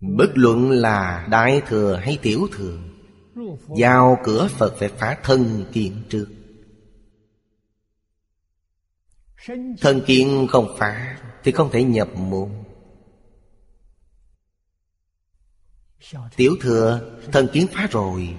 Bất 0.00 0.30
luận 0.34 0.70
là 0.70 1.26
Đại 1.30 1.62
Thừa 1.66 1.96
hay 1.96 2.18
Tiểu 2.22 2.48
Thừa, 2.52 2.78
Vào 3.66 4.18
cửa 4.24 4.48
Phật 4.50 4.74
phải 4.78 4.88
phá 4.88 5.18
thân 5.22 5.64
kiện 5.72 6.04
trước. 6.08 6.26
Thân 9.80 10.00
kiện 10.06 10.46
không 10.48 10.76
phá 10.78 11.18
Thì 11.44 11.52
không 11.52 11.70
thể 11.72 11.84
nhập 11.84 12.08
môn. 12.14 12.50
Tiểu 16.36 16.56
thừa, 16.60 17.18
thân 17.32 17.48
kiến 17.52 17.66
phá 17.72 17.88
rồi, 17.90 18.38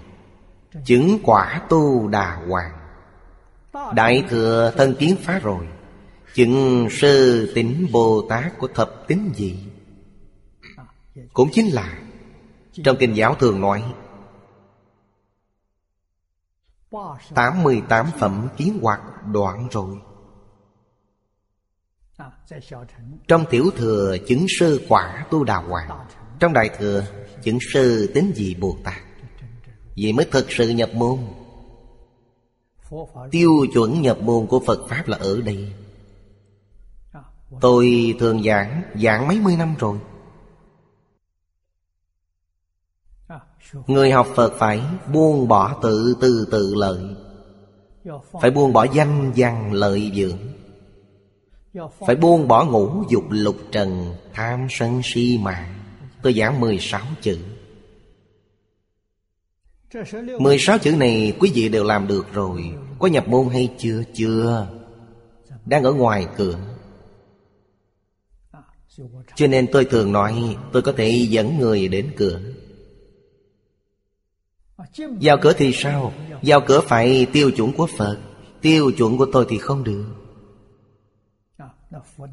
Chứng 0.86 1.20
quả 1.24 1.66
tu 1.70 2.08
đà 2.08 2.36
hoàng. 2.36 2.72
Đại 3.96 4.24
thừa, 4.30 4.74
thân 4.78 4.96
kiến 5.00 5.16
phá 5.24 5.40
rồi 5.40 5.68
Chứng 6.34 6.88
sư 6.92 7.52
tính 7.56 7.88
Bồ 7.92 8.26
Tát 8.30 8.58
của 8.58 8.68
thập 8.68 9.08
tính 9.08 9.32
gì 9.36 9.60
Cũng 11.34 11.50
chính 11.52 11.74
là 11.74 12.00
Trong 12.84 12.98
kinh 13.00 13.16
giáo 13.16 13.36
thường 13.36 13.62
nói 13.62 13.84
88 17.36 18.12
phẩm 18.20 18.48
kiến 18.58 18.80
hoạt 18.82 19.02
đoạn 19.28 19.68
rồi. 19.72 19.98
Trong 23.28 23.46
tiểu 23.50 23.72
thừa 23.78 24.18
chứng 24.28 24.46
sư 24.60 24.86
quả 24.90 25.26
tu 25.32 25.44
đà 25.44 25.58
hoàng, 25.58 26.08
Trong 26.40 26.54
đại 26.54 26.70
thừa 26.78 27.06
chứng 27.44 27.58
sư 27.74 28.12
tính 28.14 28.32
gì 28.36 28.56
Bồ 28.56 28.78
Tát 28.84 29.02
Vậy 29.98 30.14
mới 30.14 30.26
thực 30.32 30.52
sự 30.52 30.70
nhập 30.70 30.90
môn. 30.94 31.20
Tiêu 33.32 33.52
chuẩn 33.74 34.02
nhập 34.02 34.18
môn 34.22 34.48
của 34.48 34.60
Phật 34.60 34.88
Pháp 34.90 35.08
là 35.08 35.18
ở 35.18 35.42
đây. 35.42 35.74
Tôi 37.60 38.16
thường 38.20 38.44
giảng 38.44 38.82
Giảng 38.96 39.28
mấy 39.28 39.40
mươi 39.40 39.56
năm 39.58 39.76
rồi. 39.80 39.98
Người 43.88 44.12
học 44.12 44.28
Phật 44.36 44.54
phải 44.58 44.82
buông 45.14 45.48
bỏ 45.48 45.80
tự 45.84 46.16
từ 46.22 46.48
tự 46.52 46.74
lợi, 46.76 47.00
Phải 48.42 48.52
buông 48.52 48.74
bỏ 48.74 48.86
danh 48.94 49.32
văn 49.36 49.74
lợi 49.74 50.12
dưỡng, 50.16 50.38
Phải 52.00 52.16
buông 52.16 52.48
bỏ 52.48 52.66
ngũ 52.66 53.04
dục 53.10 53.24
lục 53.30 53.56
trần 53.72 54.16
Tham 54.34 54.68
sân 54.70 55.02
si 55.04 55.40
mạng. 55.42 55.74
Tôi 56.22 56.34
giảng 56.34 56.60
16 56.60 57.02
chữ. 57.22 57.38
16 60.40 60.78
chữ 60.78 60.96
này 60.96 61.38
quý 61.40 61.52
vị 61.56 61.70
đều 61.70 61.84
làm 61.84 62.08
được 62.08 62.34
rồi. 62.34 62.74
Có 63.00 63.08
nhập 63.08 63.28
môn 63.28 63.50
hay 63.50 63.70
chưa? 63.78 64.04
Chưa. 64.14 64.68
Đang 65.66 65.84
ở 65.84 65.94
ngoài 65.94 66.28
cửa. 66.38 66.60
Cho 69.36 69.48
nên 69.48 69.68
tôi 69.72 69.86
thường 69.86 70.12
nói 70.12 70.58
Tôi 70.72 70.82
có 70.82 70.94
thể 70.98 71.10
dẫn 71.30 71.58
người 71.58 71.88
đến 71.88 72.12
cửa. 72.18 72.42
Vào 74.98 75.38
cửa 75.42 75.54
thì 75.58 75.72
sao? 75.74 76.14
Vào 76.42 76.62
cửa 76.68 76.82
phải 76.82 77.28
tiêu 77.34 77.52
chuẩn 77.52 77.74
của 77.74 77.88
Phật. 77.98 78.18
Tiêu 78.62 78.92
chuẩn 78.92 79.18
của 79.18 79.28
tôi 79.34 79.46
thì 79.50 79.58
không 79.58 79.84
được. 79.84 80.06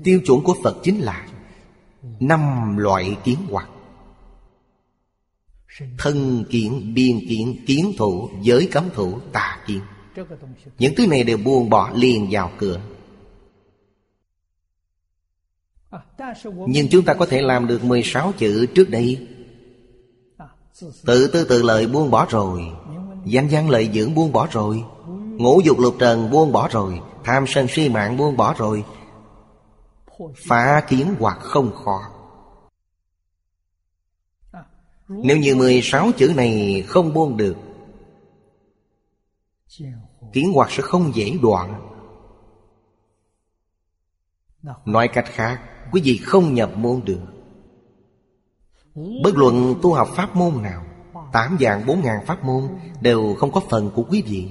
Tiêu 0.04 0.20
chuẩn 0.26 0.40
của 0.40 0.54
Phật 0.62 0.76
chính 0.82 0.98
là 0.98 1.28
Năm 2.20 2.76
loại 2.76 3.16
kiến 3.24 3.38
hoặc 3.50 3.68
Thân 5.98 6.44
kiến, 6.50 6.94
biên 6.94 7.18
kiến, 7.28 7.56
kiến 7.66 7.92
thủ, 7.98 8.30
giới 8.42 8.68
cấm 8.72 8.84
thủ, 8.94 9.18
tà 9.32 9.59
kiến. 9.66 9.80
Những 10.78 10.94
thứ 10.96 11.06
này 11.06 11.24
đều 11.24 11.38
buông 11.38 11.70
bỏ 11.70 11.90
liền 11.94 12.28
vào 12.30 12.50
cửa. 12.59 12.80
Nhưng 16.66 16.89
chúng 16.91 17.05
ta 17.05 17.14
có 17.14 17.26
thể 17.26 17.43
làm 17.43 17.66
được 17.66 17.84
16 17.84 18.32
chữ 18.39 18.66
trước 18.74 18.91
đây. 18.91 19.28
Tự 21.07 21.26
tư 21.32 21.45
tự 21.45 21.62
lợi 21.62 21.86
buông 21.86 22.11
bỏ 22.11 22.26
rồi. 22.30 22.62
Danh 23.24 23.49
văn 23.51 23.70
lợi 23.70 23.91
dưỡng 23.95 24.14
buông 24.14 24.32
bỏ 24.32 24.49
rồi. 24.51 24.84
Ngũ 25.36 25.61
dục 25.61 25.78
lục 25.78 25.95
trần 25.99 26.30
buông 26.30 26.53
bỏ 26.53 26.68
rồi. 26.68 27.01
Tham 27.24 27.45
sân 27.47 27.66
si 27.68 27.89
mạng 27.89 28.16
buông 28.16 28.36
bỏ 28.36 28.55
rồi. 28.59 28.84
Phá 30.49 30.82
kiến 30.89 31.14
hoặc 31.18 31.39
không 31.41 31.72
khó. 31.84 32.01
Nếu 35.09 35.36
như 35.36 35.55
16 35.55 36.11
chữ 36.16 36.32
này 36.36 36.84
không 36.89 37.14
buông 37.14 37.36
được, 37.36 37.57
Kiến 40.32 40.53
hoặc 40.55 40.70
sẽ 40.70 40.82
không 40.82 41.14
dễ 41.14 41.39
đoạn. 41.43 41.91
Nói 44.84 45.09
cách 45.09 45.26
khác 45.28 45.67
Quý 45.93 46.01
vị 46.05 46.20
không 46.24 46.55
nhập 46.55 46.70
môn 46.76 47.01
được. 47.05 47.20
Bất 49.24 49.36
luận 49.36 49.74
tu 49.82 49.95
học 49.95 50.09
pháp 50.14 50.36
môn 50.36 50.62
nào, 50.62 50.84
Tám 51.32 51.57
dạng 51.61 51.86
bốn 51.86 52.01
ngàn 52.01 52.26
pháp 52.26 52.45
môn 52.45 52.68
Đều 53.01 53.34
không 53.39 53.53
có 53.53 53.61
phần 53.70 53.91
của 53.95 54.03
quý 54.03 54.22
vị. 54.26 54.49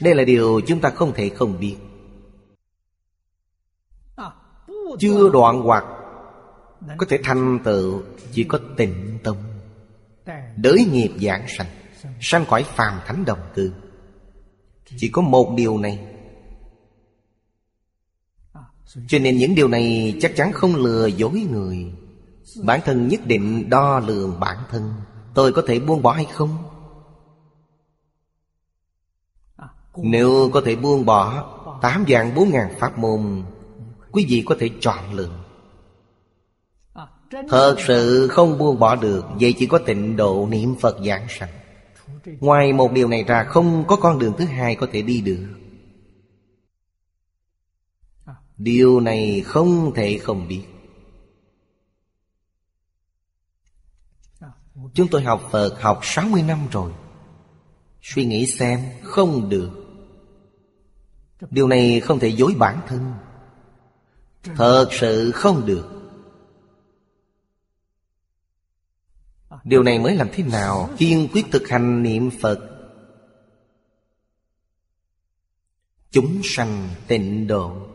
Đây 0.00 0.14
là 0.14 0.24
điều 0.24 0.60
chúng 0.66 0.80
ta 0.80 0.90
không 0.90 1.12
thể 1.14 1.28
không 1.28 1.60
biết. 1.60 1.76
Chưa 4.98 5.28
đoạn 5.32 5.60
hoặc, 5.60 5.84
có 6.98 7.06
thể 7.08 7.18
thành 7.24 7.58
tựu 7.64 8.02
chỉ 8.32 8.44
có 8.44 8.58
tịnh 8.76 9.18
tâm. 9.24 9.36
Đới 10.56 10.84
nghiệp 10.92 11.10
giảng 11.20 11.44
sanh 11.48 11.66
Sanh 12.20 12.44
khỏi 12.44 12.62
phàm 12.62 13.00
thánh 13.06 13.24
đồng 13.24 13.38
cư. 13.54 13.72
Chỉ 14.96 15.08
có 15.08 15.22
một 15.22 15.54
điều 15.56 15.78
này 15.78 15.98
cho 19.08 19.18
nên 19.18 19.36
những 19.36 19.54
điều 19.54 19.68
này 19.68 20.16
chắc 20.20 20.36
chắn 20.36 20.52
không 20.52 20.76
lừa 20.76 21.06
dối 21.06 21.46
người. 21.50 21.92
Bản 22.64 22.80
thân 22.84 23.08
nhất 23.08 23.26
định 23.26 23.70
đo 23.70 24.00
lường 24.00 24.40
bản 24.40 24.56
thân. 24.70 24.92
Tôi 25.34 25.52
có 25.52 25.62
thể 25.66 25.78
buông 25.78 26.02
bỏ 26.02 26.12
hay 26.12 26.24
không? 26.32 26.56
Nếu 29.96 30.50
có 30.52 30.62
thể 30.64 30.76
buông 30.76 31.04
bỏ 31.04 31.46
Tám 31.82 32.04
dạng 32.08 32.34
bốn 32.34 32.50
ngàn 32.50 32.74
pháp 32.78 32.98
môn, 32.98 33.42
Quý 34.10 34.26
vị 34.28 34.42
có 34.46 34.56
thể 34.58 34.70
chọn 34.80 35.14
lựa. 35.14 35.30
Thật 37.48 37.76
sự 37.86 38.28
không 38.28 38.58
buông 38.58 38.78
bỏ 38.78 38.96
được, 38.96 39.24
Vậy 39.40 39.54
chỉ 39.58 39.66
có 39.66 39.78
tịnh 39.78 40.16
độ 40.16 40.48
niệm 40.50 40.74
Phật 40.80 40.96
giảng 41.06 41.26
sanh. 41.28 41.48
Ngoài 42.40 42.72
một 42.72 42.92
điều 42.92 43.08
này 43.08 43.24
ra, 43.24 43.44
Không 43.44 43.84
có 43.86 43.96
con 43.96 44.18
đường 44.18 44.32
thứ 44.38 44.44
hai 44.44 44.74
có 44.74 44.86
thể 44.92 45.02
đi 45.02 45.20
được. 45.20 45.59
Điều 48.62 49.00
này 49.00 49.42
không 49.46 49.92
thể 49.94 50.18
không 50.18 50.48
biết. 50.48 50.62
Chúng 54.94 55.08
tôi 55.10 55.22
học 55.22 55.48
Phật 55.50 55.80
học 55.80 56.00
60 56.02 56.42
năm 56.42 56.68
rồi. 56.72 56.92
Suy 58.02 58.24
nghĩ 58.24 58.46
xem, 58.46 58.80
không 59.02 59.48
được. 59.48 59.70
Điều 61.50 61.68
này 61.68 62.00
không 62.00 62.18
thể 62.18 62.28
dối 62.28 62.54
bản 62.58 62.80
thân. 62.88 63.12
Thật 64.42 64.88
sự 64.92 65.32
không 65.32 65.66
được. 65.66 65.88
Điều 69.64 69.82
này 69.82 69.98
mới 69.98 70.16
làm 70.16 70.28
thế 70.32 70.44
nào? 70.44 70.90
Kiên 70.98 71.28
quyết 71.32 71.46
thực 71.52 71.68
hành 71.68 72.02
niệm 72.02 72.30
Phật. 72.40 72.58
Chúng 76.10 76.40
sanh 76.44 76.88
tịnh 77.08 77.46
độ. 77.46 77.89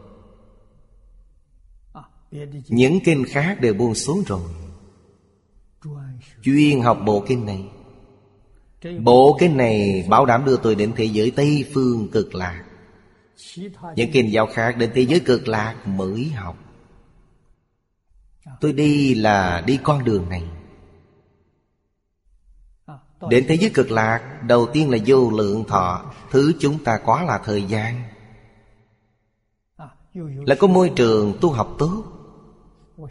Những 2.68 3.00
kinh 3.06 3.24
khác 3.26 3.62
đều 3.62 3.74
buông 3.74 3.96
xuống 3.96 4.24
rồi. 4.28 4.42
Chuyên 6.44 6.82
học 6.82 7.00
bộ 7.06 7.24
kinh 7.28 7.46
này. 7.46 7.70
Bộ 9.00 9.38
kinh 9.40 9.58
này 9.58 10.06
bảo 10.10 10.26
đảm 10.26 10.46
đưa 10.46 10.58
tôi 10.58 10.76
đến 10.76 10.94
thế 10.96 11.06
giới 11.06 11.32
Tây 11.32 11.66
Phương 11.74 12.08
cực 12.12 12.36
lạc. 12.36 12.64
Những 13.96 14.12
kinh 14.12 14.32
giáo 14.32 14.48
khác 14.48 14.78
đến 14.78 14.92
thế 14.96 15.02
giới 15.02 15.20
cực 15.20 15.48
lạc 15.48 15.88
mới 15.88 16.26
học. 16.26 16.58
Tôi 18.62 18.74
đi 18.74 19.16
là 19.16 19.64
đi 19.66 19.80
con 19.84 20.04
đường 20.04 20.30
này. 20.30 20.44
Đến 23.30 23.46
thế 23.48 23.58
giới 23.58 23.72
cực 23.74 23.92
lạc, 23.92 24.42
Đầu 24.48 24.68
tiên 24.74 24.90
là 24.90 24.98
vô 25.06 25.30
lượng 25.30 25.64
thọ, 25.68 26.14
Thứ 26.32 26.54
chúng 26.60 26.84
ta 26.84 27.00
có 27.06 27.22
là 27.22 27.42
thời 27.46 27.64
gian. 27.64 28.04
Là 30.46 30.56
có 30.60 30.68
môi 30.68 30.92
trường 30.96 31.38
tu 31.42 31.52
học 31.52 31.76
tốt. 31.80 32.15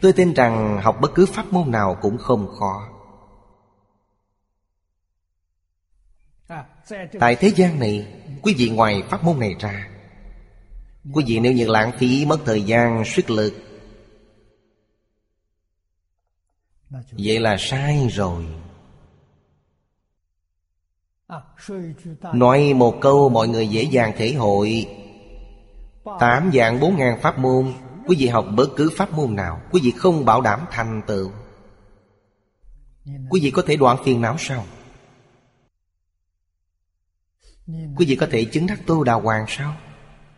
Tôi 0.01 0.13
tin 0.13 0.33
rằng 0.33 0.81
học 0.83 0.97
bất 1.01 1.11
cứ 1.15 1.25
pháp 1.25 1.53
môn 1.53 1.71
nào 1.71 1.97
cũng 2.01 2.17
không 2.17 2.47
khó. 2.59 2.89
Tại 7.19 7.35
thế 7.35 7.51
gian 7.55 7.79
này 7.79 8.23
Quý 8.41 8.55
vị 8.57 8.69
ngoài 8.69 9.03
pháp 9.09 9.23
môn 9.23 9.39
này 9.39 9.55
ra 9.59 9.89
Quý 11.13 11.23
vị 11.27 11.39
nếu 11.39 11.53
như 11.53 11.67
lãng 11.67 11.91
phí 11.97 12.25
mất 12.25 12.39
thời 12.45 12.63
gian, 12.63 13.05
sức 13.05 13.29
lực 13.29 13.53
Vậy 17.11 17.39
là 17.39 17.55
sai 17.59 18.07
rồi. 18.11 18.45
Nói 22.33 22.73
một 22.73 22.95
câu 23.01 23.29
mọi 23.29 23.47
người 23.47 23.67
dễ 23.67 23.83
dàng 23.83 24.13
thể 24.17 24.33
hội. 24.33 24.87
Tám 26.19 26.51
dạng 26.53 26.79
bốn 26.79 26.97
ngàn 26.97 27.19
pháp 27.21 27.39
môn 27.39 27.73
Quý 28.07 28.15
vị 28.19 28.27
học 28.27 28.45
bất 28.55 28.69
cứ 28.75 28.89
pháp 28.95 29.13
môn 29.13 29.35
nào, 29.35 29.61
Quý 29.71 29.81
vị 29.83 29.91
không 29.91 30.25
bảo 30.25 30.41
đảm 30.41 30.65
thành 30.71 31.01
tựu. 31.07 31.31
Quý 33.29 33.39
vị 33.41 33.51
có 33.51 33.61
thể 33.61 33.75
đoạn 33.75 33.97
phiền 34.03 34.21
não 34.21 34.35
sao? 34.39 34.65
Quý 37.67 38.05
vị 38.05 38.15
có 38.15 38.27
thể 38.31 38.45
chứng 38.45 38.67
đắc 38.67 38.79
tu 38.85 39.03
đào 39.03 39.21
hoàng 39.21 39.45
sao? 39.47 39.75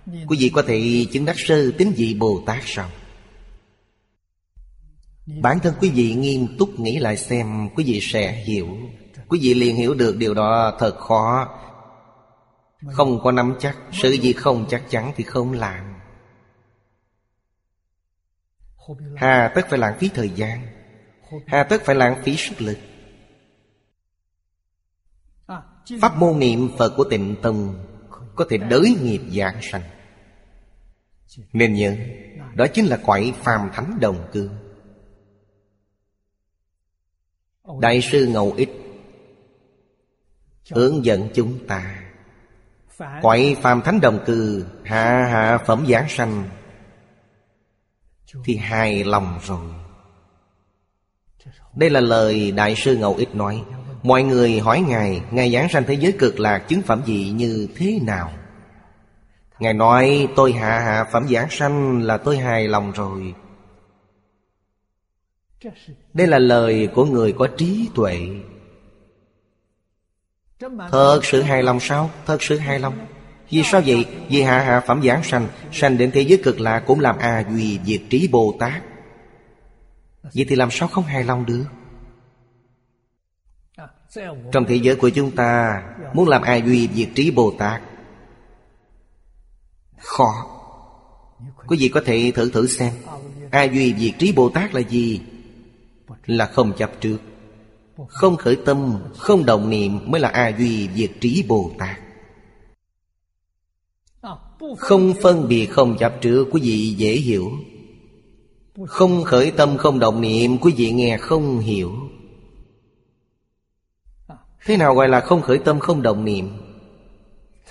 Quý 0.05 0.37
vị 0.39 0.49
có 0.49 0.61
thể 0.67 1.05
chứng 1.11 1.25
đắc 1.25 1.35
sơ 1.39 1.71
tính 1.71 1.93
vị 1.97 2.17
Bồ 2.19 2.43
Tát 2.45 2.63
sao? 2.65 2.89
Bản 5.41 5.59
thân 5.59 5.73
quý 5.79 5.89
vị 5.89 6.13
nghiêm 6.13 6.57
túc 6.59 6.79
nghĩ 6.79 6.99
lại 6.99 7.17
xem, 7.17 7.69
Quý 7.75 7.83
vị 7.83 7.99
sẽ 8.01 8.31
hiểu. 8.31 8.67
Quý 9.27 9.39
vị 9.41 9.53
liền 9.53 9.75
hiểu 9.75 9.93
được 9.93 10.17
điều 10.17 10.33
đó 10.33 10.75
thật 10.79 10.95
khó. 10.97 11.47
Không 12.91 13.19
có 13.23 13.31
nắm 13.31 13.55
chắc, 13.59 13.77
Sự 13.91 14.11
gì 14.11 14.33
không 14.33 14.65
chắc 14.69 14.83
chắn 14.89 15.11
thì 15.15 15.23
không 15.23 15.53
làm. 15.53 15.96
Hà, 19.15 19.51
tất 19.55 19.61
phải 19.69 19.79
lãng 19.79 19.99
phí 19.99 20.09
thời 20.13 20.29
gian. 20.29 20.67
Hà, 21.47 21.63
tất 21.63 21.81
phải 21.85 21.95
lãng 21.95 22.21
phí 22.23 22.35
sức 22.37 22.61
lực. 22.61 22.77
Pháp 26.01 26.17
môn 26.17 26.39
niệm 26.39 26.69
Phật 26.77 26.93
của 26.97 27.03
tịnh 27.03 27.35
Tông 27.41 27.85
Có 28.35 28.45
thể 28.49 28.57
đới 28.57 28.95
nghiệp 29.01 29.21
giảng 29.31 29.61
sanh. 29.61 29.81
Nên 31.53 31.73
nhớ, 31.73 31.95
Đó 32.55 32.67
chính 32.73 32.85
là 32.85 32.97
quậy 33.05 33.33
phàm 33.37 33.69
thánh 33.73 33.97
đồng 34.01 34.29
cư 34.31 34.49
Đại 37.79 38.01
sư 38.01 38.27
Ngầu 38.27 38.53
Ích 38.57 38.69
Hướng 40.71 41.05
dẫn 41.05 41.29
chúng 41.33 41.67
ta, 41.67 42.03
Quậy 43.21 43.55
phàm 43.61 43.81
thánh 43.81 43.99
đồng 44.01 44.23
cư, 44.25 44.65
Hạ 44.83 45.27
hạ 45.31 45.57
phẩm 45.65 45.85
giảng 45.89 46.09
sanh. 46.09 46.49
Thì 48.43 48.55
hài 48.55 49.03
lòng 49.03 49.39
rồi. 49.43 49.59
Đây 51.75 51.89
là 51.89 51.99
lời 51.99 52.51
Đại 52.51 52.75
sư 52.75 52.97
Ngầu 52.97 53.15
Ích 53.15 53.35
nói. 53.35 53.63
Mọi 54.03 54.23
người 54.23 54.59
hỏi 54.59 54.83
Ngài 54.87 55.21
Ngài 55.31 55.51
giảng 55.51 55.69
sanh 55.69 55.83
thế 55.87 55.93
giới 55.93 56.11
cực 56.11 56.39
lạc 56.39 56.59
chứng 56.59 56.81
phẩm 56.81 57.01
gì 57.05 57.29
như 57.29 57.67
thế 57.75 57.99
nào? 58.03 58.33
Ngài 59.59 59.73
nói 59.73 60.27
tôi 60.35 60.53
hạ 60.53 60.79
hạ 60.79 61.05
phẩm 61.11 61.27
giảng 61.27 61.47
sanh 61.49 62.01
là 62.01 62.17
tôi 62.17 62.37
hài 62.37 62.67
lòng 62.67 62.91
rồi. 62.91 63.33
Đây 66.13 66.27
là 66.27 66.39
lời 66.39 66.89
của 66.95 67.05
người 67.05 67.33
có 67.33 67.47
trí 67.57 67.89
tuệ. 67.95 68.29
Thật 70.91 71.19
sự 71.23 71.41
hài 71.41 71.63
lòng 71.63 71.79
sao? 71.79 72.09
Thật 72.25 72.43
sự 72.43 72.57
hài 72.57 72.79
lòng 72.79 73.07
vì 73.49 73.63
sao 73.63 73.81
vậy? 73.85 74.05
Vì 74.29 74.41
hạ 74.41 74.59
hạ 74.59 74.81
phẩm 74.87 75.01
giảng 75.03 75.23
sanh 75.23 75.47
Sanh 75.71 75.97
đến 75.97 76.11
thế 76.11 76.21
giới 76.21 76.41
cực 76.43 76.59
lạc 76.59 76.79
cũng 76.79 76.99
làm 76.99 77.17
A 77.17 77.43
Duy 77.49 77.79
Diệt 77.85 78.01
Trí 78.09 78.27
Bồ 78.27 78.55
Tát 78.59 78.83
Vậy 80.23 80.45
thì 80.49 80.55
làm 80.55 80.71
sao 80.71 80.87
không 80.87 81.03
hài 81.03 81.23
lòng 81.23 81.45
được? 81.45 81.65
Trong 84.51 84.65
thế 84.67 84.75
giới 84.75 84.95
của 84.95 85.09
chúng 85.09 85.31
ta, 85.31 85.83
Muốn 86.13 86.27
làm 86.27 86.41
A 86.41 86.55
Duy 86.55 86.89
Diệt 86.93 87.09
Trí 87.15 87.31
Bồ 87.31 87.53
Tát, 87.57 87.81
Khó 89.97 90.45
Quý 91.67 91.77
vị 91.79 91.89
có 91.89 92.01
thể 92.05 92.31
thử 92.35 92.49
thử 92.51 92.67
xem, 92.67 92.93
A 93.51 93.63
Duy 93.63 93.95
Diệt 93.97 94.13
Trí 94.19 94.31
Bồ 94.31 94.49
Tát 94.49 94.73
là 94.73 94.79
gì? 94.79 95.21
Là 96.25 96.45
không 96.45 96.73
chấp 96.77 96.91
trước, 97.01 97.17
Không 98.07 98.35
khởi 98.35 98.57
tâm, 98.65 98.99
Không 99.17 99.45
động 99.45 99.69
niệm 99.69 100.11
Mới 100.11 100.21
là 100.21 100.29
A 100.29 100.51
Duy 100.57 100.89
Diệt 100.95 101.11
Trí 101.21 101.45
Bồ 101.47 101.71
Tát 101.77 101.99
không 104.77 105.13
phân 105.21 105.47
biệt 105.47 105.65
không 105.65 105.97
chấp 105.97 106.13
trước 106.21 106.47
Quý 106.51 106.61
vị 106.61 106.95
dễ 106.97 107.15
hiểu. 107.15 107.51
Không 108.87 109.23
khởi 109.23 109.51
tâm, 109.51 109.77
không 109.77 109.99
động 109.99 110.21
niệm, 110.21 110.57
Quý 110.57 110.73
vị 110.77 110.91
nghe 110.91 111.17
không 111.17 111.59
hiểu. 111.59 111.91
Thế 114.65 114.77
nào 114.77 114.95
gọi 114.95 115.09
là 115.09 115.19
không 115.21 115.41
khởi 115.41 115.57
tâm, 115.57 115.79
không 115.79 116.01
động 116.01 116.25
niệm? 116.25 116.49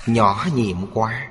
Nhỏ 0.07 0.47
nhiệm 0.55 0.77
quá. 0.95 1.29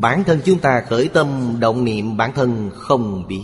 Bản 0.00 0.24
thân 0.24 0.40
chúng 0.44 0.58
ta 0.58 0.84
khởi 0.88 1.08
tâm, 1.08 1.56
động 1.60 1.84
niệm, 1.84 2.16
bản 2.16 2.32
thân 2.34 2.70
không 2.74 3.26
biết. 3.28 3.42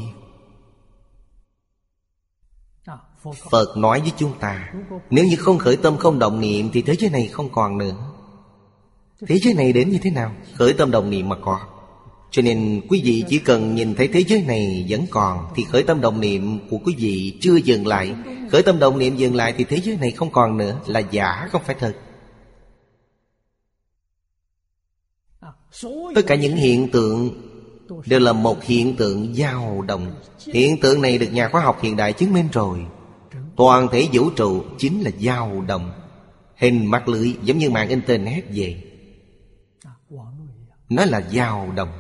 Phật 3.33 3.77
nói 3.77 4.01
với 4.01 4.13
chúng 4.17 4.33
ta, 4.41 4.73
Nếu 5.11 5.25
như 5.25 5.37
không 5.37 5.59
khởi 5.59 5.77
tâm 5.77 5.97
không 5.97 6.19
động 6.19 6.41
niệm 6.41 6.71
Thì 6.73 6.83
thế 6.83 6.97
giới 6.97 7.11
này 7.11 7.29
không 7.29 7.49
còn 7.53 7.79
nữa. 7.79 7.97
Thế 9.27 9.39
giới 9.39 9.55
này 9.55 9.73
đến 9.73 9.91
như 9.91 9.99
thế 10.03 10.11
nào? 10.11 10.33
Khởi 10.55 10.73
tâm 10.73 10.91
động 10.91 11.11
niệm 11.11 11.29
mà 11.29 11.37
có. 11.45 11.61
Cho 12.31 12.43
nên 12.43 12.81
quý 12.89 13.01
vị 13.05 13.25
chỉ 13.29 13.39
cần 13.39 13.75
nhìn 13.75 13.95
thấy 13.95 14.09
thế 14.09 14.25
giới 14.29 14.43
này 14.43 14.87
vẫn 14.89 15.07
còn 15.11 15.47
Thì 15.55 15.65
khởi 15.65 15.83
tâm 15.83 16.01
động 16.01 16.21
niệm 16.21 16.69
của 16.71 16.79
quý 16.85 16.95
vị 16.99 17.39
chưa 17.41 17.57
dừng 17.57 17.87
lại. 17.87 18.15
Khởi 18.51 18.63
tâm 18.63 18.79
động 18.79 18.99
niệm 18.99 19.17
dừng 19.17 19.35
lại 19.35 19.55
Thì 19.57 19.65
thế 19.65 19.77
giới 19.77 19.97
này 19.97 20.11
không 20.11 20.31
còn 20.33 20.57
nữa, 20.57 20.81
Là 20.87 21.01
giả, 21.01 21.49
không 21.53 21.63
phải 21.65 21.77
thật. 21.79 21.97
Tất 26.15 26.23
cả 26.27 26.35
những 26.35 26.57
hiện 26.57 26.91
tượng 26.91 27.31
Đều 28.07 28.21
là 28.21 28.33
một 28.33 28.65
hiện 28.65 28.97
tượng 28.97 29.35
dao 29.35 29.83
động. 29.83 30.15
Hiện 30.47 30.81
tượng 30.81 31.03
này 31.03 31.19
được 31.19 31.33
nhà 31.33 31.49
khoa 31.49 31.61
học 31.61 31.79
hiện 31.83 31.97
đại 31.97 32.13
chứng 32.13 32.33
minh 32.33 32.49
rồi. 32.53 32.87
Toàn 33.57 33.89
thể 33.89 34.09
vũ 34.13 34.31
trụ 34.31 34.65
chính 34.79 35.03
là 35.03 35.11
dao 35.21 35.61
động. 35.67 35.93
Hình 36.57 36.87
mặt 36.87 37.09
lưới 37.09 37.37
giống 37.43 37.59
như 37.59 37.71
mạng 37.71 37.89
internet 37.89 38.45
vậy. 38.55 38.83
Nó 40.89 41.05
là 41.05 41.21
dao 41.21 41.73
động. 41.77 41.93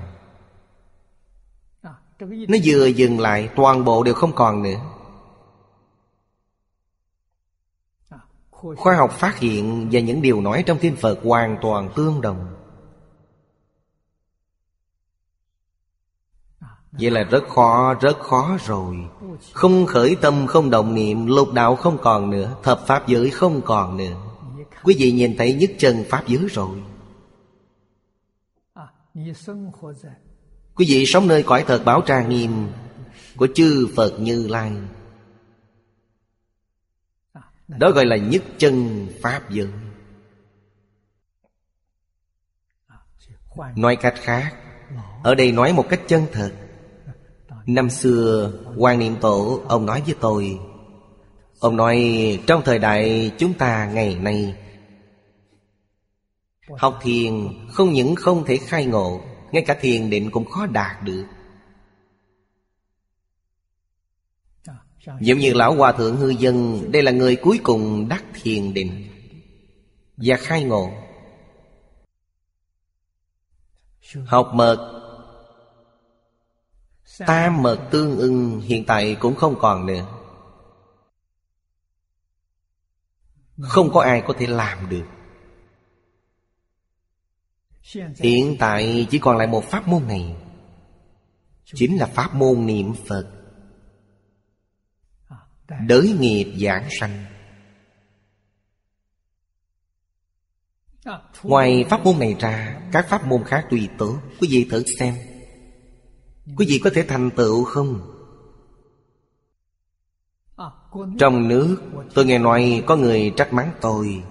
Nó 2.21 2.57
vừa 2.65 2.87
dừng 2.87 3.21
lại, 3.21 3.49
Toàn 3.57 3.85
bộ 3.85 4.03
đều 4.03 4.15
không 4.15 4.33
còn 4.35 4.63
nữa. 4.63 4.81
Khoa 8.51 8.97
học 8.97 9.13
phát 9.13 9.39
hiện 9.39 9.89
Và 9.93 10.01
những 10.01 10.23
điều 10.23 10.41
nói 10.41 10.63
trong 10.67 10.79
kinh 10.79 10.97
Phật 10.97 11.19
hoàn 11.25 11.59
toàn 11.63 11.91
tương 11.97 12.21
đồng. 12.21 12.56
Vậy 17.01 17.11
là 17.11 17.22
rất 17.22 17.49
khó, 17.49 17.94
rất 17.94 18.18
khó 18.18 18.57
rồi. 18.66 18.97
Không 19.53 19.86
khởi 19.86 20.16
tâm, 20.20 20.47
không 20.47 20.70
động 20.70 20.94
niệm 20.94 21.26
Lục 21.26 21.53
đạo 21.53 21.76
không 21.76 21.99
còn 22.03 22.30
nữa 22.30 22.57
Thập 22.62 22.86
Pháp 22.86 23.09
giới 23.09 23.30
không 23.30 23.61
còn 23.64 23.97
nữa. 23.97 24.14
Quý 24.82 24.97
vị 24.99 25.12
nhìn 25.12 25.36
thấy 25.36 25.55
nhất 25.55 25.70
chân 25.78 26.05
Pháp 26.09 26.26
giới 26.26 26.47
rồi. 26.51 26.82
Quý 30.74 30.86
vị 30.88 31.07
sống 31.07 31.28
nơi 31.28 31.42
cõi 31.42 31.64
thật 31.66 31.82
bảo 31.84 32.01
trang 32.01 32.28
nghiêm 32.28 32.68
Của 33.36 33.49
chư 33.55 33.88
Phật 33.97 34.20
Như 34.20 34.47
Lai. 34.49 34.72
Đó 37.68 37.90
gọi 37.90 38.05
là 38.07 38.16
nhất 38.16 38.42
chân 38.59 39.07
Pháp 39.22 39.51
giới. 39.51 39.68
Nói 43.76 43.97
cách 43.97 44.14
khác 44.16 44.55
Ở 45.22 45.34
đây 45.34 45.53
nói 45.53 45.72
một 45.72 45.86
cách 45.88 46.01
chân 46.07 46.26
thật 46.32 46.53
Năm 47.67 47.91
xưa, 47.91 48.53
quan 48.77 48.99
Niệm 48.99 49.17
Tổ, 49.21 49.61
Ông 49.69 49.87
nói 49.87 50.03
với 50.07 50.14
tôi. 50.21 50.59
Ông 51.59 51.77
nói, 51.77 51.99
trong 52.47 52.62
thời 52.64 52.79
đại 52.79 53.33
chúng 53.39 53.55
ta 53.55 53.91
ngày 53.93 54.14
nay, 54.14 54.55
Học 56.79 56.99
thiền 57.03 57.49
không 57.73 57.93
những 57.93 58.14
không 58.14 58.45
thể 58.45 58.57
khai 58.57 58.87
ngộ, 58.87 59.21
Ngay 59.53 59.64
cả 59.67 59.77
thiền 59.81 60.11
định 60.11 60.31
cũng 60.31 60.45
khó 60.45 60.67
đạt 60.67 61.03
được. 61.03 61.25
Giống 65.21 65.39
như 65.39 65.53
Lão 65.53 65.75
Hòa 65.75 65.93
Thượng 65.93 66.17
Hư 66.17 66.29
Dân, 66.29 66.85
Đây 66.93 67.03
là 67.03 67.11
người 67.11 67.37
cuối 67.37 67.61
cùng 67.62 68.09
đắc 68.09 68.25
thiền 68.43 68.75
định 68.75 69.07
Và 70.17 70.37
khai 70.37 70.64
ngộ. 70.64 70.91
Học 74.27 74.51
mật 74.55 74.95
Tam 77.19 77.62
mật 77.62 77.89
tương 77.91 78.19
ưng 78.19 78.61
hiện 78.61 78.85
tại 78.87 79.17
cũng 79.21 79.35
không 79.35 79.55
còn 79.59 79.87
nữa. 79.87 80.07
Không 83.62 83.91
có 83.93 84.01
ai 84.01 84.23
có 84.27 84.35
thể 84.39 84.47
làm 84.47 84.89
được. 84.89 85.07
Hiện 88.19 88.57
tại 88.59 89.07
chỉ 89.11 89.19
còn 89.19 89.37
lại 89.37 89.47
một 89.47 89.64
pháp 89.64 89.89
môn 89.89 90.09
này. 90.09 90.37
Chính 91.64 91.99
là 91.99 92.07
pháp 92.07 92.35
môn 92.35 92.67
niệm 92.67 92.93
Phật. 93.07 93.33
Đới 95.87 96.17
nghiệp 96.21 96.55
giảng 96.61 96.89
sanh. 97.01 97.25
Ngoài 101.43 101.85
pháp 101.91 102.05
môn 102.05 102.19
này 102.19 102.37
ra, 102.41 102.81
Các 102.93 103.07
pháp 103.09 103.27
môn 103.27 103.45
khác 103.45 103.67
tùy 103.71 103.89
tốt 103.99 104.19
Quý 104.41 104.49
vị 104.51 104.69
thử 104.71 104.85
xem. 104.99 105.14
Quý 106.47 106.66
vị 106.68 106.80
có 106.84 106.90
thể 106.94 107.03
thành 107.03 107.30
tựu 107.30 107.64
không? 107.64 108.12
Trong 111.18 111.49
nước, 111.49 111.76
tôi 112.14 112.24
nghe 112.24 112.38
nói 112.38 112.84
có 112.86 112.97
người 112.97 113.32
trách 113.36 113.53
mắng 113.53 113.72
tôi. 113.80 114.24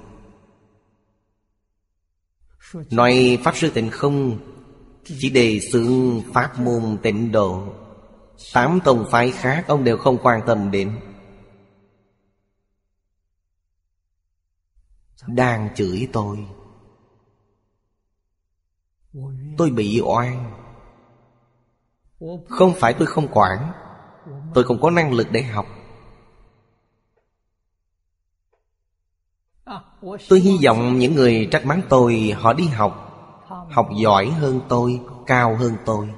Nói 2.92 3.40
Pháp 3.44 3.58
Sư 3.58 3.70
Tịnh 3.74 3.90
không, 3.92 4.40
Chỉ 5.04 5.30
đề 5.30 5.60
xướng 5.60 6.22
Pháp 6.34 6.60
môn 6.60 6.98
tịnh 7.04 7.32
độ. 7.32 7.74
Tám 8.54 8.80
tông 8.86 9.06
phái 9.12 9.32
khác 9.32 9.66
ông 9.68 9.84
đều 9.84 9.98
không 9.98 10.18
quan 10.24 10.42
tâm 10.48 10.72
đến. 10.72 11.00
Đang 15.28 15.76
chửi 15.76 16.08
tôi. 16.14 16.48
Tôi 19.58 19.70
bị 19.70 20.02
oan. 20.04 20.65
Không 22.50 22.74
phải 22.80 22.94
tôi 22.94 23.08
không 23.08 23.28
quản. 23.32 23.72
Tôi 24.54 24.64
không 24.64 24.82
có 24.82 24.90
năng 24.90 25.14
lực 25.14 25.28
để 25.32 25.44
học. 25.44 25.66
Tôi 30.30 30.40
hy 30.40 30.58
vọng 30.66 31.00
những 31.00 31.16
người 31.16 31.48
trách 31.52 31.66
mắng 31.66 31.82
tôi 31.90 32.36
Họ 32.38 32.54
đi 32.54 32.68
học. 32.68 33.02
Học 33.72 33.90
giỏi 34.02 34.30
hơn 34.30 34.62
tôi 34.70 35.02
Cao 35.26 35.56
hơn 35.56 35.78
tôi. 35.86 36.10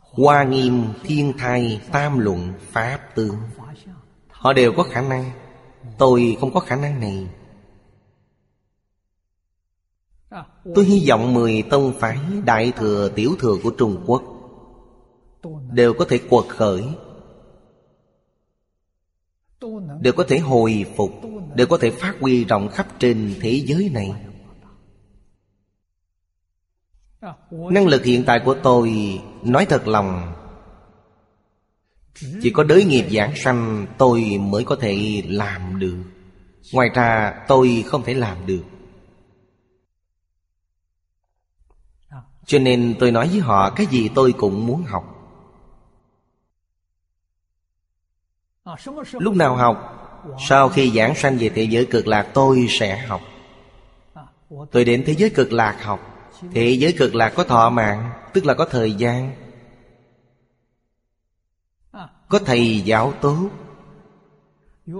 Hoa 0.00 0.44
nghiêm, 0.44 0.84
thiên 1.02 1.32
thai, 1.38 1.80
tam 1.92 2.18
luận, 2.18 2.52
pháp 2.60 2.98
tướng. 3.14 3.36
Họ 4.28 4.52
đều 4.52 4.72
có 4.76 4.82
khả 4.82 5.00
năng. 5.00 5.30
Tôi 5.98 6.36
không 6.40 6.54
có 6.54 6.60
khả 6.60 6.76
năng 6.76 7.00
này. 7.00 7.28
Tôi 10.74 10.84
hy 10.84 11.08
vọng 11.08 11.34
mười 11.34 11.62
tông 11.70 11.92
phái 11.98 12.18
Đại 12.44 12.72
thừa, 12.76 13.08
tiểu 13.14 13.36
thừa 13.38 13.56
của 13.62 13.70
Trung 13.70 14.02
Quốc 14.06 14.22
Đều 15.72 15.94
có 15.94 16.04
thể 16.04 16.18
quật 16.18 16.48
khởi 16.48 16.84
Đều 20.00 20.12
có 20.12 20.24
thể 20.28 20.38
hồi 20.38 20.84
phục 20.96 21.10
Đều 21.54 21.66
có 21.66 21.78
thể 21.78 21.90
phát 21.90 22.14
huy 22.20 22.44
rộng 22.44 22.68
khắp 22.68 22.86
trên 22.98 23.34
thế 23.40 23.62
giới 23.66 23.90
này. 23.94 24.12
Năng 27.50 27.86
lực 27.86 28.04
hiện 28.04 28.24
tại 28.26 28.40
của 28.44 28.56
tôi 28.62 28.92
Nói 29.42 29.66
thật 29.66 29.88
lòng 29.88 30.32
Chỉ 32.14 32.50
có 32.50 32.64
đới 32.64 32.84
nghiệp 32.84 33.06
giảng 33.10 33.36
sanh 33.36 33.86
Tôi 33.98 34.38
mới 34.40 34.64
có 34.64 34.76
thể 34.76 35.22
làm 35.28 35.78
được. 35.78 35.96
Ngoài 36.72 36.88
ra 36.94 37.34
tôi 37.48 37.84
không 37.86 38.02
thể 38.02 38.14
làm 38.14 38.46
được. 38.46 38.62
Cho 42.48 42.58
nên 42.58 42.94
tôi 42.98 43.10
nói 43.10 43.28
với 43.28 43.40
họ, 43.40 43.70
Cái 43.70 43.86
gì 43.86 44.10
tôi 44.14 44.32
cũng 44.32 44.66
muốn 44.66 44.82
học. 44.82 45.14
Lúc 49.12 49.34
nào 49.34 49.56
học, 49.56 49.94
Sau 50.48 50.68
khi 50.68 50.90
giảng 50.90 51.14
sanh 51.14 51.38
về 51.38 51.48
thế 51.48 51.62
giới 51.62 51.86
cực 51.86 52.06
lạc, 52.06 52.30
Tôi 52.34 52.66
sẽ 52.70 53.06
học. 53.06 53.20
Tôi 54.70 54.84
đến 54.84 55.02
thế 55.06 55.14
giới 55.14 55.30
cực 55.30 55.52
lạc 55.52 55.84
học. 55.84 56.00
Thế 56.54 56.70
giới 56.70 56.94
cực 56.98 57.14
lạc 57.14 57.32
có 57.36 57.44
thọ 57.44 57.70
mạng, 57.70 58.10
Tức 58.32 58.46
là 58.46 58.54
có 58.54 58.64
thời 58.64 58.92
gian. 58.92 59.32
Có 62.28 62.38
thầy 62.38 62.80
giáo 62.80 63.12
tốt. 63.20 63.48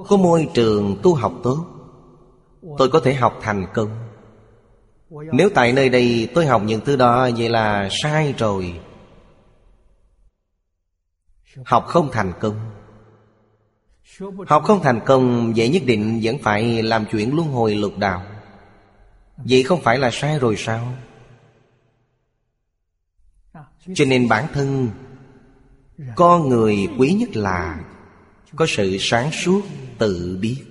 Có 0.09 0.17
môi 0.17 0.49
trường 0.55 0.97
tu 1.03 1.15
học 1.15 1.33
tốt. 1.43 1.67
Tôi 2.79 2.89
có 2.89 3.01
thể 3.01 3.15
học 3.15 3.39
thành 3.43 3.67
công. 3.75 4.08
Nếu 5.11 5.51
tại 5.55 5.73
nơi 5.73 5.89
đây 5.89 6.29
tôi 6.35 6.47
học 6.47 6.63
những 6.65 6.81
thứ 6.85 6.97
đó, 6.97 7.31
Vậy 7.37 7.49
là 7.49 7.89
sai 8.03 8.35
rồi. 8.39 8.81
Học 11.65 11.85
không 11.87 12.09
thành 12.13 12.33
công. 12.41 12.71
Học 14.47 14.63
không 14.65 14.81
thành 14.83 15.01
công, 15.07 15.53
Vậy 15.57 15.69
nhất 15.69 15.83
định 15.87 16.21
vẫn 16.23 16.39
phải 16.43 16.83
làm 16.83 17.05
chuyện 17.11 17.37
luân 17.37 17.49
hồi 17.49 17.75
lục 17.75 17.99
đạo. 17.99 18.23
Vậy 19.37 19.63
không 19.63 19.81
phải 19.83 19.99
là 19.99 20.11
sai 20.13 20.39
rồi 20.39 20.57
sao? 20.57 20.95
Cho 23.95 24.05
nên 24.05 24.29
bản 24.29 24.47
thân, 24.53 24.91
con 26.17 26.49
người 26.49 26.89
quý 26.99 27.13
nhất 27.13 27.37
là 27.37 27.81
có 28.57 28.67
sự 28.69 28.97
sáng 29.01 29.31
suốt 29.33 29.63
tự 29.99 30.39
biết. 30.41 30.65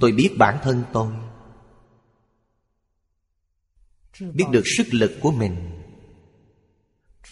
Tôi 0.00 0.12
biết 0.12 0.30
bản 0.38 0.58
thân 0.62 0.82
tôi 0.92 1.12
biết 4.20 4.44
được 4.50 4.62
sức 4.76 4.86
lực 4.90 5.12
của 5.20 5.30
mình. 5.30 5.56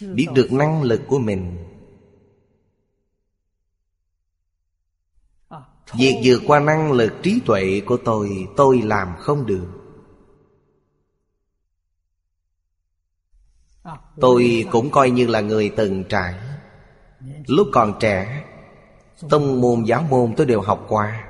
Biết 0.01 0.27
được 0.35 0.51
năng 0.51 0.83
lực 0.83 1.01
của 1.07 1.19
mình. 1.19 1.57
Việc 5.97 6.21
vượt 6.23 6.41
qua 6.47 6.59
năng 6.59 6.91
lực 6.91 7.13
trí 7.23 7.39
tuệ 7.45 7.81
của 7.85 7.97
tôi 8.05 8.47
tôi 8.57 8.81
làm 8.81 9.15
không 9.17 9.45
được. 9.45 9.67
Tôi 14.21 14.65
cũng 14.71 14.91
coi 14.91 15.09
như 15.09 15.27
là 15.27 15.41
người 15.41 15.71
từng 15.75 16.03
trải. 16.09 16.33
Lúc 17.47 17.67
còn 17.73 17.93
trẻ, 17.99 18.45
Tông 19.29 19.61
môn, 19.61 19.83
giáo 19.83 20.03
môn 20.09 20.33
tôi 20.37 20.45
đều 20.45 20.61
học 20.61 20.85
qua. 20.89 21.24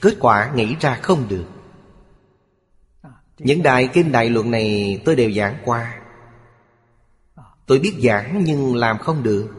Kết 0.00 0.16
quả 0.20 0.52
nghĩ 0.54 0.76
ra 0.80 0.94
không 0.94 1.28
được. 1.28 1.44
Những 3.38 3.62
đại 3.62 3.88
kinh 3.92 4.12
đại 4.12 4.30
luận 4.30 4.50
này 4.50 5.00
tôi 5.04 5.16
đều 5.16 5.32
giảng 5.32 5.56
qua. 5.64 6.00
Tôi 7.66 7.78
biết 7.78 7.94
giảng 8.02 8.44
nhưng 8.44 8.74
làm 8.74 8.98
không 8.98 9.22
được. 9.22 9.54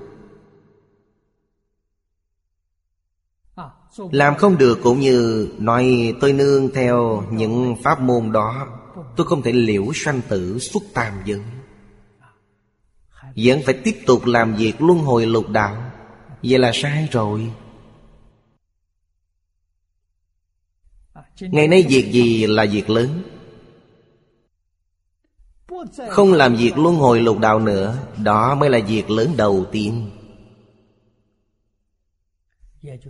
Làm 4.11 4.35
không 4.35 4.57
được 4.57 4.79
cũng 4.83 4.99
như 4.99 5.49
nói 5.57 6.15
tôi 6.21 6.33
nương 6.33 6.69
theo 6.73 7.23
những 7.31 7.75
pháp 7.83 7.99
môn 8.01 8.31
đó, 8.31 8.79
Tôi 9.15 9.27
không 9.27 9.41
thể 9.41 9.51
liễu 9.51 9.85
sanh 9.93 10.21
tử 10.29 10.59
xuất 10.59 10.83
tam 10.93 11.13
giới. 11.25 11.41
Vẫn 13.35 13.59
phải 13.65 13.79
tiếp 13.83 13.95
tục 14.05 14.25
làm 14.25 14.55
việc 14.55 14.81
luân 14.81 14.99
hồi 14.99 15.25
lục 15.25 15.49
đạo. 15.49 15.91
Vậy 16.43 16.59
là 16.59 16.71
sai 16.73 17.07
rồi. 17.11 17.51
Ngày 21.41 21.67
nay 21.67 21.85
việc 21.89 22.11
gì 22.11 22.47
là 22.47 22.65
việc 22.71 22.89
lớn? 22.89 23.23
Không 26.09 26.33
làm 26.33 26.55
việc 26.55 26.77
luân 26.77 26.95
hồi 26.95 27.21
lục 27.21 27.39
đạo 27.39 27.59
nữa, 27.59 27.97
Đó 28.23 28.55
mới 28.55 28.69
là 28.69 28.79
việc 28.87 29.09
lớn 29.09 29.33
đầu 29.37 29.65
tiên. 29.71 30.11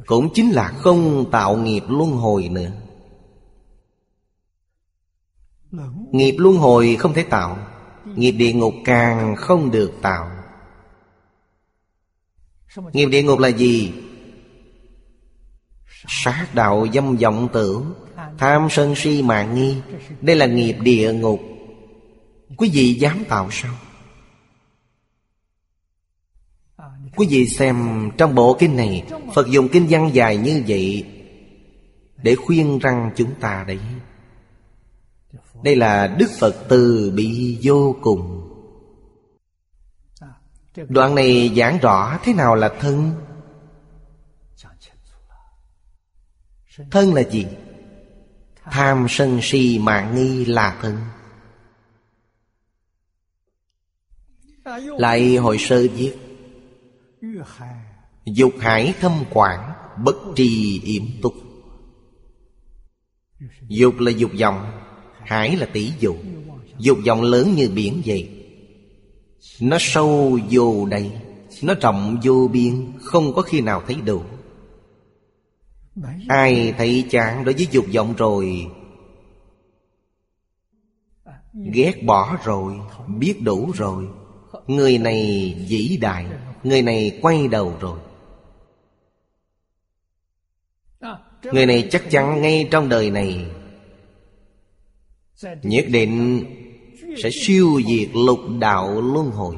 Cũng 0.05 0.29
chính 0.33 0.51
là 0.51 0.67
không 0.67 1.31
tạo 1.31 1.57
nghiệp 1.57 1.83
luân 1.87 2.11
hồi 2.11 2.49
nữa. 2.49 2.71
Nghiệp 6.11 6.35
luân 6.37 6.57
hồi 6.57 6.95
không 6.99 7.13
thể 7.13 7.23
tạo, 7.23 7.57
Nghiệp 8.05 8.31
địa 8.31 8.53
ngục 8.53 8.73
càng 8.85 9.35
không 9.35 9.71
được 9.71 9.91
tạo. 10.01 10.31
Nghiệp 12.93 13.05
địa 13.05 13.23
ngục 13.23 13.39
là 13.39 13.47
gì? 13.47 13.93
Sát 16.07 16.47
đạo 16.53 16.87
dâm 16.93 17.15
vọng 17.15 17.47
tưởng. 17.53 17.93
Tham 18.39 18.67
sân 18.69 18.95
si 18.95 19.21
mạng 19.21 19.55
nghi, 19.55 19.77
Đây 20.21 20.35
là 20.35 20.45
nghiệp 20.45 20.75
địa 20.81 21.13
ngục 21.13 21.39
Quý 22.57 22.69
vị 22.73 22.93
dám 22.93 23.23
tạo 23.29 23.49
sao? 23.51 23.73
Quý 27.15 27.27
vị 27.29 27.47
xem 27.47 28.09
trong 28.17 28.35
bộ 28.35 28.57
kinh 28.59 28.75
này, 28.75 29.05
Phật 29.33 29.47
dùng 29.47 29.67
kinh 29.71 29.87
văn 29.89 30.09
dài 30.13 30.37
như 30.37 30.63
vậy 30.67 31.05
Để 32.17 32.35
khuyên 32.35 32.79
răng 32.79 33.11
chúng 33.15 33.33
ta 33.39 33.63
đấy 33.67 33.79
Đây 35.63 35.75
là 35.75 36.07
Đức 36.07 36.29
Phật 36.39 36.55
từ 36.69 37.11
bi 37.15 37.59
vô 37.63 37.95
cùng 38.01 38.49
Đoạn 40.87 41.15
này 41.15 41.53
giảng 41.57 41.77
rõ 41.77 42.19
thế 42.23 42.33
nào 42.33 42.55
là 42.55 42.69
thân 42.79 43.11
Thân 46.91 47.13
là 47.13 47.21
gì? 47.21 47.45
Tham 48.71 49.05
sân 49.09 49.39
si 49.41 49.79
mạng 49.79 50.15
nghi 50.15 50.45
là 50.45 50.77
thân. 50.81 50.97
Lại 54.97 55.35
hồi 55.35 55.57
sơ 55.59 55.87
viết, 55.95 56.13
Dục 58.25 58.53
hải 58.59 58.93
thâm 58.99 59.11
quản 59.29 59.73
Bất 60.03 60.15
trì 60.35 60.81
yểm 60.83 61.03
túc 61.21 61.33
Dục 63.67 63.99
là 63.99 64.11
dục 64.11 64.31
vọng, 64.39 64.71
Hải 65.19 65.55
là 65.55 65.65
tỷ 65.65 65.91
dụ. 65.99 66.15
Dục 66.77 66.97
vọng 67.05 67.21
lớn 67.21 67.53
như 67.55 67.69
biển 67.69 68.01
vậy. 68.05 68.29
Nó 69.61 69.77
sâu 69.79 70.39
vô 70.49 70.85
đây 70.85 71.11
Nó 71.61 71.73
rộng 71.81 72.19
vô 72.23 72.49
biên, 72.53 72.91
Không 73.03 73.33
có 73.33 73.41
khi 73.41 73.61
nào 73.61 73.83
thấy 73.87 73.95
đủ 74.05 74.23
Ai 76.27 76.73
thấy 76.77 77.05
chán 77.09 77.45
đối 77.45 77.53
với 77.53 77.67
dục 77.71 77.85
vọng 77.93 78.13
rồi, 78.17 78.67
Ghét 81.73 82.03
bỏ 82.05 82.37
rồi, 82.43 82.73
Biết 83.07 83.41
đủ 83.41 83.71
rồi. 83.75 84.07
Người 84.67 84.97
này 84.97 85.55
vĩ 85.69 85.97
đại, 86.01 86.25
Người 86.63 86.81
này 86.81 87.19
quay 87.21 87.47
đầu 87.47 87.73
rồi. 87.79 87.99
Người 91.43 91.65
này 91.65 91.87
chắc 91.91 92.09
chắn 92.09 92.41
ngay 92.41 92.67
trong 92.71 92.89
đời 92.89 93.11
này. 93.11 93.45
Nhất 95.63 95.85
định 95.89 96.45
sẽ 97.23 97.29
siêu 97.33 97.81
diệt 97.87 98.09
lục 98.13 98.39
đạo 98.59 99.01
luân 99.01 99.31
hồi. 99.31 99.55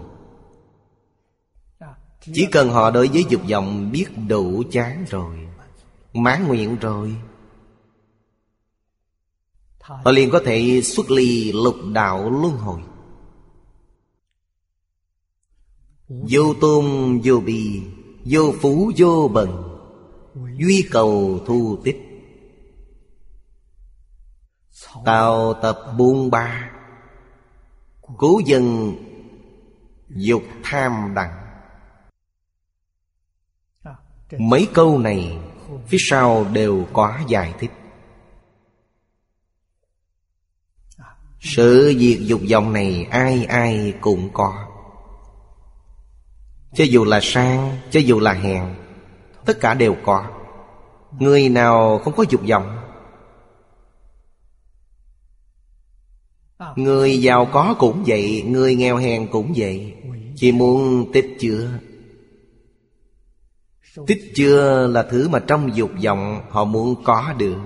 Chỉ 2.34 2.48
cần 2.52 2.70
họ 2.70 2.92
đối 2.92 3.08
với 3.08 3.26
dục 3.30 3.42
vọng 3.50 3.92
biết 3.92 4.06
đủ 4.28 4.64
chán 4.72 5.06
rồi. 5.10 5.36
Mãn 6.14 6.48
nguyện 6.48 6.78
rồi. 6.82 7.16
Họ 9.80 10.12
liền 10.12 10.30
có 10.32 10.42
thể 10.46 10.82
xuất 10.84 11.12
ly 11.12 11.52
lục 11.52 11.76
đạo 11.94 12.30
luân 12.30 12.58
hồi. 12.58 12.82
Vô 16.08 16.54
tôn 16.62 16.86
vô 17.24 17.40
bì 17.46 17.84
Vô 18.26 18.54
phú 18.62 18.92
vô 18.98 19.30
bần 19.34 19.78
Duy 20.58 20.88
cầu 20.92 21.40
thu 21.46 21.78
tích. 21.84 21.98
Tạo 25.06 25.54
tập 25.54 25.78
buôn 25.98 26.32
ba 26.32 26.72
Cố 28.18 28.42
dân 28.46 28.96
Dục 30.10 30.44
tham 30.64 31.14
đặng 31.16 31.42
Mấy 34.40 34.68
câu 34.74 34.98
này 34.98 35.38
Phía 35.88 35.98
sau 36.10 36.46
đều 36.54 36.86
có 36.94 37.20
giải 37.28 37.54
thích. 37.60 37.72
Sự 41.40 41.94
diệt 42.00 42.20
dục 42.20 42.42
vọng 42.50 42.74
này 42.74 43.08
ai 43.12 43.46
ai 43.46 43.94
cũng 44.02 44.30
có. 44.34 44.68
Cho 46.74 46.84
dù 46.84 47.04
là 47.04 47.20
sang, 47.24 47.78
cho 47.90 48.00
dù 48.00 48.20
là 48.20 48.34
hèn 48.34 48.64
Tất 49.46 49.60
cả 49.60 49.74
đều 49.74 49.96
có. 50.04 50.26
Người 51.20 51.50
nào 51.50 52.00
không 52.04 52.14
có 52.16 52.26
dục 52.30 52.42
vọng? 52.50 52.78
Người 56.76 57.22
giàu 57.22 57.46
có 57.46 57.76
cũng 57.80 58.04
vậy 58.08 58.44
Người 58.48 58.76
nghèo 58.76 58.98
hèn 58.98 59.28
cũng 59.32 59.54
vậy. 59.56 59.94
Chỉ 60.36 60.52
muốn 60.52 61.12
tích 61.14 61.38
chữa. 61.40 61.70
Tích 64.08 64.32
chưa 64.36 64.88
là 64.88 65.04
thứ 65.04 65.30
mà 65.30 65.40
trong 65.40 65.76
dục 65.76 65.92
vọng 66.04 66.42
Họ 66.50 66.66
muốn 66.66 67.04
có 67.04 67.34
được. 67.38 67.58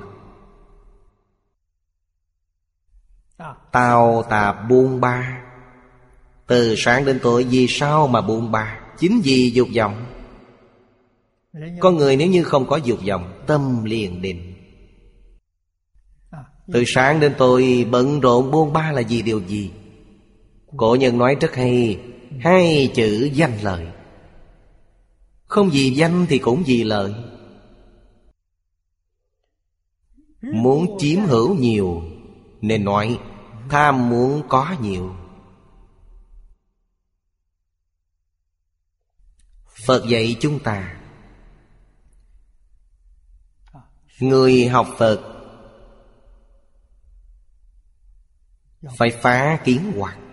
Tào 3.72 4.24
tạp 4.30 4.70
buôn 4.70 5.02
ba. 5.02 5.42
Từ 6.48 6.76
sáng 6.78 7.06
đến 7.06 7.20
tối 7.24 7.44
vì 7.44 7.68
sao 7.70 8.08
mà 8.08 8.22
buôn 8.22 8.52
ba? 8.52 8.80
Chính 9.00 9.22
vì 9.24 9.52
dục 9.52 9.68
vọng. 9.76 10.06
Con 11.80 11.98
người 11.98 12.16
nếu 12.18 12.28
như 12.28 12.44
không 12.44 12.68
có 12.68 12.76
dục 12.76 13.00
vọng, 13.08 13.44
Tâm 13.48 13.84
liền 13.84 14.22
định. 14.22 14.54
Từ 16.74 16.84
sáng 16.88 17.20
đến 17.20 17.34
tối 17.38 17.88
bận 17.92 18.20
rộn 18.20 18.52
buôn 18.52 18.74
ba 18.74 18.92
là 18.92 19.02
gì 19.02 19.22
điều 19.22 19.40
gì? 19.40 19.72
Cổ 20.78 20.96
nhân 20.96 21.18
nói 21.18 21.36
rất 21.42 21.56
hay, 21.56 22.00
Hai 22.40 22.92
chữ 22.96 23.30
danh 23.34 23.58
lợi. 23.62 23.88
Không 25.56 25.70
vì 25.70 25.92
danh 25.92 26.26
thì 26.30 26.40
cũng 26.40 26.64
vì 26.66 26.84
lợi 26.84 27.14
Muốn 30.42 30.98
chiếm 31.00 31.20
hữu 31.20 31.56
nhiều, 31.56 32.04
Nên 32.62 32.84
nói 32.84 33.20
Tham 33.70 34.10
muốn 34.10 34.44
có 34.50 34.76
nhiều. 34.82 35.16
Phật 39.86 40.06
dạy 40.10 40.38
chúng 40.40 40.60
ta, 40.60 41.02
Người 44.20 44.68
học 44.68 44.88
Phật 44.98 45.22
Phải 48.98 49.10
phá 49.22 49.60
kiến 49.66 49.92
hoạt 49.98 50.25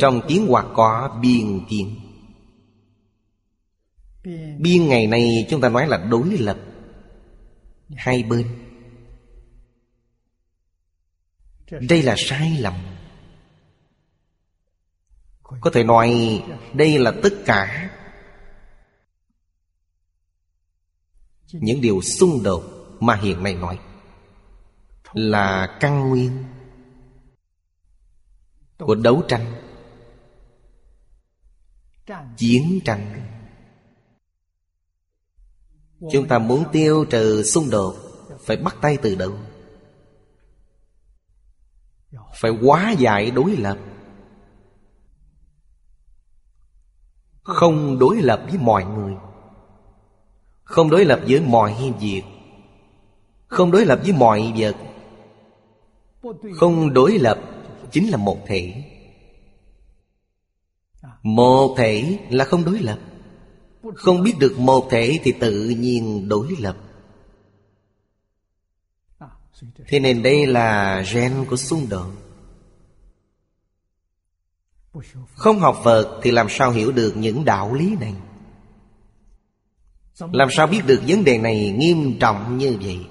Trong 0.00 0.20
tiếng 0.28 0.46
hoạt 0.46 0.66
có 0.74 1.18
biên 1.22 1.66
kiến. 1.68 2.00
Biên 4.58 4.88
ngày 4.88 5.06
nay 5.06 5.46
chúng 5.50 5.60
ta 5.60 5.68
nói 5.68 5.88
là 5.88 5.96
đối 5.96 6.38
lập. 6.38 6.58
Hai 7.96 8.22
bên. 8.22 8.58
Đây 11.70 12.02
là 12.02 12.14
sai 12.18 12.58
lầm. 12.60 12.74
Có 15.42 15.70
thể 15.74 15.84
nói 15.84 16.42
đây 16.72 16.98
là 16.98 17.12
tất 17.22 17.32
cả 17.44 17.90
những 21.52 21.80
điều 21.80 22.00
xung 22.00 22.42
đột 22.42 22.64
mà 23.00 23.14
hiện 23.14 23.42
nay 23.42 23.54
nói 23.54 23.78
là 25.12 25.76
căn 25.80 26.08
nguyên 26.08 26.44
của 28.78 28.94
đấu 28.94 29.22
tranh 29.28 29.63
chiến 32.36 32.80
tranh. 32.84 33.30
Chúng 36.12 36.28
ta 36.28 36.38
muốn 36.38 36.64
tiêu 36.72 37.04
trừ 37.10 37.42
xung 37.42 37.70
đột 37.70 37.94
phải 38.40 38.56
bắt 38.56 38.76
tay 38.80 38.98
từ 39.02 39.14
đầu, 39.14 39.32
phải 42.40 42.50
quá 42.62 42.94
giải 42.98 43.30
đối 43.30 43.56
lập. 43.56 43.78
Không 47.42 47.98
đối 47.98 48.16
lập 48.16 48.42
với 48.48 48.58
mọi 48.58 48.84
người. 48.84 49.14
Không 50.64 50.90
đối 50.90 51.04
lập 51.04 51.20
với 51.28 51.40
mọi 51.40 51.94
việc. 52.00 52.22
Không 53.46 53.70
đối 53.70 53.84
lập 53.84 54.00
với 54.02 54.12
mọi 54.12 54.52
vật. 54.56 54.76
Không 56.54 56.92
đối 56.92 57.18
lập 57.18 57.38
chính 57.90 58.10
là 58.10 58.16
một 58.16 58.38
thể 58.46 58.93
một 61.22 61.74
thể 61.78 62.18
là 62.30 62.44
không 62.44 62.64
đối 62.64 62.78
lập. 62.78 62.98
Không 63.94 64.22
biết 64.22 64.34
được 64.38 64.58
một 64.58 64.88
thể 64.90 65.18
thì 65.22 65.32
tự 65.32 65.68
nhiên 65.68 66.28
đối 66.28 66.48
lập. 66.58 66.76
Thế 69.88 70.00
nên 70.00 70.22
đây 70.22 70.46
là 70.46 71.02
gen 71.14 71.44
của 71.50 71.56
xung 71.56 71.88
đột. 71.88 72.10
Không 75.34 75.58
học 75.58 75.80
Phật 75.84 76.20
thì 76.22 76.30
làm 76.30 76.46
sao 76.50 76.70
hiểu 76.70 76.92
được 76.92 77.16
những 77.16 77.44
đạo 77.44 77.74
lý 77.74 77.96
này? 78.00 78.14
Làm 80.32 80.48
sao 80.50 80.66
biết 80.66 80.80
được 80.86 81.02
vấn 81.08 81.24
đề 81.24 81.38
này 81.38 81.74
nghiêm 81.78 82.18
trọng 82.20 82.58
như 82.58 82.78
vậy? 82.82 83.06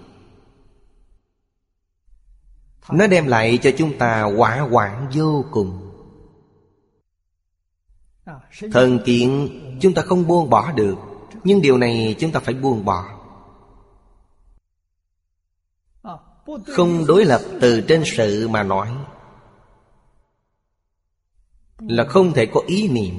Nó 2.91 3.07
đem 3.07 3.27
lại 3.27 3.59
cho 3.61 3.71
chúng 3.77 3.97
ta 3.97 4.23
quả 4.23 4.59
hoạn 4.59 5.09
vô 5.13 5.45
cùng. 5.51 5.82
Thần 8.71 8.99
kiện 9.05 9.49
chúng 9.81 9.93
ta 9.93 10.01
không 10.01 10.27
buông 10.27 10.49
bỏ 10.49 10.71
được, 10.71 10.95
Nhưng 11.43 11.61
điều 11.61 11.77
này 11.77 12.15
chúng 12.19 12.31
ta 12.31 12.39
phải 12.39 12.53
buông 12.53 12.85
bỏ. 12.85 13.19
Không 16.67 17.05
đối 17.07 17.25
lập 17.25 17.41
từ 17.61 17.81
trên 17.87 18.03
sự 18.05 18.47
mà 18.47 18.63
nói, 18.63 18.89
Là 21.79 22.05
không 22.05 22.33
thể 22.33 22.45
có 22.45 22.61
ý 22.67 22.87
niệm 22.87 23.13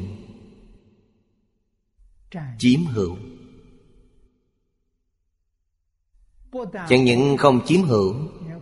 Chiếm 2.59 2.85
hữu. 2.85 3.17
Chẳng 6.89 7.05
những 7.05 7.37
không 7.37 7.67
chiếm 7.67 7.83
hữu, 7.83 8.15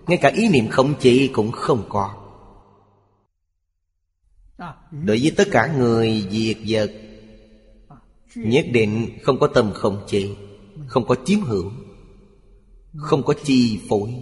Ngay 0.07 0.19
cả 0.23 0.29
ý 0.29 0.49
niệm 0.49 0.69
không 0.71 0.95
chỉ 1.01 1.29
cũng 1.29 1.53
không 1.53 1.85
có. 1.89 2.22
Đối 4.91 5.19
với 5.23 5.33
tất 5.37 5.49
cả 5.51 5.75
người 5.77 6.29
diệt 6.31 6.57
vật, 6.69 6.91
Nhất 8.35 8.67
định 8.73 9.19
không 9.23 9.39
có 9.39 9.47
tâm 9.47 9.73
không 9.75 10.05
chế, 10.09 10.29
Không 10.87 11.07
có 11.07 11.17
chiếm 11.25 11.41
hữu, 11.41 11.73
Không 12.97 13.23
có 13.23 13.35
chi 13.45 13.81
phối. 13.89 14.15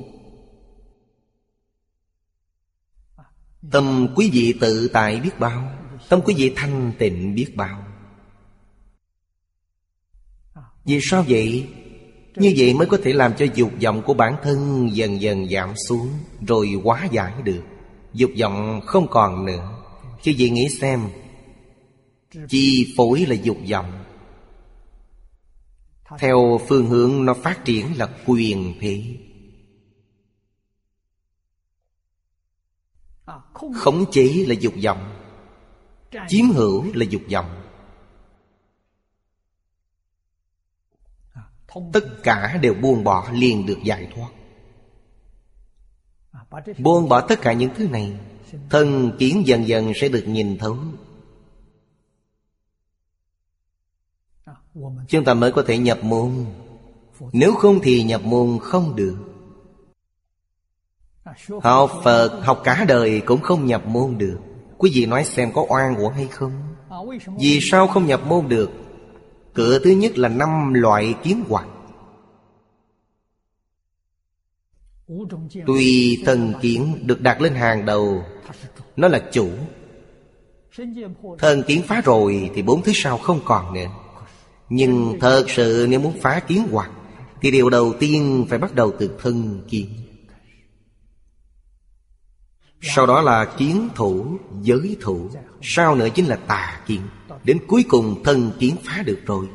Tâm 3.70 4.08
quý 4.16 4.30
vị 4.32 4.54
tự 4.60 4.88
tại 4.92 5.20
biết 5.20 5.38
bao, 5.38 5.72
Tâm 6.08 6.20
quý 6.24 6.34
vị 6.36 6.52
thanh 6.56 6.92
tịnh 6.98 7.34
biết 7.34 7.56
bao. 7.56 7.86
Vì 10.84 10.98
sao 11.02 11.24
vậy? 11.28 11.68
Như 12.36 12.54
vậy 12.56 12.74
mới 12.74 12.86
có 12.86 12.98
thể 13.04 13.12
làm 13.12 13.32
cho 13.38 13.46
dục 13.54 13.72
vọng 13.82 14.02
của 14.02 14.14
bản 14.14 14.36
thân 14.42 14.88
dần 14.92 15.20
dần 15.20 15.48
giảm 15.48 15.74
xuống, 15.88 16.08
Rồi 16.46 16.68
hóa 16.84 17.08
giải 17.12 17.42
được. 17.42 17.62
Dục 18.12 18.30
vọng 18.40 18.80
không 18.86 19.06
còn 19.10 19.46
nữa. 19.46 19.79
Chứ 20.22 20.32
gì 20.32 20.50
nghĩ 20.50 20.68
xem, 20.68 21.08
Chi 22.48 22.94
phối 22.96 23.26
là 23.26 23.34
dục 23.34 23.56
vọng. 23.70 24.04
Theo 26.18 26.60
phương 26.68 26.86
hướng 26.86 27.24
nó 27.24 27.34
phát 27.34 27.64
triển 27.64 27.98
là 27.98 28.18
quyền 28.26 28.74
thế. 28.80 29.16
Khống 33.74 34.10
chế 34.10 34.44
là 34.48 34.54
dục 34.60 34.74
vọng, 34.84 35.20
Chiếm 36.28 36.50
hữu 36.50 36.92
là 36.94 37.06
dục 37.10 37.22
vọng. 37.32 37.62
Tất 41.92 42.04
cả 42.22 42.58
đều 42.62 42.74
buông 42.74 43.04
bỏ 43.04 43.30
liền 43.32 43.66
được 43.66 43.78
giải 43.84 44.12
thoát. 44.14 44.30
Buông 46.78 47.08
bỏ 47.08 47.20
tất 47.20 47.38
cả 47.42 47.52
những 47.52 47.70
thứ 47.76 47.88
này 47.88 48.18
Thân 48.70 49.12
kiến 49.18 49.42
dần 49.46 49.68
dần 49.68 49.92
sẽ 49.94 50.08
được 50.08 50.24
nhìn 50.26 50.58
thấu. 50.58 50.76
Chúng 55.08 55.24
ta 55.24 55.34
mới 55.34 55.52
có 55.52 55.62
thể 55.66 55.78
nhập 55.78 55.98
môn. 56.02 56.44
Nếu 57.32 57.54
không 57.54 57.80
thì 57.82 58.02
nhập 58.02 58.22
môn 58.24 58.58
không 58.62 58.96
được. 58.96 59.16
Học 61.62 61.90
Phật, 62.04 62.40
học 62.44 62.60
cả 62.64 62.84
đời 62.88 63.20
cũng 63.20 63.40
không 63.40 63.66
nhập 63.66 63.86
môn 63.86 64.18
được. 64.18 64.38
Quý 64.78 64.90
vị 64.94 65.06
nói 65.06 65.24
xem 65.24 65.52
có 65.52 65.66
oan 65.68 65.96
uổng 65.96 66.12
hay 66.12 66.26
không? 66.26 66.52
Vì 67.38 67.58
sao 67.62 67.86
không 67.86 68.06
nhập 68.06 68.20
môn 68.26 68.48
được? 68.48 68.70
Cửa 69.54 69.78
thứ 69.78 69.90
nhất 69.90 70.18
là 70.18 70.28
năm 70.28 70.74
loại 70.74 71.14
kiến 71.22 71.44
hoặc 71.48 71.66
Tuy 75.66 76.22
thần 76.26 76.54
kiến 76.60 76.98
được 77.02 77.20
đặt 77.20 77.40
lên 77.40 77.54
hàng 77.54 77.86
đầu 77.86 78.24
Nó 78.96 79.08
là 79.08 79.18
chủ. 79.32 79.50
Thần 81.38 81.62
kiến 81.62 81.82
phá 81.82 82.00
rồi 82.04 82.50
Thì 82.54 82.62
bốn 82.62 82.82
thứ 82.82 82.92
sau 82.94 83.18
không 83.18 83.40
còn 83.44 83.74
nữa. 83.74 83.86
Nhưng 84.68 85.18
thật 85.20 85.44
sự 85.48 85.86
nếu 85.90 86.00
muốn 86.00 86.12
phá 86.20 86.40
kiến 86.40 86.66
hoặc 86.70 86.90
Thì 87.42 87.50
điều 87.50 87.70
đầu 87.70 87.92
tiên 87.98 88.46
phải 88.48 88.58
bắt 88.58 88.74
đầu 88.74 88.92
từ 88.98 89.10
thân 89.22 89.64
kiến. 89.68 89.88
Sau 92.82 93.06
đó 93.06 93.20
là 93.20 93.44
kiến 93.44 93.88
thủ, 93.94 94.38
giới 94.62 94.96
thủ. 95.00 95.30
Sau 95.62 95.94
nữa 95.94 96.08
chính 96.14 96.26
là 96.26 96.36
tà 96.36 96.80
kiến. 96.86 97.00
Đến 97.44 97.58
cuối 97.66 97.84
cùng 97.88 98.22
thân 98.24 98.50
kiến 98.58 98.76
phá 98.84 99.02
được 99.06 99.18
rồi. 99.26 99.46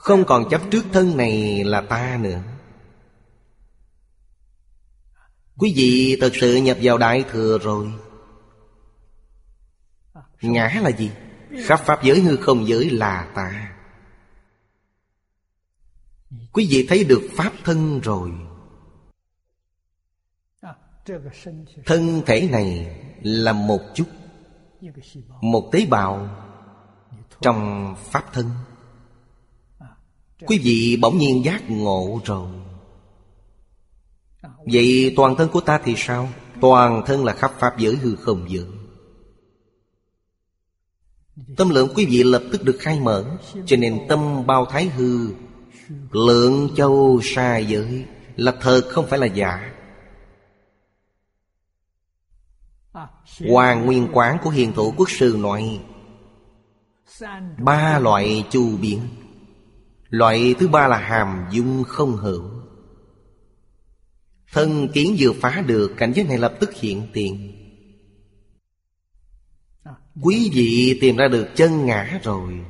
Không 0.00 0.24
còn 0.24 0.48
chấp 0.50 0.60
trước 0.70 0.84
thân 0.92 1.16
này 1.16 1.64
là 1.64 1.80
ta 1.80 2.18
nữa. 2.22 2.42
Quý 5.58 5.72
vị 5.76 6.16
thật 6.20 6.32
sự 6.40 6.56
nhập 6.56 6.76
vào 6.82 6.98
Đại 6.98 7.24
Thừa 7.30 7.58
rồi. 7.58 7.92
Ngã 10.42 10.80
là 10.82 10.90
gì? 10.90 11.10
Khắp 11.64 11.80
Pháp 11.80 12.02
giới 12.02 12.20
hư 12.20 12.36
không 12.36 12.68
giới 12.68 12.90
là 12.90 13.32
ta. 13.34 13.76
Quý 16.52 16.66
vị 16.70 16.86
thấy 16.88 17.04
được 17.04 17.28
Pháp 17.36 17.52
thân 17.64 18.00
rồi. 18.00 18.30
Thân 21.86 22.22
thể 22.26 22.48
này 22.52 22.96
là 23.22 23.52
một 23.52 23.80
chút, 23.94 24.06
Một 25.40 25.70
tế 25.72 25.86
bào 25.86 26.28
Trong 27.40 27.94
Pháp 28.10 28.32
thân. 28.32 28.50
Quý 30.46 30.58
vị 30.58 30.98
bỗng 31.00 31.18
nhiên 31.18 31.44
giác 31.44 31.70
ngộ 31.70 32.20
rồi. 32.24 32.48
Vậy 34.72 35.12
toàn 35.16 35.36
thân 35.36 35.48
của 35.48 35.60
ta 35.60 35.80
thì 35.84 35.94
sao? 35.96 36.28
Toàn 36.60 37.02
thân 37.06 37.24
là 37.24 37.32
khắp 37.32 37.52
Pháp 37.58 37.78
giới 37.78 37.96
hư 37.96 38.16
không 38.16 38.46
giới 38.50 38.66
Tâm 41.56 41.70
lượng 41.70 41.88
quý 41.94 42.06
vị 42.06 42.22
lập 42.22 42.42
tức 42.52 42.64
được 42.64 42.76
khai 42.80 43.00
mở, 43.00 43.38
Cho 43.66 43.76
nên 43.76 44.06
tâm 44.08 44.46
bao 44.46 44.66
thái 44.66 44.88
hư. 44.88 45.28
Lượng 46.10 46.68
châu 46.76 47.20
sa 47.22 47.58
giới 47.58 48.04
Là 48.36 48.52
thật 48.60 48.82
không 48.90 49.06
phải 49.06 49.18
là 49.18 49.26
giả. 49.26 49.72
Hoàng 53.48 53.86
nguyên 53.86 54.08
quán 54.12 54.38
của 54.42 54.50
hiền 54.50 54.72
thủ 54.72 54.94
quốc 54.96 55.10
sư 55.10 55.36
nói, 55.38 55.80
Ba 57.58 57.98
loại 57.98 58.44
chu 58.50 58.76
biến. 58.76 59.00
Loại 60.10 60.54
thứ 60.58 60.68
ba 60.68 60.88
là 60.88 60.98
hàm 60.98 61.46
dung 61.50 61.84
không 61.84 62.16
hữu. 62.16 62.50
Thân 64.52 64.88
kiến 64.92 65.16
vừa 65.18 65.32
phá 65.32 65.64
được, 65.66 65.92
Cảnh 65.96 66.12
giới 66.14 66.24
này 66.24 66.38
lập 66.38 66.54
tức 66.60 66.74
hiện 66.74 67.08
tiền. 67.12 67.56
Quý 70.22 70.50
vị 70.54 70.98
tìm 71.00 71.16
ra 71.16 71.28
được 71.28 71.48
chân 71.54 71.86
ngã 71.86 72.20
rồi. 72.22 72.64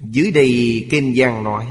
Dưới 0.00 0.30
đây 0.30 0.86
Kinh 0.90 1.14
Giang 1.16 1.44
nói, 1.44 1.66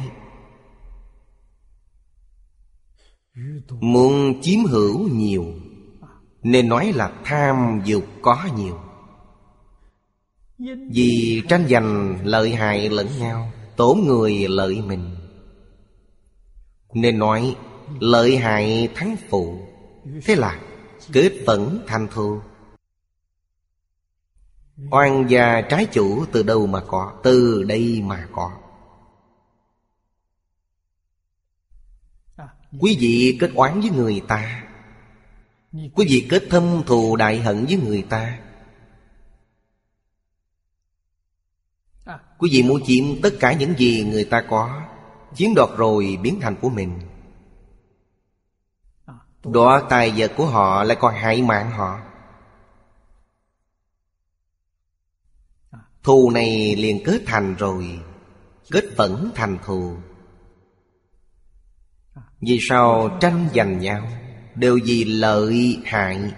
Muốn 3.69 4.41
chiếm 4.41 4.65
hữu 4.65 5.09
nhiều, 5.09 5.45
Nên 6.43 6.69
nói 6.69 6.93
là 6.93 7.13
tham 7.23 7.81
dục 7.85 8.05
có 8.21 8.47
nhiều. 8.57 8.86
Vì 10.89 11.43
tranh 11.49 11.67
giành 11.69 12.19
lợi 12.23 12.55
hại 12.55 12.89
lẫn 12.89 13.07
nhau, 13.19 13.51
Tổn 13.75 13.99
người 14.05 14.47
lợi 14.49 14.81
mình. 14.81 15.15
Nên 16.93 17.19
nói, 17.19 17.55
lợi 17.99 18.37
hại 18.37 18.89
thắng 18.95 19.15
phụ. 19.29 19.59
Thế 20.25 20.35
là, 20.35 20.59
kết 21.13 21.31
vẫn 21.45 21.83
thành 21.87 22.07
thù. 22.11 22.39
Oan 24.91 25.25
gia 25.29 25.61
trái 25.61 25.85
chủ 25.85 26.25
từ 26.31 26.43
đâu 26.43 26.67
mà 26.67 26.81
có, 26.87 27.13
Từ 27.23 27.63
đây 27.63 28.01
mà 28.05 28.27
có. 28.31 28.51
Quý 32.79 32.97
vị 32.99 33.37
kết 33.39 33.51
oán 33.55 33.81
với 33.81 33.89
người 33.89 34.21
ta. 34.27 34.63
Quý 35.71 36.05
vị 36.09 36.27
kết 36.29 36.43
thâm 36.49 36.83
thù 36.85 37.15
đại 37.15 37.39
hận 37.39 37.65
với 37.65 37.75
người 37.75 38.01
ta. 38.01 38.39
Quý 42.37 42.49
vị 42.51 42.63
muốn 42.63 42.83
chiếm 42.85 43.21
tất 43.21 43.29
cả 43.39 43.53
những 43.53 43.73
gì 43.77 44.03
người 44.03 44.23
ta 44.23 44.41
có, 44.49 44.81
Chiếm 45.35 45.53
đoạt 45.55 45.69
rồi 45.77 46.19
biến 46.21 46.39
thành 46.41 46.55
của 46.61 46.69
mình. 46.69 46.99
Đoạt 49.43 49.83
tài 49.89 50.13
vật 50.17 50.31
của 50.37 50.45
họ 50.45 50.83
lại 50.83 50.97
còn 50.99 51.13
hại 51.13 51.41
mạng 51.41 51.71
họ. 51.71 51.99
Thù 56.03 56.29
này 56.29 56.75
liền 56.75 57.03
kết 57.05 57.21
thành 57.25 57.55
rồi 57.55 57.99
Kết 58.71 58.83
phẫn 58.97 59.31
thành 59.35 59.57
thù. 59.65 59.95
Vì 62.41 62.59
sao 62.61 63.17
tranh 63.21 63.49
giành 63.55 63.79
nhau 63.79 64.07
Đều 64.55 64.79
vì 64.83 65.03
lợi 65.03 65.79
hại? 65.85 66.33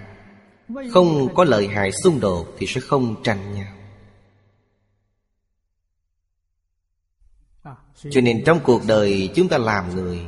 Không 0.92 1.36
có 1.36 1.44
lợi 1.44 1.68
hại 1.68 1.92
xung 1.92 2.20
đột 2.20 2.48
Thì 2.58 2.68
sẽ 2.68 2.82
không 2.82 3.24
tranh 3.24 3.54
nhau. 3.54 3.79
Cho 8.12 8.22
nên 8.22 8.44
trong 8.46 8.60
cuộc 8.64 8.82
đời 8.88 9.30
chúng 9.36 9.48
ta 9.48 9.58
làm 9.58 9.96
người, 9.96 10.20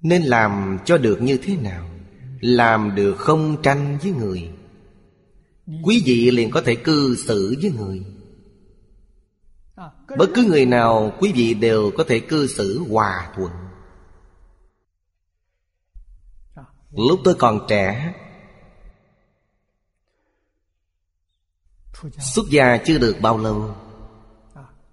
Nên 0.00 0.22
làm 0.22 0.78
cho 0.84 0.98
được 0.98 1.22
như 1.22 1.38
thế 1.42 1.56
nào? 1.56 1.88
Làm 2.40 2.94
được 2.94 3.16
không 3.18 3.62
tranh 3.62 3.98
với 4.02 4.12
người. 4.12 4.50
Quý 5.82 6.02
vị 6.06 6.30
liền 6.30 6.50
có 6.50 6.62
thể 6.62 6.74
cư 6.74 7.16
xử 7.16 7.54
với 7.62 7.70
người. 7.70 8.04
Bất 10.18 10.30
cứ 10.34 10.44
người 10.44 10.66
nào, 10.66 11.12
quý 11.20 11.32
vị 11.32 11.54
đều 11.54 11.90
có 11.96 12.04
thể 12.08 12.20
cư 12.20 12.46
xử 12.46 12.84
hòa 12.90 13.32
thuận. 13.36 13.52
Lúc 16.90 17.20
tôi 17.24 17.34
còn 17.34 17.66
trẻ, 17.68 18.14
Xuất 22.18 22.44
gia 22.50 22.76
chưa 22.76 22.98
được 22.98 23.16
bao 23.20 23.38
lâu 23.38 23.74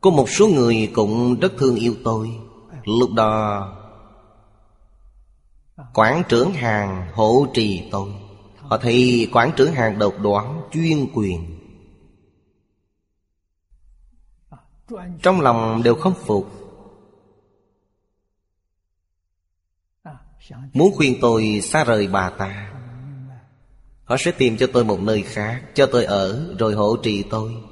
có 0.01 0.09
một 0.09 0.29
số 0.29 0.47
người 0.47 0.91
cũng 0.95 1.39
rất 1.39 1.53
thương 1.57 1.75
yêu 1.75 1.95
tôi. 2.03 2.31
Lúc 2.85 3.13
đó 3.13 3.75
quản 5.93 6.23
trưởng 6.29 6.53
hàng 6.53 7.11
hộ 7.13 7.47
trì 7.53 7.89
tôi. 7.91 8.09
Họ 8.57 8.77
thấy 8.77 9.29
quản 9.31 9.51
trưởng 9.55 9.73
hàng 9.73 9.99
độc 9.99 10.13
đoán, 10.19 10.61
chuyên 10.71 11.07
quyền. 11.13 11.59
Trong 15.23 15.41
lòng 15.41 15.83
đều 15.83 15.95
không 15.95 16.13
phục. 16.25 16.51
Muốn 20.73 20.95
khuyên 20.95 21.17
tôi 21.21 21.61
xa 21.63 21.83
rời 21.83 22.07
bà 22.07 22.29
ta, 22.29 22.73
Họ 24.03 24.15
sẽ 24.19 24.31
tìm 24.31 24.57
cho 24.57 24.67
tôi 24.73 24.85
một 24.85 24.99
nơi 24.99 25.21
khác, 25.21 25.63
Cho 25.73 25.85
tôi 25.91 26.05
ở 26.05 26.55
rồi 26.59 26.73
hỗ 26.73 26.95
trì 26.95 27.23
tôi. 27.23 27.68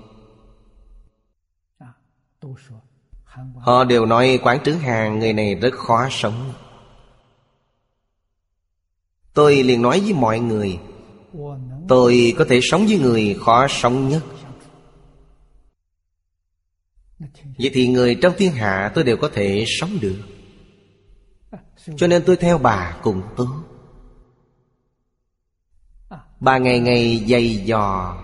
Họ 3.55 3.83
đều 3.83 4.05
nói 4.05 4.39
quán 4.43 4.63
trứ 4.63 4.71
hàng 4.71 5.19
người 5.19 5.33
này 5.33 5.55
rất 5.55 5.73
khó 5.73 6.07
sống. 6.11 6.53
Tôi 9.33 9.63
liền 9.63 9.81
nói 9.81 9.99
với 9.99 10.13
mọi 10.13 10.39
người, 10.39 10.79
Tôi 11.87 12.33
có 12.37 12.45
thể 12.49 12.59
sống 12.63 12.85
với 12.87 12.99
người 12.99 13.37
khó 13.39 13.67
sống 13.69 14.09
nhất. 14.09 14.23
Vậy 17.57 17.71
thì 17.73 17.87
người 17.87 18.15
trong 18.21 18.33
thiên 18.37 18.51
hạ 18.51 18.91
tôi 18.95 19.03
đều 19.03 19.17
có 19.17 19.29
thể 19.33 19.65
sống 19.67 19.89
được. 20.01 20.17
Cho 21.97 22.07
nên 22.07 22.23
tôi 22.25 22.35
theo 22.35 22.57
bà 22.57 22.97
cùng 23.03 23.21
tốt 23.37 23.47
Bà 26.39 26.57
ngày 26.57 26.79
ngày 26.79 27.25
dày 27.29 27.55
dò, 27.55 28.17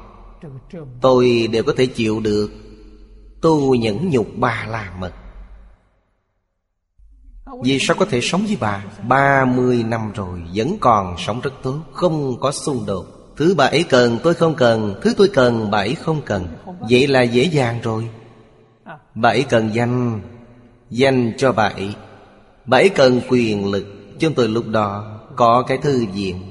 Tôi 1.01 1.47
đều 1.51 1.63
có 1.63 1.73
thể 1.77 1.85
chịu 1.85 2.19
được. 2.19 2.62
Tu 3.43 3.75
nhẫn 3.75 4.09
nhục 4.09 4.27
bà 4.35 4.65
là 4.69 4.93
mật. 4.99 5.11
Vì 7.63 7.79
sao 7.79 7.97
có 7.99 8.05
thể 8.05 8.21
sống 8.21 8.45
với 8.45 8.57
bà? 8.59 8.83
Ba 9.07 9.45
mươi 9.45 9.83
năm 9.83 10.11
rồi, 10.15 10.41
Vẫn 10.55 10.77
còn 10.79 11.15
sống 11.17 11.41
rất 11.41 11.53
tốt, 11.63 11.79
Không 11.91 12.39
có 12.39 12.51
xung 12.51 12.85
đột. 12.85 13.05
Thứ 13.37 13.55
bà 13.57 13.65
ấy 13.65 13.83
cần, 13.83 14.19
tôi 14.23 14.33
không 14.33 14.55
cần. 14.55 14.95
Thứ 15.01 15.13
tôi 15.17 15.29
cần, 15.33 15.71
bà 15.71 15.77
ấy 15.77 15.95
không 15.95 16.21
cần. 16.21 16.47
Vậy 16.89 17.07
là 17.07 17.21
dễ 17.21 17.43
dàng 17.43 17.79
rồi. 17.83 18.09
Bảy 19.15 19.43
cần 19.49 19.69
danh 19.73 20.21
Danh 20.89 21.33
cho 21.37 21.51
bảy 21.51 21.95
Bảy 22.65 22.89
cần 22.89 23.21
quyền 23.29 23.71
lực. 23.71 23.85
Chúng 24.19 24.33
tôi 24.33 24.47
lúc 24.47 24.67
đó 24.67 25.19
có 25.35 25.63
cái 25.67 25.77
thư 25.77 26.05
viện. 26.13 26.41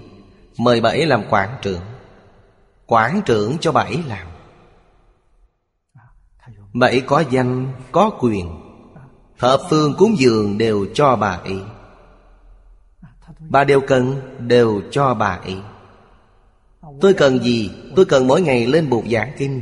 Mời 0.59 0.81
bảy 0.81 1.07
làm 1.07 1.23
quản 1.31 1.49
trưởng. 1.63 1.81
Quản 2.87 3.23
trưởng 3.27 3.59
cho 3.61 3.73
bảy 3.73 3.99
làm. 4.09 4.32
Bảy 6.75 7.01
có 7.01 7.25
danh, 7.31 7.73
có 7.93 8.11
quyền. 8.21 8.49
Thập 9.39 9.61
phương 9.71 9.95
cúng 9.99 10.19
dường 10.19 10.59
đều 10.59 10.87
cho 10.95 11.17
bà 11.17 11.31
ấy. 11.31 11.61
Bà 13.49 13.65
đều 13.65 13.81
cần 13.81 14.21
đều 14.49 14.83
cho 14.91 15.15
bà 15.15 15.41
ấy. 15.45 15.57
Tôi 17.01 17.15
cần 17.15 17.39
gì? 17.39 17.71
Tôi 17.97 18.05
cần 18.05 18.27
mỗi 18.27 18.43
ngày 18.43 18.67
lên 18.67 18.91
bục 18.91 19.05
giảng 19.11 19.33
kinh. 19.39 19.61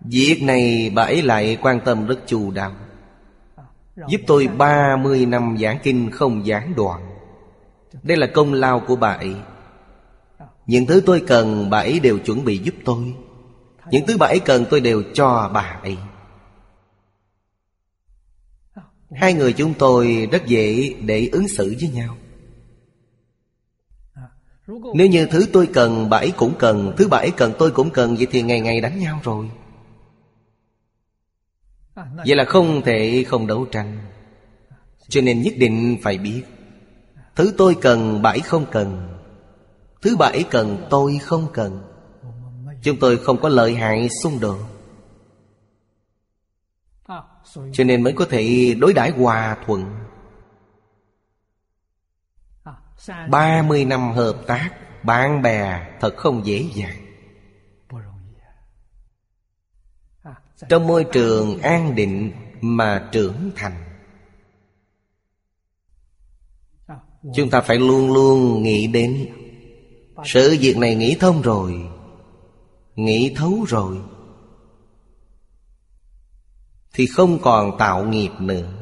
Việc 0.00 0.42
này 0.42 0.92
bà 0.94 1.02
ấy 1.02 1.22
lại 1.22 1.58
quan 1.62 1.80
tâm 1.84 2.06
rất 2.06 2.18
chu 2.26 2.50
đáo. 2.50 2.72
Giúp 4.08 4.20
tôi 4.26 4.46
30 4.46 5.26
năm 5.26 5.56
giảng 5.60 5.78
kinh 5.82 6.10
không 6.10 6.46
gián 6.46 6.74
đoạn. 6.76 7.00
Đây 8.02 8.16
là 8.16 8.26
công 8.26 8.52
lao 8.52 8.80
của 8.80 8.96
bà 8.96 9.12
ấy. 9.12 9.34
Những 10.66 10.86
thứ 10.86 11.02
tôi 11.06 11.22
cần 11.26 11.70
bà 11.70 11.78
ấy 11.78 12.00
đều 12.00 12.18
chuẩn 12.18 12.44
bị 12.44 12.58
giúp 12.58 12.74
tôi. 12.84 13.14
Những 13.90 14.06
thứ 14.06 14.16
bà 14.16 14.26
ấy 14.26 14.40
cần 14.40 14.64
tôi 14.70 14.80
đều 14.80 15.02
cho 15.14 15.50
bà 15.54 15.80
ấy. 15.82 15.96
Hai 19.10 19.34
người 19.34 19.52
chúng 19.52 19.74
tôi 19.74 20.28
rất 20.32 20.46
dễ 20.46 20.94
để 21.00 21.28
ứng 21.32 21.48
xử 21.48 21.76
với 21.80 21.88
nhau. 21.88 22.16
Nếu 24.94 25.06
như 25.06 25.26
thứ 25.26 25.46
tôi 25.52 25.66
cần, 25.66 26.10
bà 26.10 26.18
ấy 26.18 26.32
cũng 26.36 26.54
cần, 26.58 26.92
Thứ 26.96 27.08
bà 27.08 27.18
ấy 27.18 27.30
cần, 27.36 27.52
tôi 27.58 27.70
cũng 27.70 27.90
cần, 27.90 28.16
Vậy 28.16 28.26
thì 28.30 28.42
ngày 28.42 28.60
ngày 28.60 28.80
đánh 28.80 28.98
nhau 28.98 29.20
rồi. 29.22 29.50
Vậy 31.94 32.36
là 32.36 32.44
không 32.44 32.82
thể 32.82 33.24
không 33.28 33.46
đấu 33.46 33.64
tranh. 33.64 33.98
Cho 35.08 35.20
nên 35.20 35.42
nhất 35.42 35.54
định 35.56 35.98
phải 36.02 36.18
biết, 36.18 36.42
Thứ 37.36 37.54
tôi 37.58 37.76
cần 37.80 38.22
bảy 38.22 38.40
không 38.40 38.66
cần. 38.70 39.18
Thứ 40.02 40.16
bảy 40.16 40.44
cần, 40.50 40.86
tôi 40.90 41.18
không 41.18 41.46
cần. 41.52 41.89
Chúng 42.82 42.98
tôi 43.00 43.18
không 43.18 43.40
có 43.40 43.48
lợi 43.48 43.74
hại 43.74 44.08
xung 44.22 44.40
đột. 44.40 44.58
Cho 47.72 47.84
nên 47.84 48.02
mới 48.02 48.12
có 48.12 48.26
thể 48.30 48.74
đối 48.78 48.92
đãi 48.92 49.10
hòa 49.10 49.56
thuận. 49.66 49.84
Ba 53.28 53.62
mươi 53.62 53.84
năm 53.84 54.12
hợp 54.12 54.36
tác, 54.46 54.70
Bạn 55.02 55.42
bè 55.42 55.86
thật 56.00 56.16
không 56.16 56.46
dễ 56.46 56.66
dàng. 56.74 56.96
Trong 60.68 60.86
môi 60.86 61.04
trường 61.04 61.58
an 61.62 61.94
định 61.94 62.32
mà 62.60 63.08
trưởng 63.12 63.50
thành, 63.56 63.84
chúng 67.34 67.50
ta 67.50 67.60
phải 67.60 67.78
luôn 67.78 68.12
luôn 68.12 68.62
nghĩ 68.62 68.86
đến 68.86 69.28
sự 70.24 70.56
việc 70.60 70.76
này 70.76 70.94
nghĩ 70.94 71.16
thông 71.20 71.42
rồi 71.42 71.88
nghĩ 73.04 73.34
thấu 73.36 73.64
rồi. 73.68 73.98
Thì 76.92 77.06
không 77.06 77.38
còn 77.42 77.78
tạo 77.78 78.04
nghiệp 78.04 78.30
nữa. 78.38 78.72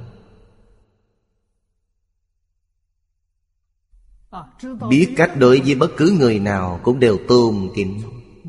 Biết 4.88 5.14
cách 5.16 5.32
đối 5.38 5.60
với 5.60 5.74
bất 5.74 5.90
cứ 5.96 6.16
người 6.18 6.38
nào 6.38 6.80
cũng 6.82 7.00
đều 7.00 7.18
tôn 7.28 7.70
kính. 7.74 8.02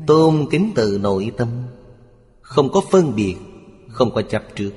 Tôn 0.06 0.46
kính 0.50 0.72
từ 0.74 0.98
nội 1.02 1.32
tâm. 1.36 1.48
Không 2.40 2.72
có 2.72 2.80
phân 2.90 3.14
biệt, 3.16 3.36
Không 3.88 4.14
có 4.14 4.22
chấp 4.22 4.44
trước. 4.54 4.72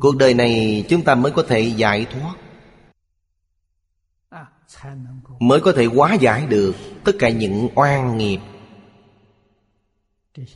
Cuộc 0.00 0.16
đời 0.16 0.34
này 0.34 0.84
chúng 0.88 1.04
ta 1.04 1.14
mới 1.14 1.32
có 1.32 1.44
thể 1.48 1.60
giải 1.60 2.06
thoát. 2.10 2.36
Mới 5.44 5.60
có 5.60 5.72
thể 5.72 5.84
hóa 5.84 6.14
giải 6.14 6.46
được 6.46 6.74
Tất 7.04 7.12
cả 7.18 7.30
những 7.30 7.68
oan 7.74 8.18
nghiệp 8.18 8.40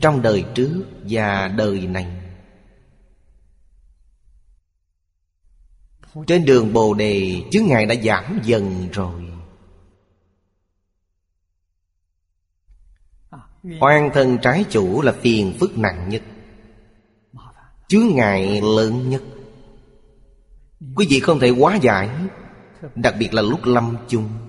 Trong 0.01 0.23
đời 0.23 0.45
trước 0.55 0.85
và 1.03 1.49
đời 1.49 1.87
này. 1.87 2.07
Trên 6.27 6.45
đường 6.45 6.73
Bồ 6.73 6.95
Đề 6.95 7.43
chứ 7.51 7.61
ngài 7.61 7.87
đã 7.87 7.95
giảm 7.95 8.41
dần 8.45 8.89
rồi. 8.93 9.23
Oan 13.81 14.11
thân 14.15 14.39
trái 14.43 14.65
chủ 14.71 15.03
là 15.03 15.13
phiền 15.13 15.57
phức 15.61 15.79
nặng 15.79 16.09
nhất, 16.09 16.23
Chướng 17.89 18.07
ngại 18.15 18.61
lớn 18.61 19.11
nhất. 19.11 19.23
Quý 20.95 21.07
vị 21.11 21.21
không 21.21 21.39
thể 21.39 21.51
quá 21.51 21.77
giải, 21.77 22.11
Đặc 22.95 23.15
biệt 23.19 23.35
là 23.35 23.43
lúc 23.43 23.61
lâm 23.65 23.97
chung. 24.09 24.48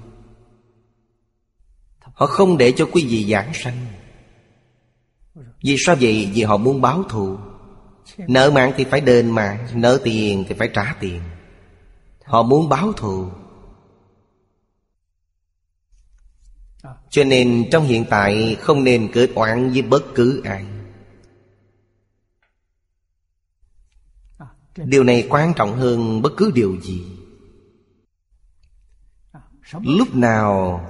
Họ 2.20 2.26
không 2.26 2.58
để 2.58 2.74
cho 2.78 2.90
quý 2.91 3.06
vị 3.10 3.32
giảng 3.32 3.54
sanh. 3.54 3.86
Vì 5.64 5.76
sao 5.78 5.96
vậy? 6.02 6.32
Vì 6.34 6.44
họ 6.44 6.58
muốn 6.58 6.82
báo 6.82 7.04
thù. 7.04 7.38
Nợ 8.18 8.52
mạng 8.52 8.74
thì 8.78 8.84
phải 8.84 9.02
đền 9.02 9.32
mạng, 9.32 9.68
Nợ 9.74 10.00
tiền 10.04 10.46
thì 10.48 10.56
phải 10.56 10.70
trả 10.74 10.96
tiền. 11.00 11.22
Họ 12.26 12.44
muốn 12.44 12.70
báo 12.70 12.94
thù. 12.94 13.30
Cho 17.10 17.24
nên 17.24 17.66
trong 17.72 17.88
hiện 17.88 18.06
tại 18.10 18.58
không 18.60 18.84
nên 18.84 19.12
kết 19.14 19.30
oán 19.36 19.72
với 19.72 19.82
bất 19.82 20.04
cứ 20.16 20.41
ai. 20.46 20.66
Điều 24.76 25.04
này 25.04 25.28
quan 25.30 25.54
trọng 25.54 25.78
hơn 25.78 26.22
bất 26.22 26.34
cứ 26.38 26.52
điều 26.56 26.82
gì. 26.82 27.06
Lúc 29.82 30.16
nào 30.16 30.82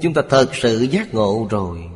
chúng 0.00 0.14
ta 0.14 0.22
thật 0.28 0.50
sự 0.52 0.82
giác 0.82 1.14
ngộ 1.14 1.48
rồi. 1.50 1.90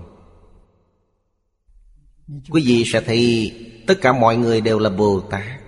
Quý 2.51 2.62
vị 2.66 2.85
sẽ 2.87 3.01
thấy 3.01 3.53
tất 3.87 3.95
cả 4.01 4.12
mọi 4.12 4.37
người 4.37 4.61
đều 4.61 4.79
là 4.79 4.91
Bồ 4.91 5.20
Tát. 5.20 5.61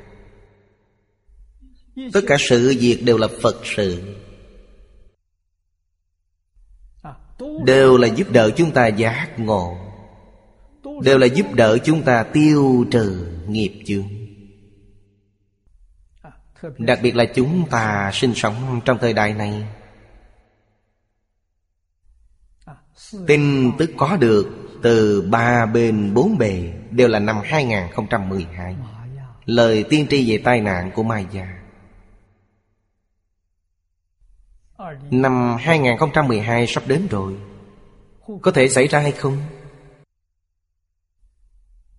Tất 2.13 2.21
cả 2.27 2.37
sự 2.39 2.77
việc 2.81 3.03
đều 3.05 3.19
là 3.19 3.29
Phật 3.43 3.57
sự. 3.65 4.17
Đều 7.65 7.97
là 7.97 8.09
giúp 8.09 8.31
đỡ 8.31 8.51
chúng 8.57 8.71
ta 8.71 8.87
giác 8.87 9.31
ngộ. 9.37 9.77
Đều 11.03 11.19
là 11.19 11.27
giúp 11.27 11.47
đỡ 11.55 11.79
chúng 11.85 12.03
ta 12.03 12.23
tiêu 12.23 12.87
trừ 12.91 13.39
nghiệp 13.49 13.83
chướng. 13.87 14.09
Đặc 16.79 16.99
biệt 17.03 17.17
là 17.17 17.25
chúng 17.35 17.69
ta 17.71 18.11
sinh 18.15 18.35
sống 18.35 18.81
trong 18.85 18.99
thời 19.01 19.13
đại 19.13 19.35
này. 19.35 19.67
Tin 23.27 23.73
tức 23.79 23.91
có 23.97 24.17
được 24.17 24.51
từ 24.83 25.23
ba 25.31 25.67
bên 25.67 26.15
bốn 26.15 26.39
bề 26.39 26.73
Đều 26.91 27.09
là 27.09 27.19
năm 27.19 27.41
2012 27.45 28.77
Lời 29.45 29.85
tiên 29.91 30.07
tri 30.11 30.31
về 30.31 30.43
tai 30.45 30.61
nạn 30.61 30.91
của 30.95 31.03
Mai 31.03 31.27
Gia. 31.31 31.49
Năm 35.11 35.57
2012 35.61 36.67
sắp 36.67 36.85
đến 36.87 37.07
rồi. 37.11 37.37
Có 38.43 38.51
thể 38.51 38.69
xảy 38.69 38.87
ra 38.87 38.99
hay 39.01 39.13
không? 39.13 39.39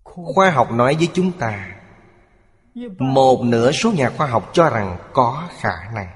Khoa 0.04 0.50
học 0.50 0.72
nói 0.72 0.94
với 0.94 1.08
chúng 1.14 1.32
ta 1.32 1.76
Một 2.98 3.42
nửa 3.44 3.72
số 3.72 3.92
nhà 3.92 4.10
khoa 4.10 4.26
học 4.26 4.50
cho 4.52 4.70
rằng 4.70 4.98
có 5.12 5.48
khả 5.60 5.90
năng. 5.94 6.08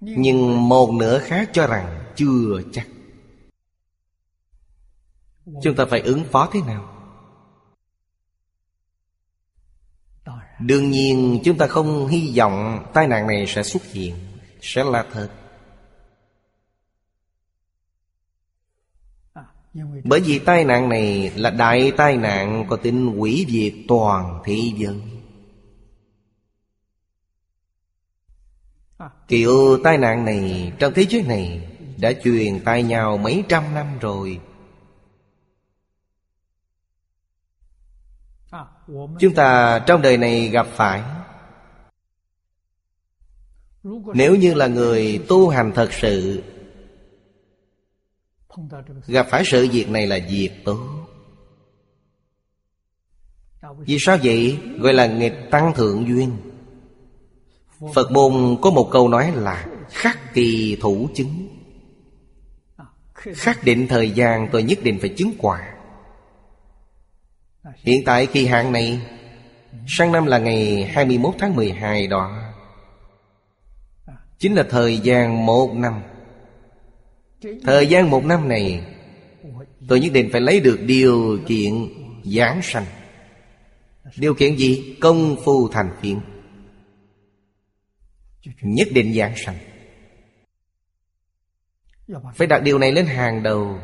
Nhưng 0.00 0.68
một 0.68 0.90
nửa 0.90 1.18
khác 1.18 1.50
cho 1.52 1.66
rằng 1.66 2.04
chưa 2.16 2.60
chắc 2.72 2.86
Chúng 5.62 5.74
ta 5.76 5.84
phải 5.90 6.00
ứng 6.00 6.24
phó 6.24 6.48
thế 6.52 6.60
nào? 6.66 6.94
Đương 10.60 10.90
nhiên, 10.90 11.40
chúng 11.44 11.58
ta 11.58 11.66
không 11.66 12.06
hy 12.06 12.34
vọng 12.36 12.86
tai 12.94 13.06
nạn 13.06 13.26
này 13.26 13.46
sẽ 13.46 13.62
xuất 13.62 13.82
hiện, 13.84 14.14
sẽ 14.60 14.84
là 14.84 15.06
thật. 15.12 15.28
Bởi 20.04 20.20
vì 20.20 20.38
tai 20.38 20.64
nạn 20.64 20.88
này 20.88 21.32
là 21.36 21.50
đại 21.50 21.92
tai 21.96 22.16
nạn 22.16 22.66
có 22.68 22.76
tính 22.76 23.06
hủy 23.06 23.46
diệt 23.48 23.72
toàn 23.88 24.40
thế 24.44 24.72
giới. 24.76 25.00
Kiểu 29.28 29.78
tai 29.84 29.98
nạn 29.98 30.24
này 30.24 30.72
trong 30.78 30.92
thế 30.94 31.06
giới 31.08 31.22
này 31.22 31.68
đã 31.96 32.12
truyền 32.24 32.60
tai 32.64 32.82
nhau 32.82 33.16
mấy 33.16 33.44
trăm 33.48 33.74
năm 33.74 33.98
rồi. 33.98 34.40
Chúng 39.18 39.34
ta 39.34 39.78
trong 39.86 40.02
đời 40.02 40.16
này 40.16 40.48
gặp 40.48 40.66
phải. 40.66 41.02
Nếu 44.14 44.36
như 44.36 44.54
là 44.54 44.66
người 44.66 45.24
tu 45.28 45.48
hành 45.48 45.72
thật 45.74 45.92
sự, 45.92 46.42
Gặp 49.06 49.26
phải 49.30 49.44
sự 49.44 49.68
việc 49.72 49.90
này 49.90 50.06
là 50.06 50.18
việc 50.30 50.50
tốt. 50.64 50.78
Vì 53.78 53.96
sao 54.00 54.18
vậy? 54.22 54.58
Gọi 54.78 54.92
là 54.92 55.06
nghịch 55.06 55.34
tăng 55.50 55.74
thượng 55.74 56.08
duyên. 56.08 56.36
Phật 57.94 58.12
môn 58.12 58.56
có 58.62 58.70
một 58.70 58.88
câu 58.92 59.08
nói 59.08 59.32
là 59.34 59.66
Khắc 59.90 60.34
kỳ 60.34 60.78
thủ 60.80 61.08
chứng. 61.14 61.48
Khắc 63.14 63.64
định 63.64 63.86
thời 63.88 64.10
gian, 64.10 64.48
tôi 64.52 64.62
nhất 64.62 64.78
định 64.82 64.98
phải 65.00 65.10
chứng 65.16 65.32
quả. 65.38 65.77
Hiện 67.76 68.04
tại 68.04 68.26
kỳ 68.26 68.46
hạn 68.46 68.72
này, 68.72 69.00
Sang 69.86 70.12
năm 70.12 70.26
là 70.26 70.38
ngày 70.38 70.84
21 70.94 71.34
tháng 71.38 71.56
12 71.56 72.06
đó. 72.06 72.52
Chính 74.38 74.54
là 74.54 74.62
thời 74.70 74.98
gian 74.98 75.46
một 75.46 75.74
năm. 75.74 76.02
Thời 77.62 77.86
gian 77.86 78.10
một 78.10 78.24
năm 78.24 78.48
này, 78.48 78.82
Tôi 79.88 80.00
nhất 80.00 80.12
định 80.12 80.28
phải 80.32 80.40
lấy 80.40 80.60
được 80.60 80.80
điều 80.86 81.38
kiện 81.46 81.72
giảng 82.24 82.60
sanh. 82.62 82.84
Điều 84.16 84.34
kiện 84.34 84.56
gì? 84.56 84.96
Công 85.00 85.36
phu 85.44 85.68
thành 85.68 85.90
phiện 86.00 86.20
Nhất 88.60 88.88
định 88.92 89.14
giảng 89.14 89.34
sanh. 89.36 89.56
Phải 92.34 92.46
đặt 92.46 92.62
điều 92.62 92.78
này 92.78 92.92
lên 92.92 93.06
hàng 93.06 93.42
đầu. 93.42 93.80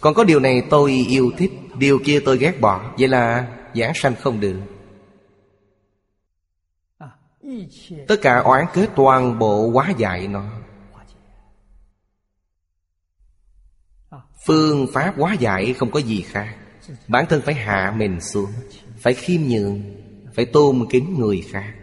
Còn 0.00 0.14
có 0.14 0.24
điều 0.24 0.40
này 0.40 0.62
tôi 0.70 0.90
yêu 1.08 1.32
thích. 1.38 1.50
Điều 1.78 1.98
kia 2.04 2.20
tôi 2.24 2.38
ghét 2.38 2.60
bỏ. 2.60 2.94
Vậy 2.98 3.08
là 3.08 3.56
giảng 3.74 3.92
sanh 3.94 4.14
không 4.16 4.40
được. 4.40 4.60
Tất 8.08 8.16
cả 8.22 8.38
oán 8.38 8.66
kết 8.74 8.90
toàn 8.96 9.38
bộ 9.38 9.66
quá 9.66 9.92
dạy 9.98 10.28
nó. 10.28 10.50
Phương 14.46 14.86
pháp 14.92 15.14
quá 15.18 15.34
dạy 15.34 15.72
không 15.72 15.90
có 15.90 16.00
gì 16.00 16.22
khác. 16.22 16.56
Bản 17.08 17.26
thân 17.28 17.42
phải 17.44 17.54
hạ 17.54 17.94
mình 17.96 18.20
xuống. 18.20 18.50
Phải 18.98 19.14
khiêm 19.14 19.40
nhường. 19.42 19.82
Phải 20.34 20.46
tôn 20.46 20.86
kính 20.90 21.18
người 21.18 21.44
khác. 21.50 21.74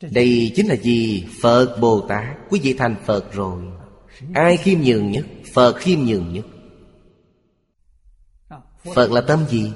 Đây 0.00 0.52
chính 0.56 0.66
là 0.66 0.76
gì? 0.76 1.28
Phật 1.42 1.76
Bồ 1.80 2.00
Tát. 2.08 2.36
Quý 2.50 2.60
vị 2.62 2.74
thành 2.78 2.96
Phật 3.04 3.32
rồi. 3.32 3.62
Ai 4.34 4.56
khiêm 4.56 4.78
nhường 4.80 5.10
nhất? 5.10 5.26
Phật 5.52 5.72
khiêm 5.72 5.98
nhường 6.00 6.32
nhất 6.32 6.46
Phật 8.94 9.10
là 9.10 9.20
tâm 9.20 9.44
gì? 9.48 9.72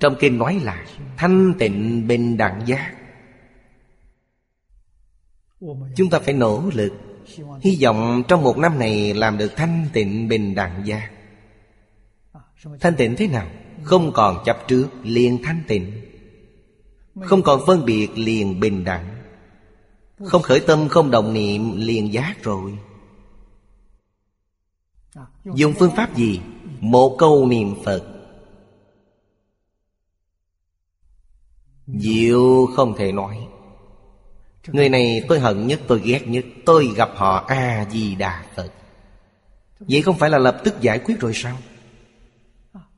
Trong 0.00 0.16
kinh 0.20 0.38
nói 0.38 0.60
là 0.62 0.86
Thanh 1.16 1.54
tịnh 1.58 2.06
bình 2.08 2.36
đẳng 2.36 2.66
giác 2.66 2.94
Chúng 5.96 6.10
ta 6.10 6.18
phải 6.18 6.34
nỗ 6.34 6.70
lực, 6.74 6.92
Hy 7.60 7.78
vọng 7.82 8.22
trong 8.28 8.42
một 8.42 8.58
năm 8.58 8.78
này 8.78 9.14
làm 9.14 9.38
được 9.38 9.56
thanh 9.56 9.86
tịnh 9.92 10.28
bình 10.28 10.54
đẳng 10.54 10.86
giác 10.86 11.10
Thanh 12.80 12.94
tịnh 12.96 13.16
thế 13.16 13.26
nào? 13.26 13.46
Không 13.82 14.12
còn 14.12 14.42
chấp 14.44 14.58
trước, 14.68 14.88
liền 15.02 15.42
thanh 15.42 15.62
tịnh 15.68 15.92
Không 17.22 17.42
còn 17.42 17.60
phân 17.66 17.84
biệt, 17.84 18.08
liền 18.18 18.60
bình 18.60 18.84
đẳng 18.84 19.22
Không 20.24 20.42
khởi 20.42 20.60
tâm, 20.60 20.88
không 20.88 21.10
động 21.10 21.34
niệm, 21.34 21.76
liền 21.76 22.12
giác 22.12 22.42
rồi 22.42 22.78
Dùng 25.44 25.74
phương 25.78 25.96
pháp 25.96 26.16
gì? 26.16 26.40
Một 26.80 27.16
câu 27.18 27.46
niệm 27.46 27.74
Phật. 27.84 28.04
Diệu 31.86 32.66
không 32.76 32.94
thể 32.96 33.12
nói. 33.12 33.36
Người 34.66 34.88
này 34.88 35.22
tôi 35.28 35.40
hận 35.40 35.66
nhất, 35.66 35.80
tôi 35.86 36.00
ghét 36.04 36.28
nhất. 36.28 36.44
Tôi 36.66 36.88
gặp 36.96 37.10
họ 37.14 37.44
A-di-đà 37.48 38.44
Phật. 38.56 38.72
Vậy 39.80 40.02
không 40.02 40.18
phải 40.18 40.30
là 40.30 40.38
lập 40.38 40.60
tức 40.64 40.74
giải 40.80 40.98
quyết 40.98 41.20
rồi 41.20 41.32
sao? 41.34 41.56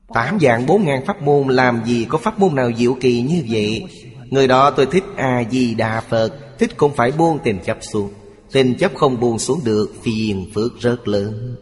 Tám 0.07 0.39
dạng 0.41 0.65
bốn 0.65 0.85
ngàn 0.85 1.05
pháp 1.05 1.21
môn, 1.21 1.47
Làm 1.47 1.85
gì 1.85 2.05
có 2.09 2.17
pháp 2.17 2.39
môn 2.39 2.55
nào 2.55 2.71
diệu 2.77 2.97
kỳ 3.01 3.21
như 3.21 3.43
vậy? 3.49 3.83
Người 4.29 4.47
đó 4.47 4.71
tôi 4.71 4.85
thích 4.85 5.03
A-di-đà 5.15 6.01
Phật. 6.01 6.57
Thích 6.59 6.77
cũng 6.77 6.95
phải 6.95 7.11
buông 7.11 7.39
tình 7.43 7.59
chấp 7.65 7.77
xuống. 7.81 8.11
Tình 8.51 8.77
chấp 8.77 8.91
không 8.95 9.19
buông 9.19 9.39
xuống 9.39 9.59
được, 9.63 9.93
Phiền 10.01 10.49
phước 10.55 10.79
rất 10.79 11.07
lớn. 11.07 11.55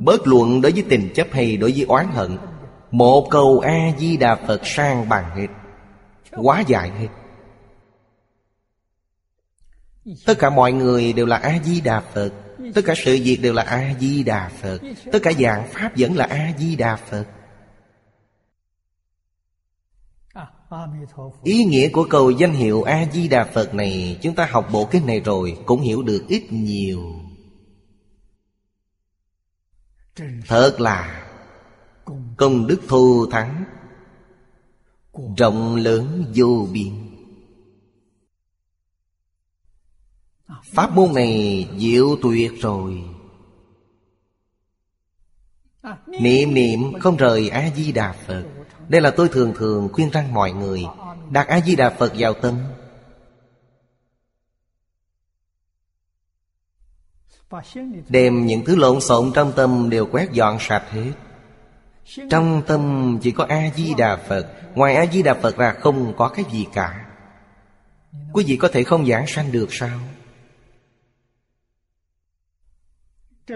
Bớt 0.00 0.26
luận 0.26 0.60
đối 0.60 0.72
với 0.72 0.84
tình 0.88 1.10
chấp 1.14 1.26
hay 1.32 1.56
đối 1.56 1.72
với 1.72 1.84
oán 1.88 2.06
hận, 2.12 2.38
Một 2.90 3.28
câu 3.30 3.60
A-di-đà 3.60 4.36
Phật 4.46 4.60
sang 4.64 5.08
bằng 5.08 5.36
hết, 5.36 5.46
Quá 6.30 6.60
dài 6.66 6.90
hết. 6.90 7.08
Tất 10.26 10.38
cả 10.38 10.50
mọi 10.50 10.72
người 10.72 11.12
đều 11.12 11.26
là 11.26 11.36
A-di-đà 11.36 12.00
Phật, 12.00 12.32
Tất 12.74 12.82
cả 12.84 12.94
sự 12.96 13.18
việc 13.24 13.38
đều 13.42 13.52
là 13.52 13.62
A-di-đà 13.62 14.50
Phật, 14.62 14.78
Tất 15.12 15.18
cả 15.22 15.32
dạng 15.32 15.68
Pháp 15.68 15.92
vẫn 15.96 16.16
là 16.16 16.24
A-di-đà 16.24 16.96
Phật. 16.96 17.24
Ý 21.42 21.64
nghĩa 21.64 21.88
của 21.88 22.06
câu 22.10 22.30
danh 22.30 22.52
hiệu 22.52 22.82
A-di-đà 22.82 23.44
Phật 23.44 23.74
này, 23.74 24.18
Chúng 24.22 24.34
ta 24.34 24.48
học 24.50 24.68
bộ 24.72 24.88
kinh 24.90 25.06
này 25.06 25.20
rồi 25.20 25.58
Cũng 25.66 25.80
hiểu 25.80 26.02
được 26.02 26.24
ít 26.28 26.42
nhiều. 26.50 27.23
Thật 30.48 30.76
là 30.80 31.26
Công 32.36 32.66
đức 32.66 32.80
thù 32.88 33.26
thắng, 33.30 33.64
Rộng 35.36 35.76
lớn 35.76 36.32
vô 36.34 36.68
biên. 36.72 36.92
Pháp 40.64 40.92
môn 40.92 41.14
này 41.14 41.68
diệu 41.78 42.16
tuyệt 42.22 42.52
rồi. 42.60 43.04
Niệm 46.06 46.54
niệm 46.54 47.00
không 47.00 47.16
rời 47.16 47.48
A-di-đà 47.48 48.12
Phật. 48.12 48.44
Đây 48.88 49.00
là 49.00 49.10
tôi 49.10 49.28
thường 49.28 49.52
thường 49.56 49.88
khuyên 49.92 50.10
răng 50.10 50.34
mọi 50.34 50.52
người, 50.52 50.84
Đặt 51.30 51.48
A-di-đà 51.48 51.90
Phật 51.90 52.12
vào 52.18 52.34
tâm. 52.34 52.58
Đem 58.08 58.46
những 58.46 58.64
thứ 58.64 58.76
lộn 58.76 59.00
xộn 59.00 59.32
trong 59.34 59.52
tâm 59.56 59.90
đều 59.90 60.06
quét 60.06 60.32
dọn 60.32 60.56
sạch 60.60 60.90
hết. 60.90 61.12
Trong 62.30 62.62
tâm 62.66 63.18
chỉ 63.22 63.30
có 63.30 63.46
A-di-đà 63.48 64.16
Phật. 64.16 64.46
Ngoài 64.74 64.94
A-di-đà 64.94 65.34
Phật 65.34 65.56
ra 65.56 65.74
không 65.80 66.14
có 66.16 66.28
cái 66.28 66.44
gì 66.52 66.66
cả. 66.72 67.06
Quý 68.32 68.44
vị 68.46 68.56
có 68.56 68.68
thể 68.68 68.84
không 68.84 69.06
giảng 69.06 69.26
sanh 69.26 69.52
được 69.52 69.68
sao? 69.70 70.00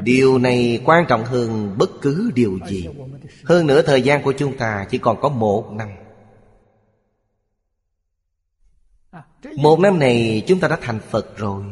Điều 0.02 0.38
này 0.38 0.82
quan 0.84 1.04
trọng 1.08 1.24
hơn 1.24 1.78
bất 1.78 1.90
cứ 2.02 2.30
điều 2.34 2.58
gì. 2.66 2.88
Hơn 3.44 3.66
nữa 3.66 3.82
thời 3.82 4.02
gian 4.02 4.22
của 4.22 4.32
chúng 4.32 4.56
ta 4.56 4.86
chỉ 4.90 4.98
còn 4.98 5.20
có 5.20 5.28
một 5.28 5.70
năm. 5.72 5.88
Một 9.56 9.80
năm 9.80 9.98
này 9.98 10.44
chúng 10.46 10.60
ta 10.60 10.68
đã 10.68 10.78
thành 10.82 11.00
Phật 11.00 11.36
rồi. 11.36 11.64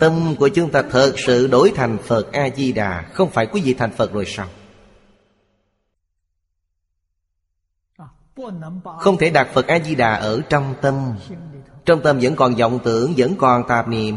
Tâm 0.00 0.34
của 0.38 0.48
chúng 0.48 0.70
ta 0.70 0.82
thật 0.90 1.14
sự 1.16 1.46
đổi 1.46 1.72
thành 1.74 1.98
Phật 1.98 2.32
A-di-đà, 2.32 3.02
Không 3.12 3.30
phải 3.30 3.46
quý 3.46 3.60
vị 3.64 3.74
thành 3.74 3.92
Phật 3.92 4.12
rồi 4.12 4.24
sao? 4.26 4.48
Không 8.98 9.16
thể 9.18 9.30
đặt 9.30 9.48
Phật 9.54 9.66
A-di-đà 9.66 10.14
ở 10.14 10.40
trong 10.48 10.74
tâm. 10.82 11.14
Trong 11.84 12.00
tâm 12.02 12.18
vẫn 12.22 12.36
còn 12.36 12.54
vọng 12.54 12.78
tưởng, 12.84 13.14
Vẫn 13.16 13.34
còn 13.38 13.62
tạp 13.68 13.88
niệm. 13.88 14.16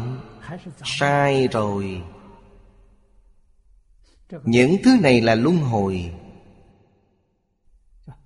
Sai 0.84 1.48
rồi. 1.52 2.02
Những 4.44 4.76
thứ 4.84 4.90
này 5.02 5.20
là 5.20 5.34
luân 5.34 5.56
hồi. 5.56 6.12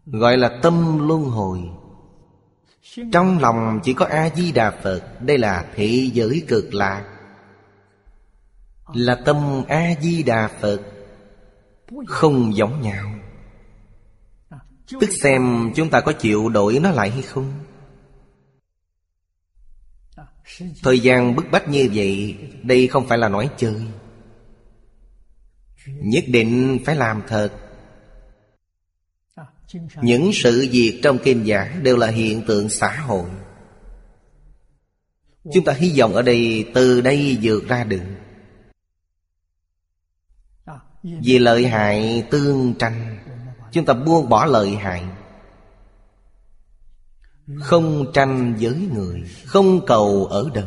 Gọi 0.07 0.37
là 0.37 0.59
tâm 0.63 1.09
luân 1.09 1.25
hồi. 1.25 1.61
Trong 3.13 3.39
lòng 3.39 3.81
chỉ 3.83 3.95
có 3.95 4.07
A-di-đà 4.07 4.71
Phật. 4.71 5.03
Đây 5.21 5.39
là 5.39 5.65
thị 5.75 6.11
giới 6.15 6.43
cực 6.49 6.75
lạc. 6.75 7.16
Là 8.95 9.15
tâm 9.15 9.65
A-di-đà 9.69 10.49
Phật, 10.61 10.81
Không 12.07 12.57
giống 12.57 12.81
nhau. 12.81 13.15
Tức 15.01 15.11
xem 15.23 15.73
chúng 15.77 15.91
ta 15.91 16.01
có 16.01 16.13
chịu 16.13 16.49
đổi 16.49 16.79
nó 16.79 16.91
lại 16.91 17.11
hay 17.11 17.23
không? 17.23 17.53
Thời 20.83 21.01
gian 21.01 21.37
bức 21.37 21.45
bách 21.51 21.69
như 21.69 21.89
vậy, 21.95 22.39
Đây 22.63 22.87
không 22.87 23.09
phải 23.09 23.19
là 23.19 23.29
nói 23.29 23.51
chơi. 23.57 23.83
Nhất 25.87 26.25
định 26.29 26.79
phải 26.85 26.97
làm 26.97 27.23
thật. 27.29 27.51
Những 30.03 30.31
sự 30.35 30.69
việc 30.71 31.01
trong 31.03 31.19
kinh 31.25 31.47
giảng 31.47 31.83
Đều 31.83 31.97
là 31.97 32.07
hiện 32.07 32.43
tượng 32.47 32.69
xã 32.69 32.97
hội. 33.01 33.31
Chúng 35.53 35.65
ta 35.65 35.73
hy 35.73 35.99
vọng 35.99 36.15
ở 36.15 36.23
đây 36.23 36.71
Từ 36.75 37.01
đây 37.01 37.39
vượt 37.43 37.69
ra 37.69 37.85
được. 37.85 38.03
Vì 41.07 41.39
lợi 41.39 41.67
hại 41.67 42.27
tương 42.31 42.75
tranh, 42.75 43.19
Chúng 43.73 43.85
ta 43.85 43.95
buông 43.95 44.29
bỏ 44.29 44.45
lợi 44.45 44.77
hại. 44.77 45.05
Không 47.61 48.13
tranh 48.13 48.57
với 48.61 48.89
người, 48.95 49.23
Không 49.45 49.87
cầu 49.87 50.27
ở 50.31 50.51
đời. 50.55 50.65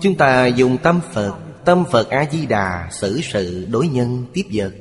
Chúng 0.00 0.14
ta 0.18 0.46
dùng 0.46 0.78
tâm 0.78 1.00
Phật 1.12 1.38
Tâm 1.64 1.84
Phật 1.90 2.10
A-di-đà 2.10 2.88
xử 2.92 3.20
sự 3.20 3.66
đối 3.70 3.88
nhân 3.88 4.26
tiếp 4.32 4.42
vật. 4.52 4.72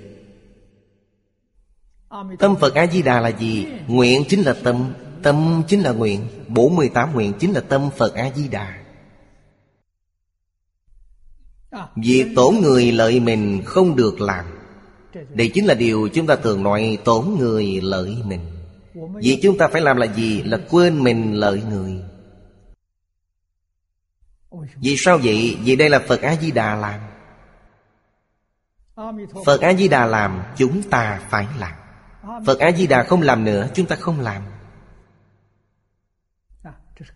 Tâm 2.39 2.55
Phật 2.55 2.75
A-di-đà 2.75 3.19
là 3.19 3.29
gì? 3.29 3.67
Nguyện 3.87 4.23
chính 4.27 4.41
là 4.41 4.55
tâm 4.63 4.93
Tâm 5.23 5.63
chính 5.67 5.81
là 5.81 5.91
nguyện. 5.91 6.27
48 6.47 7.13
nguyện 7.13 7.33
chính 7.39 7.53
là 7.53 7.61
tâm 7.61 7.89
Phật 7.97 8.13
A-di-đà. 8.13 8.82
Việc 11.95 12.25
tổn 12.35 12.55
người 12.55 12.91
lợi 12.91 13.19
mình 13.19 13.61
không 13.65 13.95
được 13.95 14.21
làm. 14.21 14.45
Đây 15.29 15.51
chính 15.53 15.65
là 15.65 15.73
điều 15.73 16.09
chúng 16.13 16.27
ta 16.27 16.35
thường 16.35 16.63
nói 16.63 16.97
tổn 17.03 17.25
người 17.39 17.81
lợi 17.83 18.17
mình. 18.25 18.39
Việc 19.21 19.39
chúng 19.43 19.57
ta 19.57 19.67
phải 19.67 19.81
làm 19.81 19.97
là 19.97 20.05
gì? 20.05 20.43
Là 20.43 20.59
quên 20.69 21.03
mình 21.03 21.33
lợi 21.33 21.61
người. 21.69 22.01
Vì 24.75 24.95
sao 24.97 25.17
vậy? 25.23 25.57
Vì 25.63 25.75
đây 25.75 25.89
là 25.89 25.99
Phật 25.99 26.21
A-di-đà 26.21 26.75
làm. 26.75 26.99
Phật 29.45 29.61
A-di-đà 29.61 30.05
làm, 30.05 30.41
Chúng 30.57 30.83
ta 30.83 31.21
phải 31.29 31.47
làm. 31.59 31.73
Phật 32.45 32.59
A-di-đà 32.59 33.03
không 33.03 33.21
làm 33.21 33.43
nữa, 33.43 33.67
Chúng 33.73 33.85
ta 33.85 33.95
không 33.95 34.19
làm. 34.19 34.43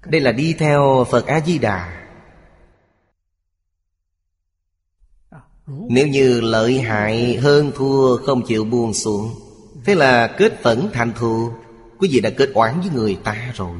Đây 0.05 0.21
là 0.21 0.31
đi 0.31 0.55
theo 0.59 1.05
Phật 1.11 1.25
A-di-đà. 1.25 2.06
Nếu 5.67 6.07
như 6.07 6.41
lợi 6.41 6.81
hại 6.81 7.35
hơn 7.35 7.71
thua, 7.75 8.17
không 8.17 8.45
chịu 8.45 8.65
buông 8.65 8.93
xuống. 8.93 9.35
Thế 9.85 9.95
là 9.95 10.35
kết 10.37 10.59
phẫn 10.63 10.89
thành 10.93 11.13
thù. 11.15 11.51
Quý 11.99 12.09
vị 12.11 12.19
đã 12.19 12.29
kết 12.37 12.49
oán 12.53 12.79
với 12.79 12.89
người 12.89 13.15
ta 13.23 13.51
rồi. 13.55 13.77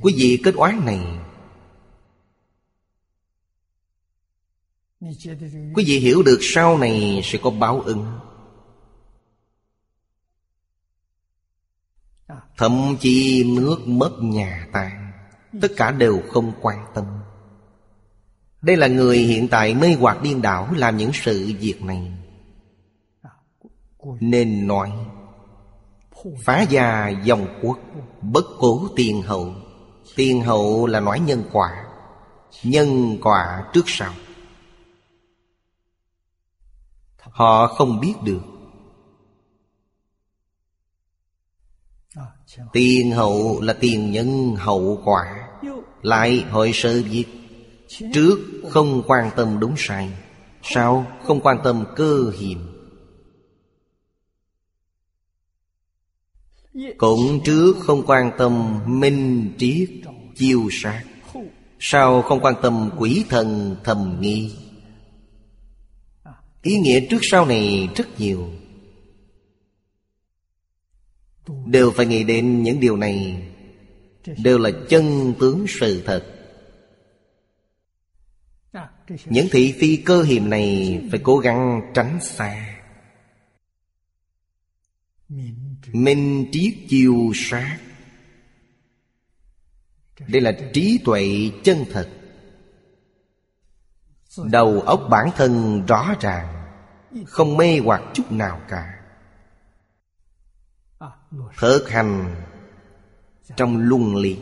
Quý 0.00 0.14
vị 0.16 0.40
kết 0.44 0.54
oán 0.54 0.84
này, 0.84 1.00
Quý 5.74 5.84
vị 5.86 5.98
hiểu 5.98 6.22
được 6.22 6.38
sau 6.40 6.78
này 6.78 7.20
sẽ 7.24 7.38
có 7.42 7.50
báo 7.50 7.80
ứng. 7.80 8.18
Thậm 12.56 12.96
chí 13.00 13.44
nước 13.56 13.78
mất 13.86 14.12
nhà 14.20 14.68
tan, 14.72 15.12
Tất 15.60 15.68
cả 15.76 15.90
đều 15.90 16.22
không 16.28 16.52
quan 16.60 16.86
tâm 16.94 17.21
đây 18.62 18.76
là 18.76 18.86
người 18.86 19.18
hiện 19.18 19.48
tại 19.48 19.74
mê 19.74 19.96
hoặc 20.00 20.22
điên 20.22 20.42
đảo 20.42 20.68
Làm 20.76 20.96
những 20.96 21.10
sự 21.14 21.52
việc 21.60 21.82
này. 21.82 22.12
Nên 24.20 24.66
nói, 24.66 24.92
Phá 26.44 26.62
gia 26.62 27.08
dòng 27.08 27.46
quốc, 27.62 27.78
Bất 28.22 28.44
cố 28.58 28.88
tiền 28.96 29.22
hậu. 29.22 29.54
Tiền 30.16 30.42
hậu 30.42 30.86
là 30.86 31.00
nói 31.00 31.20
nhân 31.20 31.44
quả 31.52 31.84
Nhân 32.62 33.18
quả 33.22 33.64
trước 33.72 33.84
sau. 33.86 34.12
Họ 37.20 37.66
không 37.66 38.00
biết 38.00 38.14
được. 38.24 38.40
Tiền 42.72 43.10
hậu 43.10 43.60
là 43.60 43.72
tiền 43.72 44.12
nhân 44.12 44.56
hậu 44.56 45.00
quả. 45.04 45.48
Lại 46.02 46.44
hội 46.50 46.70
sự 46.74 47.04
việc. 47.10 47.41
Trước 48.14 48.38
không 48.70 49.02
quan 49.06 49.30
tâm 49.36 49.60
đúng 49.60 49.74
sai, 49.76 50.10
Sau 50.62 51.06
không 51.24 51.40
quan 51.40 51.58
tâm 51.64 51.84
cơ 51.96 52.32
hiểm 52.38 52.58
Cũng 56.98 57.40
trước 57.44 57.74
không 57.80 58.02
quan 58.06 58.30
tâm 58.38 58.80
minh 58.86 59.52
triết, 59.58 59.90
chiêu 60.36 60.68
sát. 60.70 61.04
Sau 61.78 62.22
không 62.22 62.40
quan 62.40 62.54
tâm 62.62 62.90
quỷ 62.98 63.24
thần, 63.28 63.76
thầm 63.84 64.18
nghi. 64.20 64.52
Ý 66.62 66.78
nghĩa 66.78 67.00
trước 67.10 67.18
sau 67.22 67.46
này 67.46 67.88
rất 67.96 68.20
nhiều. 68.20 68.48
Đều 71.66 71.90
phải 71.90 72.06
nghĩ 72.06 72.24
đến 72.24 72.62
những 72.62 72.80
điều 72.80 72.96
này. 72.96 73.48
Đều 74.44 74.58
là 74.58 74.70
chân 74.88 75.34
tướng 75.40 75.66
sự 75.68 76.02
thật 76.06 76.41
những 79.24 79.46
thị 79.50 79.74
phi 79.80 79.96
cơ 79.96 80.22
hiểm 80.22 80.50
này 80.50 81.00
Phải 81.10 81.20
cố 81.22 81.38
gắng 81.38 81.90
tránh 81.94 82.18
xa. 82.22 82.78
Minh 85.92 86.48
triết 86.52 86.74
chiêu 86.88 87.32
sát. 87.34 87.78
Đây 90.28 90.40
là 90.40 90.52
trí 90.72 91.00
tuệ 91.04 91.50
chân 91.64 91.84
thật. 91.92 92.10
Đầu 94.50 94.80
óc 94.80 95.00
bản 95.10 95.30
thân 95.36 95.82
rõ 95.86 96.14
ràng, 96.20 96.64
Không 97.26 97.56
mê 97.56 97.78
hoặc 97.78 98.02
chút 98.14 98.32
nào 98.32 98.60
cả. 98.68 98.98
Thực 101.58 101.88
hành 101.88 102.34
Trong 103.56 103.76
luân 103.76 104.16
lý, 104.16 104.36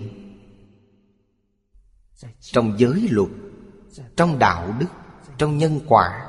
Trong 2.40 2.78
giới 2.78 3.08
luật 3.10 3.28
trong 4.16 4.38
đạo 4.38 4.74
đức, 4.78 4.86
trong 5.38 5.58
nhân 5.58 5.80
quả. 5.88 6.26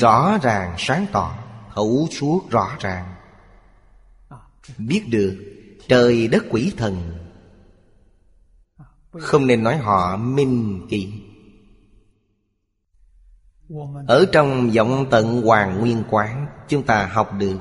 Rõ 0.00 0.38
ràng 0.42 0.74
sáng 0.78 1.06
tỏ, 1.12 1.38
hữu 1.68 2.06
suốt 2.10 2.50
rõ 2.50 2.76
ràng. 2.80 3.14
Biết 4.78 5.04
được, 5.10 5.38
trời 5.88 6.28
đất 6.28 6.44
quỷ 6.50 6.72
thần. 6.76 7.18
Không 9.20 9.46
nên 9.46 9.62
nói 9.62 9.76
họ 9.76 10.16
minh 10.16 10.86
kỳ 10.90 11.22
ở 14.08 14.26
trong 14.32 14.70
vọng 14.70 15.06
tận 15.10 15.42
hoàng 15.42 15.80
nguyên 15.80 16.04
quán, 16.10 16.46
chúng 16.68 16.82
ta 16.82 17.06
học 17.06 17.32
được. 17.38 17.58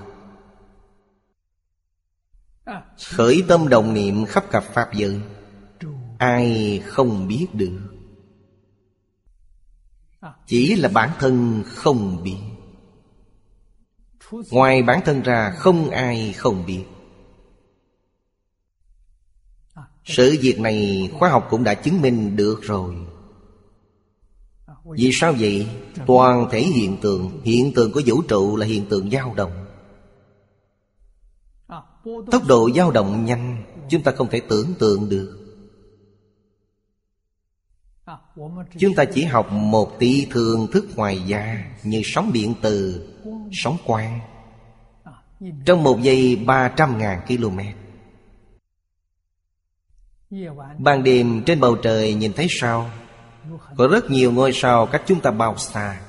Khởi 3.06 3.43
tâm 3.48 3.69
đồng 3.69 3.93
niệm 3.93 4.26
khắp 4.26 4.52
gặp 4.52 4.64
pháp 4.64 4.93
giới 4.93 5.22
ai 6.22 6.81
không 6.85 7.27
biết 7.27 7.48
được. 7.53 7.80
Chỉ 10.48 10.76
là 10.76 10.89
bản 10.93 11.10
thân 11.19 11.64
không 11.65 12.23
biết. 12.23 12.38
Ngoài 14.52 14.84
bản 14.84 15.02
thân 15.06 15.22
ra, 15.22 15.52
không 15.57 15.89
ai 15.89 16.34
không 16.34 16.65
biết. 16.65 16.84
Sự 20.06 20.38
việc 20.41 20.60
này 20.60 21.10
khoa 21.19 21.30
học 21.30 21.48
cũng 21.49 21.64
đã 21.64 21.73
chứng 21.73 22.02
minh 22.02 22.35
được 22.35 22.61
rồi. 22.61 22.95
Vì 24.85 25.10
sao 25.14 25.34
vậy? 25.39 25.68
Toàn 26.07 26.48
thể 26.52 26.61
hiện 26.61 26.98
tượng. 27.02 27.41
Hiện 27.43 27.73
tượng 27.73 27.91
của 27.91 28.02
vũ 28.06 28.22
trụ 28.22 28.56
là 28.56 28.65
hiện 28.65 28.85
tượng 28.89 29.10
dao 29.11 29.34
động. 29.35 29.65
Tốc 32.31 32.43
độ 32.48 32.69
dao 32.76 32.91
động 32.91 33.26
nhanh, 33.26 33.64
chúng 33.89 34.03
ta 34.03 34.11
không 34.11 34.30
thể 34.30 34.41
tưởng 34.49 34.73
tượng 34.80 35.10
được. 35.10 35.40
Chúng 38.77 38.95
ta 38.95 39.05
chỉ 39.05 39.25
học 39.25 39.51
một 39.51 39.99
tí 39.99 40.27
thường 40.31 40.67
thức 40.71 40.85
ngoài 40.95 41.21
da 41.25 41.63
Như 41.83 42.01
sóng 42.05 42.33
điện 42.33 42.55
từ, 42.61 43.07
sóng 43.51 43.77
quang. 43.85 44.19
Trong 45.65 45.83
một 45.83 46.01
giây 46.01 46.35
ba 46.35 46.69
trăm 46.69 46.97
ngàn 46.97 47.21
km. 47.27 47.59
Ban 50.77 51.03
đêm 51.03 51.43
trên 51.45 51.59
bầu 51.59 51.75
trời 51.75 52.13
nhìn 52.13 52.33
thấy 52.33 52.47
sao? 52.49 52.89
Có 53.77 53.87
rất 53.87 54.11
nhiều 54.11 54.31
ngôi 54.31 54.53
sao 54.53 54.85
cách 54.85 55.01
chúng 55.05 55.21
ta 55.21 55.31
bao 55.31 55.57
xa. 55.57 56.01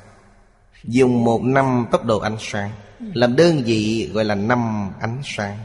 Dùng 0.84 1.24
một 1.24 1.42
năm 1.42 1.86
tốc 1.90 2.04
độ 2.04 2.18
ánh 2.18 2.36
sáng 2.40 2.70
Làm 2.98 3.36
đơn 3.36 3.62
vị 3.64 4.10
gọi 4.14 4.24
là 4.24 4.34
năm 4.34 4.90
ánh 5.00 5.20
sáng. 5.24 5.58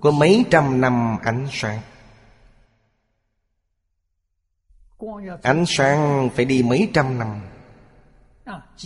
Có 0.00 0.10
mấy 0.10 0.44
trăm 0.50 0.80
năm 0.80 1.18
ánh 1.22 1.46
sáng 1.50 1.80
Ánh 5.42 5.64
sáng 5.66 6.30
phải 6.34 6.44
đi 6.44 6.62
mấy 6.62 6.90
trăm 6.94 7.18
năm, 7.18 7.40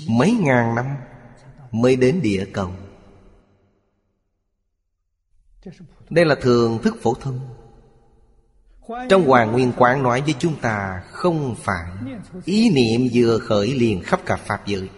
Mấy 0.09 0.33
ngàn 0.41 0.75
năm 0.75 0.87
Mới 1.71 1.97
đến 1.97 2.23
địa 2.23 2.47
cầu. 2.53 2.71
Đây 6.11 6.25
là 6.25 6.35
thường 6.41 6.79
thức 6.83 6.97
phổ 7.03 7.15
thông. 7.15 7.41
Trong 9.09 9.27
Hoàng 9.27 9.53
Nguyên 9.53 9.73
Quán 9.77 10.03
nói 10.03 10.21
với 10.21 10.35
chúng 10.39 10.57
ta, 10.61 11.03
Không 11.11 11.55
phải. 11.59 11.87
Ý 12.45 12.71
niệm 12.71 13.09
vừa 13.13 13.39
khởi 13.39 13.67
liền 13.67 14.03
khắp 14.03 14.21
cả 14.27 14.37
Pháp 14.37 14.67
giới. 14.67 14.89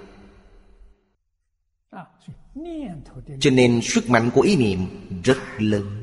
Cho 3.40 3.50
nên 3.50 3.80
sức 3.82 4.10
mạnh 4.10 4.30
của 4.34 4.40
ý 4.40 4.56
niệm 4.56 4.86
rất 5.24 5.38
lớn. 5.58 5.97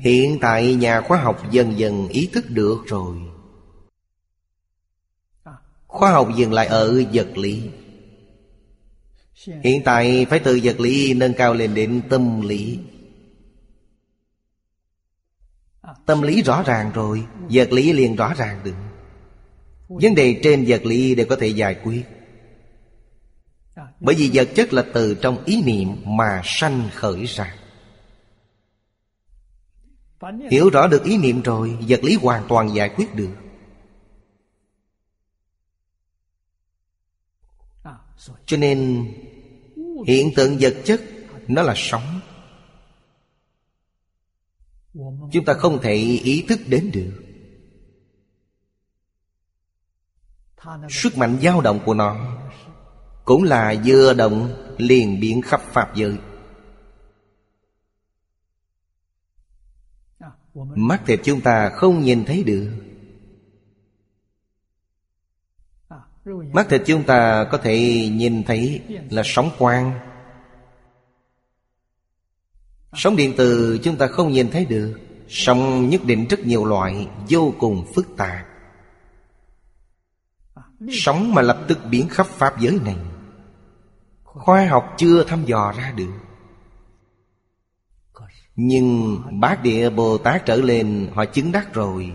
Hiện 0.00 0.38
tại 0.40 0.74
nhà 0.74 1.00
khoa 1.00 1.18
học 1.18 1.50
dần 1.50 1.78
dần 1.78 2.08
ý 2.08 2.30
thức 2.32 2.44
được 2.48 2.78
rồi. 2.86 3.16
Khoa 5.86 6.12
học 6.12 6.28
dừng 6.36 6.52
lại 6.52 6.66
ở 6.66 7.02
vật 7.12 7.38
lý. 7.38 7.70
Hiện 9.62 9.82
tại 9.84 10.26
phải 10.30 10.38
từ 10.38 10.60
vật 10.62 10.80
lý 10.80 11.14
nâng 11.14 11.34
cao 11.34 11.54
lên 11.54 11.74
đến 11.74 12.02
tâm 12.10 12.40
lý. 12.40 12.78
Tâm 16.06 16.22
lý 16.22 16.42
rõ 16.42 16.62
ràng 16.62 16.90
rồi, 16.94 17.24
Vật 17.50 17.72
lý 17.72 17.92
liền 17.92 18.16
rõ 18.16 18.34
ràng 18.34 18.60
được. 18.64 18.74
Vấn 19.88 20.14
đề 20.14 20.40
trên 20.42 20.64
vật 20.68 20.84
lý 20.84 21.14
đều 21.14 21.26
có 21.26 21.36
thể 21.36 21.48
giải 21.48 21.74
quyết. 21.84 22.02
Bởi 24.00 24.14
vì 24.14 24.30
vật 24.32 24.48
chất 24.54 24.72
là 24.72 24.84
từ 24.94 25.14
trong 25.14 25.44
ý 25.44 25.62
niệm 25.62 25.88
mà 26.04 26.40
sanh 26.44 26.88
khởi 26.94 27.24
ra. 27.26 27.54
Hiểu 30.50 30.70
rõ 30.70 30.86
được 30.86 31.04
ý 31.04 31.18
niệm 31.18 31.42
rồi, 31.42 31.78
Vật 31.88 32.00
lý 32.04 32.14
hoàn 32.14 32.44
toàn 32.48 32.74
giải 32.74 32.88
quyết 32.96 33.14
được. 33.14 33.30
Cho 38.46 38.56
nên, 38.56 39.08
Hiện 40.06 40.30
tượng 40.36 40.56
vật 40.60 40.76
chất, 40.84 41.00
Nó 41.48 41.62
là 41.62 41.74
sống. 41.76 42.20
Chúng 45.32 45.44
ta 45.46 45.54
không 45.54 45.78
thể 45.82 45.94
ý 46.24 46.44
thức 46.48 46.60
đến 46.66 46.90
được. 46.94 47.22
Sức 50.90 51.18
mạnh 51.18 51.38
dao 51.42 51.60
động 51.60 51.80
của 51.84 51.94
nó 51.94 52.38
Cũng 53.24 53.42
là 53.42 53.74
vừa 53.86 54.14
động 54.14 54.64
liền 54.78 55.20
biến 55.20 55.42
khắp 55.42 55.60
Pháp 55.60 55.94
giới. 55.96 56.18
Mắt 60.64 61.02
thịt 61.06 61.20
chúng 61.24 61.40
ta 61.40 61.68
không 61.68 62.00
nhìn 62.00 62.24
thấy 62.24 62.44
được. 62.44 62.70
Mắt 66.52 66.66
thịt 66.68 66.82
chúng 66.86 67.02
ta 67.02 67.46
có 67.50 67.58
thể 67.58 68.08
nhìn 68.12 68.44
thấy 68.44 68.82
là 69.10 69.22
sóng 69.24 69.50
quang. 69.58 69.98
Sóng 72.92 73.16
điện 73.16 73.34
từ 73.36 73.78
chúng 73.82 73.96
ta 73.96 74.06
không 74.06 74.32
nhìn 74.32 74.50
thấy 74.50 74.64
được. 74.64 75.00
Song 75.28 75.88
nhất 75.88 76.00
định 76.04 76.26
rất 76.30 76.40
nhiều 76.40 76.64
loại, 76.64 77.08
Vô 77.28 77.54
cùng 77.58 77.86
phức 77.94 78.16
tạp. 78.16 78.46
Sóng 80.90 81.34
mà 81.34 81.42
lập 81.42 81.64
tức 81.68 81.78
biến 81.90 82.08
khắp 82.08 82.26
Pháp 82.26 82.60
giới 82.60 82.78
này. 82.84 82.96
Khoa 84.24 84.66
học 84.66 84.94
chưa 84.98 85.24
thăm 85.24 85.44
dò 85.44 85.72
ra 85.76 85.92
được. 85.96 86.12
Nhưng 88.56 89.18
bát 89.40 89.62
địa 89.62 89.90
Bồ 89.90 90.18
Tát 90.18 90.46
trở 90.46 90.56
lên, 90.56 91.10
Họ 91.14 91.24
chứng 91.24 91.52
đắc 91.52 91.74
rồi. 91.74 92.12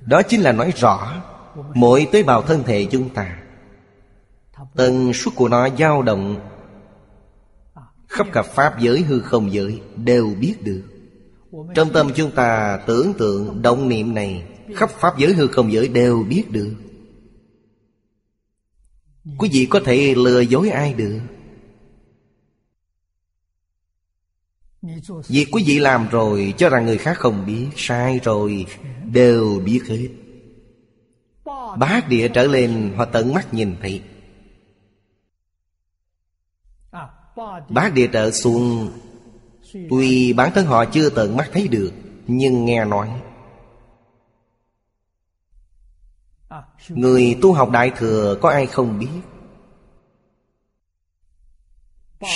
Đó 0.00 0.22
chính 0.22 0.40
là 0.40 0.52
nói 0.52 0.72
rõ, 0.76 1.22
Mỗi 1.74 2.08
tế 2.12 2.22
bào 2.22 2.42
thân 2.42 2.62
thể 2.62 2.88
chúng 2.90 3.08
ta, 3.08 3.42
Tần 4.74 5.12
suất 5.14 5.34
của 5.34 5.48
nó 5.48 5.68
dao 5.78 6.02
động, 6.02 6.40
Khắp 8.08 8.26
cả 8.32 8.42
Pháp 8.42 8.80
giới 8.80 9.00
hư 9.02 9.20
không 9.20 9.52
giới 9.52 9.80
Đều 9.96 10.34
biết 10.40 10.54
được. 10.62 10.82
Trong 11.74 11.92
tâm 11.92 12.10
chúng 12.14 12.30
ta 12.30 12.80
tưởng 12.86 13.12
tượng 13.18 13.62
động 13.62 13.88
niệm 13.88 14.14
này, 14.14 14.48
Khắp 14.74 14.90
Pháp 14.90 15.18
giới 15.18 15.32
hư 15.32 15.46
không 15.46 15.72
giới 15.72 15.88
đều 15.88 16.24
biết 16.28 16.50
được. 16.50 16.74
Quý 19.38 19.48
vị 19.52 19.66
có 19.70 19.80
thể 19.84 20.14
lừa 20.14 20.40
dối 20.40 20.70
ai 20.70 20.94
được? 20.94 21.20
Việc 25.28 25.46
quý 25.52 25.64
vị 25.66 25.78
làm 25.78 26.08
rồi 26.08 26.54
cho 26.58 26.68
rằng 26.68 26.86
người 26.86 26.98
khác 26.98 27.18
không 27.18 27.46
biết, 27.46 27.68
Sai 27.76 28.20
rồi, 28.24 28.66
đều 29.04 29.60
biết 29.64 29.80
hết. 29.88 30.08
Bát 31.78 32.08
địa 32.08 32.28
trở 32.28 32.46
lên, 32.46 32.92
họ 32.96 33.04
tận 33.04 33.34
mắt 33.34 33.54
nhìn 33.54 33.76
thấy. 33.82 34.02
Bát 37.68 37.94
địa 37.94 38.06
trở 38.12 38.30
xuống, 38.30 38.90
Tuy 39.90 40.32
bản 40.32 40.52
thân 40.54 40.66
họ 40.66 40.84
chưa 40.84 41.10
tận 41.10 41.36
mắt 41.36 41.50
thấy 41.52 41.68
được, 41.68 41.92
Nhưng 42.26 42.64
nghe 42.64 42.84
nói. 42.84 43.08
Người 46.88 47.38
tu 47.42 47.52
học 47.52 47.70
Đại 47.70 47.90
Thừa 47.96 48.38
có 48.42 48.50
ai 48.50 48.66
không 48.66 48.98
biết? 48.98 49.08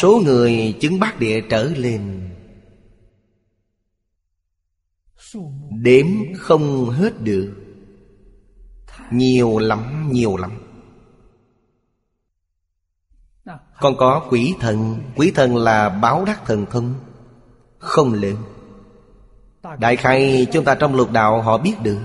Số 0.01 0.21
người 0.25 0.77
chứng 0.81 1.01
bát 1.01 1.19
địa 1.19 1.41
trở 1.51 1.65
lên 1.65 2.30
Đếm 5.70 6.07
không 6.39 6.90
hết 6.90 7.20
được. 7.20 7.55
Nhiều 9.11 9.59
lắm, 9.59 10.09
nhiều 10.12 10.36
lắm. 10.36 10.51
Còn 13.81 13.97
có 13.97 14.27
quỷ 14.31 14.55
thần. 14.61 15.02
Quỷ 15.16 15.32
thần 15.35 15.57
là 15.57 15.89
báo 15.89 16.24
đắc 16.24 16.43
thần 16.47 16.66
thông. 16.70 16.94
Không 17.78 18.12
lớn. 18.12 18.36
Đại 19.78 19.97
khai 19.97 20.47
chúng 20.52 20.65
ta 20.65 20.74
trong 20.74 20.94
lục 20.94 21.11
đạo 21.11 21.43
họ 21.43 21.59
biết 21.59 21.74
được. 21.82 22.01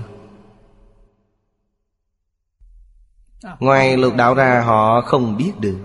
Ngoài 3.58 3.96
lục 3.96 4.14
đạo 4.16 4.34
ra 4.34 4.62
họ 4.66 5.00
không 5.00 5.36
biết 5.36 5.52
được. 5.60 5.78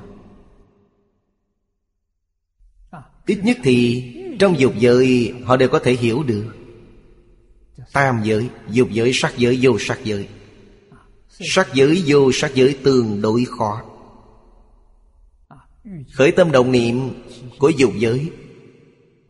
Ít 3.25 3.39
nhất 3.43 3.57
thì 3.63 4.03
trong 4.39 4.59
dục 4.59 4.73
giới 4.77 5.33
họ 5.45 5.57
đều 5.57 5.69
có 5.69 5.79
thể 5.79 5.93
hiểu 5.93 6.23
được. 6.23 6.60
Tam 7.93 8.21
giới, 8.23 8.49
dục 8.69 8.87
giới, 8.91 9.11
sắc 9.13 9.33
giới, 9.37 9.59
vô 9.61 9.77
sắc 9.79 9.99
giới. 10.03 10.27
Sắc 11.29 11.67
giới, 11.73 12.03
vô 12.05 12.31
sắc 12.33 12.55
giới 12.55 12.77
tương 12.83 13.21
đối 13.21 13.45
khó. 13.45 13.81
Khởi 16.13 16.31
tâm 16.31 16.51
động 16.51 16.71
niệm 16.71 17.23
của 17.59 17.69
dục 17.69 17.91
giới 17.97 18.31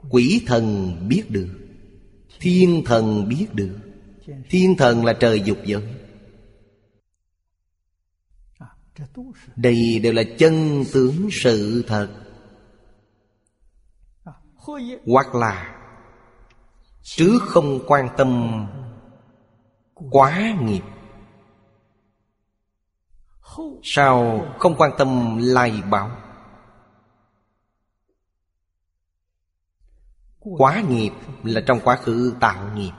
Quỷ 0.09 0.43
thần 0.47 0.95
biết 1.07 1.23
được 1.29 1.49
Thiên 2.41 2.83
thần 2.85 3.29
biết 3.29 3.47
được. 3.53 3.79
Thiên 4.49 4.75
thần 4.77 5.05
là 5.05 5.13
trời 5.13 5.41
dục 5.45 5.57
giới. 5.65 5.83
Đây 9.55 9.99
đều 9.99 10.13
là 10.13 10.23
chân 10.37 10.83
tướng 10.93 11.29
sự 11.31 11.83
thật. 11.87 12.09
Hoặc 15.05 15.35
là 15.35 15.80
chứ 17.01 17.39
không 17.47 17.79
quan 17.87 18.07
tâm 18.17 18.51
Quá 20.09 20.53
nghiệp. 20.61 20.81
Sao 23.83 24.45
không 24.59 24.75
quan 24.77 24.91
tâm 24.97 25.37
lai 25.37 25.81
báo 25.89 26.11
Quá 30.39 30.81
nghiệp 30.89 31.11
là 31.43 31.61
trong 31.67 31.79
quá 31.83 31.95
khứ 31.95 32.33
tạo 32.39 32.69
nghiệp. 32.75 32.91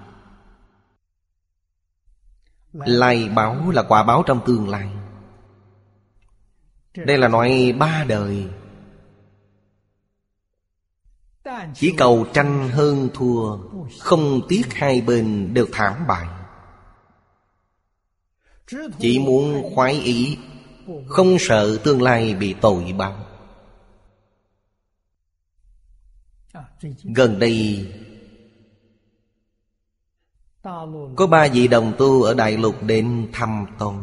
Lai 2.73 3.29
báo 3.29 3.71
là 3.71 3.83
quả 3.83 4.03
báo 4.03 4.23
trong 4.27 4.41
tương 4.47 4.69
lai. 4.69 4.89
Đây 6.97 7.19
là 7.19 7.29
nói 7.29 7.75
ba 7.79 8.05
đời. 8.09 8.51
Chỉ 11.75 11.95
cầu 11.97 12.27
tranh 12.33 12.69
hơn 12.69 13.09
thua, 13.15 13.59
Không 14.01 14.41
tiếc 14.49 14.75
hai 14.75 15.01
bên 15.01 15.55
đều 15.55 15.67
thảm 15.73 16.07
bại. 16.09 16.27
Chỉ 18.99 19.19
muốn 19.19 19.75
khoái 19.75 20.01
ý, 20.01 20.39
Không 21.07 21.37
sợ 21.41 21.79
tương 21.85 22.03
lai 22.03 22.35
bị 22.35 22.55
tội 22.61 22.93
báo 22.99 23.25
Gần 27.03 27.39
đây, 27.39 27.87
Có 31.17 31.27
ba 31.31 31.49
vị 31.49 31.69
đồng 31.69 31.93
tu 31.99 32.23
ở 32.23 32.35
Đại 32.35 32.57
Lục 32.57 32.83
đến 32.83 33.29
thăm 33.33 33.67
tôi. 33.79 33.95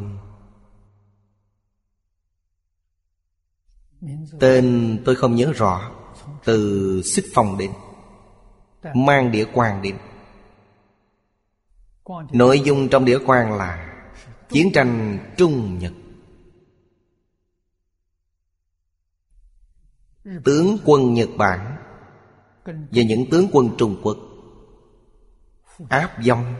Tên 4.39 4.97
tôi 5.05 5.15
không 5.15 5.35
nhớ 5.35 5.53
rõ. 5.55 5.98
Từ 6.45 7.01
xích 7.05 7.25
phong 7.33 7.57
đến, 7.57 7.71
Mang 8.95 9.31
đĩa 9.31 9.45
quang 9.53 9.81
đến. 9.81 9.95
Nội 12.31 12.61
dung 12.65 12.89
trong 12.89 13.05
đĩa 13.05 13.19
quang 13.25 13.57
là 13.57 14.01
Chiến 14.49 14.71
tranh 14.73 15.19
Trung 15.37 15.79
Nhật. 15.79 15.93
Tướng 20.43 20.77
quân 20.85 21.13
Nhật 21.13 21.29
Bản 21.37 21.75
Và 22.65 23.03
những 23.03 23.29
tướng 23.31 23.47
quân 23.51 23.69
Trung 23.77 24.01
Quốc 24.03 24.17
Áp 25.89 26.17
dông 26.23 26.53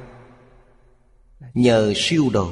Nhờ 1.53 1.93
siêu 1.95 2.23
đồ. 2.33 2.51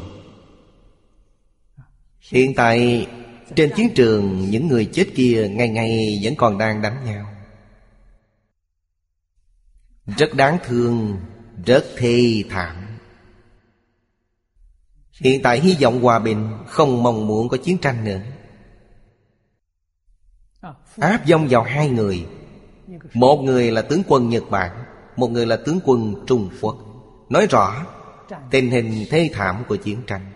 Hiện 2.31 2.53
tại 2.55 3.07
trên 3.55 3.71
chiến 3.75 3.89
trường, 3.95 4.49
Những 4.49 4.67
người 4.67 4.85
chết 4.85 5.07
kia 5.15 5.47
Ngày 5.51 5.69
ngày 5.69 6.19
vẫn 6.23 6.35
còn 6.35 6.57
đang 6.57 6.81
đánh 6.81 7.05
nhau. 7.05 7.25
Rất 10.17 10.33
đáng 10.33 10.57
thương, 10.65 11.17
Rất 11.65 11.85
thê 11.97 12.43
thảm. 12.49 12.75
Hiện 15.21 15.41
tại 15.43 15.59
hy 15.59 15.77
vọng 15.81 16.01
hòa 16.01 16.19
bình 16.19 16.57
Không 16.67 17.03
mong 17.03 17.27
muốn 17.27 17.49
có 17.49 17.57
chiến 17.57 17.77
tranh 17.77 18.03
nữa. 18.03 18.21
Áp 20.97 21.21
dông 21.27 21.47
vào 21.47 21.63
hai 21.63 21.89
người. 21.89 22.25
Một 23.13 23.41
người 23.43 23.71
là 23.71 23.81
tướng 23.81 24.03
quân 24.07 24.29
Nhật 24.29 24.43
Bản, 24.49 24.83
Một 25.15 25.31
người 25.31 25.45
là 25.45 25.57
tướng 25.65 25.79
quân 25.85 26.15
Trung 26.27 26.49
Quốc. 26.61 26.77
Nói 27.29 27.47
rõ, 27.49 27.85
Tình 28.51 28.71
hình 28.71 29.05
thê 29.09 29.29
thảm 29.33 29.63
của 29.67 29.75
chiến 29.75 30.01
tranh. 30.07 30.31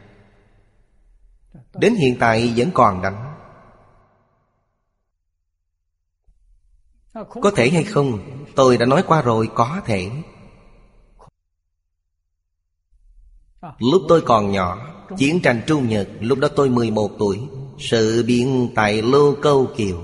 Đến 1.73 1.95
hiện 1.95 2.18
tại 2.19 2.53
vẫn 2.56 2.72
còn 2.73 3.02
đánh 3.02 3.31
Có 7.14 7.52
thể 7.56 7.69
hay 7.69 7.84
không, 7.84 8.19
Tôi 8.56 8.77
đã 8.77 8.85
nói 8.85 9.03
qua 9.07 9.22
rồi, 9.22 9.49
có 9.56 9.81
thể. 9.85 10.11
Lúc 13.80 14.02
tôi 14.07 14.22
còn 14.22 14.52
nhỏ, 14.52 14.88
Chiến 15.18 15.41
tranh 15.41 15.61
Trung 15.68 15.89
Nhật, 15.89 16.07
Lúc 16.19 16.39
đó 16.39 16.48
tôi 16.56 16.69
11 16.69 17.11
tuổi, 17.19 17.39
Sự 17.80 18.23
biến 18.27 18.72
tại 18.76 19.02
Lô 19.02 19.35
Câu 19.41 19.68
Kiều. 19.76 20.02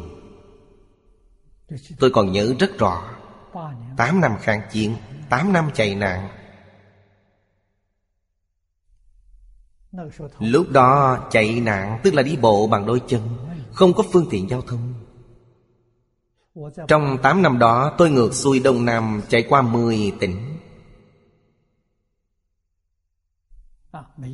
Tôi 2.00 2.10
còn 2.10 2.32
nhớ 2.32 2.56
rất 2.60 2.78
rõ, 2.78 3.04
Tám 3.98 4.22
năm 4.22 4.32
kháng 4.42 4.62
chiến, 4.72 4.96
Tám 5.30 5.54
năm 5.54 5.70
chạy 5.74 5.96
nạn 5.96 6.30
Lúc 10.40 10.72
đó 10.72 11.18
chạy 11.32 11.60
nạn, 11.60 12.00
Tức 12.04 12.14
là 12.14 12.24
đi 12.24 12.38
bộ 12.38 12.68
bằng 12.68 12.86
đôi 12.86 13.02
chân, 13.08 13.22
Không 13.72 13.94
có 13.94 14.04
phương 14.12 14.28
tiện 14.30 14.50
giao 14.50 14.62
thông. 14.62 14.94
Trong 16.88 17.18
8 17.24 17.42
năm 17.42 17.60
đó, 17.60 17.96
Tôi 17.98 18.10
ngược 18.10 18.34
xuôi 18.34 18.60
Đông 18.60 18.86
Nam 18.86 19.22
Chạy 19.30 19.44
qua 19.50 19.62
10 19.62 20.14
tỉnh. 20.20 20.58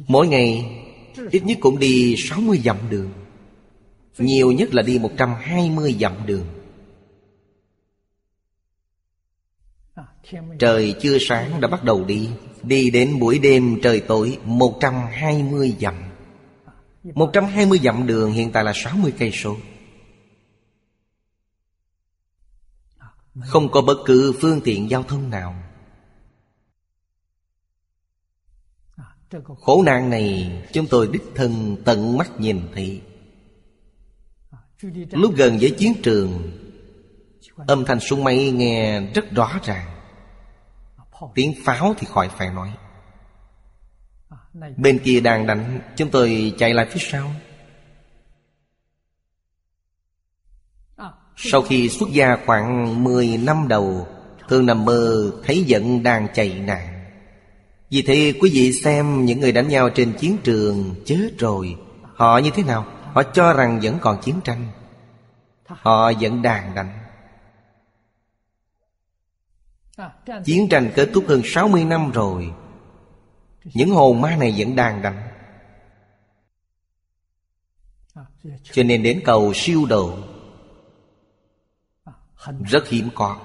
Mỗi 0.07 0.27
ngày, 0.27 0.79
Ít 1.31 1.43
nhất 1.43 1.57
cũng 1.61 1.79
đi 1.79 2.15
60 2.17 2.57
dặm 2.57 2.77
đường. 2.89 3.09
Nhiều 4.17 4.51
nhất 4.51 4.73
là 4.73 4.81
đi 4.81 4.99
120 4.99 5.95
dặm 5.99 6.13
đường. 6.25 6.45
Trời 10.59 10.95
chưa 11.01 11.17
sáng 11.19 11.61
đã 11.61 11.67
bắt 11.67 11.83
đầu 11.83 12.03
đi. 12.03 12.29
Đi 12.63 12.89
đến 12.89 13.19
buổi 13.19 13.39
đêm 13.39 13.79
trời 13.83 13.99
tối 13.99 14.37
120 14.43 15.75
dặm. 15.79 15.95
120 17.03 17.79
dặm 17.83 18.07
đường 18.07 18.31
hiện 18.31 18.51
tại 18.51 18.63
là 18.63 18.73
60 18.75 19.13
cây 19.19 19.31
số. 19.31 19.57
Không 23.45 23.71
có 23.71 23.81
bất 23.81 23.97
cứ 24.05 24.33
phương 24.41 24.61
tiện 24.63 24.89
giao 24.89 25.03
thông 25.03 25.29
nào. 25.29 25.55
Khổ 29.61 29.83
nạn 29.85 30.09
này, 30.09 30.51
chúng 30.73 30.87
tôi 30.87 31.09
đích 31.11 31.23
thân 31.35 31.77
tận 31.85 32.17
mắt 32.17 32.39
nhìn 32.39 32.61
thấy. 32.73 33.01
Lúc 35.11 35.35
gần 35.35 35.57
với 35.61 35.75
chiến 35.77 35.93
trường, 36.03 36.51
Âm 37.55 37.85
thanh 37.85 37.99
súng 37.99 38.23
máy 38.23 38.51
nghe 38.51 39.01
rất 39.01 39.31
rõ 39.31 39.59
ràng. 39.63 39.92
Tiếng 41.35 41.53
pháo 41.63 41.93
thì 41.97 42.07
khỏi 42.09 42.29
phải 42.29 42.49
nói. 42.49 42.73
Bên 44.77 44.99
kia 44.99 45.19
đang 45.19 45.47
đánh 45.47 45.81
Chúng 45.95 46.09
tôi 46.09 46.53
chạy 46.57 46.73
lại 46.73 46.87
phía 46.89 46.99
sau. 46.99 47.31
Sau 51.35 51.61
khi 51.61 51.89
xuất 51.89 52.09
gia 52.09 52.37
khoảng 52.45 53.03
10 53.03 53.37
năm 53.37 53.67
đầu 53.67 54.07
Thường 54.49 54.65
nằm 54.65 54.85
mơ 54.85 55.31
thấy 55.43 55.63
giận 55.63 56.03
đang 56.03 56.27
chạy 56.33 56.59
nạn. 56.59 57.05
Vì 57.89 58.01
thế 58.01 58.33
quý 58.41 58.49
vị 58.53 58.73
xem 58.73 59.25
những 59.25 59.39
người 59.39 59.51
đánh 59.51 59.67
nhau 59.67 59.89
trên 59.89 60.13
chiến 60.13 60.37
trường 60.43 60.95
chết 61.05 61.29
rồi. 61.37 61.77
Họ 62.15 62.37
như 62.37 62.49
thế 62.55 62.63
nào? 62.63 62.85
Họ 63.13 63.23
cho 63.23 63.53
rằng 63.53 63.79
vẫn 63.83 63.97
còn 64.01 64.21
chiến 64.21 64.35
tranh. 64.43 64.67
Họ 65.67 66.11
vẫn 66.19 66.41
đang 66.41 66.75
đánh 66.75 67.02
Chiến 70.43 70.69
tranh 70.69 70.91
kết 70.95 71.09
thúc 71.13 71.23
hơn 71.27 71.41
60 71.45 71.85
năm 71.85 72.11
rồi. 72.11 72.53
Những 73.63 73.89
hồn 73.89 74.21
ma 74.21 74.35
này 74.35 74.55
vẫn 74.57 74.75
đang 74.75 75.01
đánh. 75.01 75.27
Cho 78.63 78.83
nên 78.83 79.03
đến 79.03 79.21
cầu 79.25 79.51
siêu 79.55 79.85
độ 79.85 80.17
Rất 82.65 82.87
hiếm 82.87 83.09
có. 83.15 83.37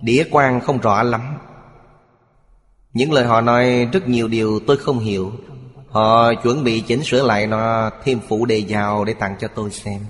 Đĩa 0.00 0.24
quan 0.30 0.60
không 0.60 0.78
rõ 0.78 1.02
lắm. 1.02 1.38
Những 2.92 3.12
lời 3.12 3.24
họ 3.24 3.40
nói 3.40 3.88
rất 3.92 4.08
nhiều 4.08 4.28
điều 4.28 4.60
tôi 4.66 4.76
không 4.76 4.98
hiểu. 4.98 5.32
Họ 5.88 6.34
chuẩn 6.42 6.64
bị 6.64 6.80
chỉnh 6.80 7.02
sửa 7.02 7.22
lại 7.22 7.46
nó 7.46 7.90
Thêm 8.04 8.20
phụ 8.28 8.46
đề 8.46 8.64
vào 8.68 9.04
để 9.04 9.14
tặng 9.14 9.36
cho 9.40 9.48
tôi 9.48 9.70
xem 9.70 10.00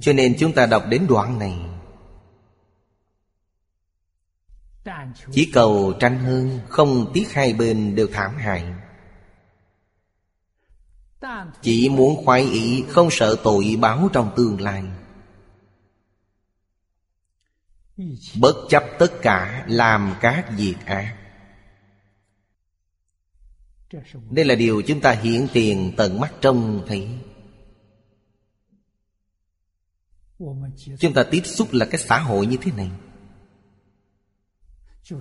cho 0.00 0.12
nên 0.12 0.36
chúng 0.38 0.52
ta 0.52 0.66
đọc 0.66 0.84
đến 0.88 1.06
đoạn 1.08 1.38
này. 1.38 1.54
Chỉ 5.32 5.50
cầu 5.52 5.92
tranh 6.00 6.18
hơn 6.18 6.60
Không 6.68 7.10
tiếc 7.14 7.32
hai 7.32 7.52
bên 7.52 7.94
đều 7.94 8.06
thảm 8.12 8.36
hại. 8.36 8.64
Chỉ 11.62 11.88
muốn 11.88 12.24
khoái 12.24 12.42
ý, 12.42 12.84
Không 12.88 13.08
sợ 13.10 13.36
tội 13.44 13.76
báo 13.80 14.08
trong 14.12 14.32
tương 14.36 14.60
lai. 14.60 14.84
Bất 18.40 18.54
chấp 18.68 18.84
tất 18.98 19.12
cả, 19.22 19.64
Làm 19.68 20.14
các 20.20 20.50
việc 20.56 20.76
ác. 20.86 21.16
Đây 24.30 24.44
là 24.44 24.54
điều 24.54 24.82
chúng 24.86 25.00
ta 25.00 25.12
hiện 25.12 25.48
tiền 25.52 25.92
tận 25.96 26.20
mắt 26.20 26.32
trông 26.40 26.84
thấy. 26.86 27.08
Chúng 30.98 31.14
ta 31.14 31.22
tiếp 31.30 31.42
xúc 31.44 31.68
là 31.72 31.86
cái 31.86 32.00
xã 32.00 32.18
hội 32.18 32.46
như 32.46 32.56
thế 32.56 32.72
này. 32.76 32.90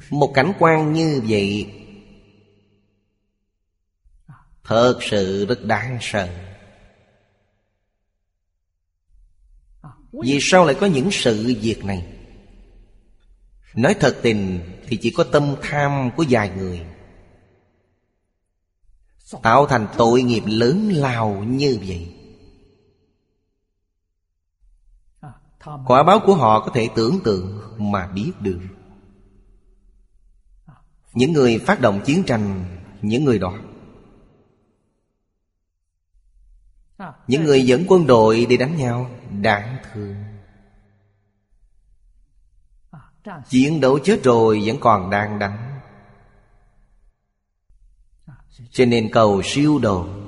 Một 0.10 0.31
cảnh 0.34 0.53
quan 0.60 0.93
như 0.93 1.22
vậy, 1.27 1.69
Thật 4.64 4.98
sự 5.02 5.45
rất 5.45 5.65
đáng 5.65 5.98
sợ. 6.02 6.30
Vì 10.11 10.39
sao 10.41 10.65
lại 10.65 10.76
có 10.80 10.88
những 10.88 11.10
sự 11.11 11.56
việc 11.61 11.85
này? 11.85 12.14
Nói 13.76 13.95
thật 13.99 14.18
tình 14.22 14.60
Thì 14.88 14.98
chỉ 15.02 15.11
có 15.18 15.23
tâm 15.23 15.56
tham 15.61 16.10
của 16.18 16.26
vài 16.30 16.49
người. 16.49 16.81
Tạo 19.43 19.68
thành 19.68 19.88
tội 19.98 20.22
nghiệp 20.22 20.43
lớn 20.45 20.89
lao 20.93 21.43
như 21.43 21.80
vậy. 21.88 22.20
Quả 25.63 26.03
báo 26.03 26.19
của 26.25 26.35
họ 26.35 26.59
có 26.65 26.71
thể 26.73 26.89
tưởng 26.95 27.19
tượng 27.23 27.61
mà 27.77 28.07
biết 28.07 28.31
được. 28.39 28.59
Những 31.13 31.33
người 31.33 31.59
phát 31.59 31.81
động 31.81 32.01
chiến 32.05 32.23
tranh 32.23 32.65
Những 33.01 33.25
người 33.25 33.39
đó. 33.39 33.53
Những 37.27 37.43
người 37.43 37.65
dẫn 37.65 37.85
quân 37.88 38.07
đội 38.07 38.45
đi 38.45 38.57
đánh 38.57 38.77
nhau 38.77 39.09
Đáng 39.41 39.77
thương. 39.93 40.15
Chiến 43.49 43.81
đấu 43.81 43.99
chết 44.03 44.23
rồi 44.23 44.61
vẫn 44.65 44.77
còn 44.79 45.09
đang 45.09 45.39
đánh 45.39 45.79
Cho 48.71 48.85
nên 48.85 49.09
cầu 49.11 49.41
siêu 49.43 49.79
độ 49.79 50.20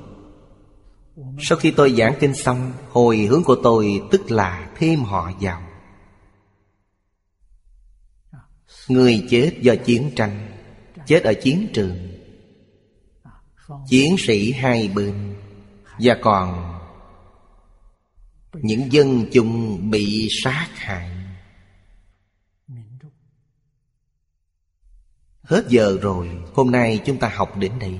sau 1.40 1.58
khi 1.58 1.72
tôi 1.72 1.94
giảng 1.94 2.16
kinh 2.20 2.36
xong, 2.36 2.74
Hồi 2.90 3.18
hướng 3.18 3.44
của 3.44 3.56
tôi 3.64 4.02
tức 4.12 4.32
là 4.32 4.72
thêm 4.78 5.04
họ 5.04 5.32
vào. 5.40 5.64
Người 8.88 9.28
chết 9.30 9.52
do 9.62 9.76
chiến 9.86 10.12
tranh, 10.16 10.50
Chết 11.06 11.24
ở 11.24 11.34
chiến 11.34 11.68
trường. 11.74 11.98
Chiến 13.88 14.16
sĩ 14.20 14.52
hai 14.52 14.88
bên, 14.88 15.36
Và 16.00 16.18
còn 16.22 16.80
Những 18.54 18.92
dân 18.92 19.26
chung 19.32 19.80
bị 19.92 20.28
sát 20.44 20.70
hại. 20.76 21.10
Hết 25.44 25.66
giờ 25.70 25.98
rồi, 26.02 26.30
Hôm 26.54 26.72
nay 26.72 27.02
chúng 27.06 27.18
ta 27.18 27.32
học 27.36 27.58
đến 27.58 27.80
đây. 27.80 28.00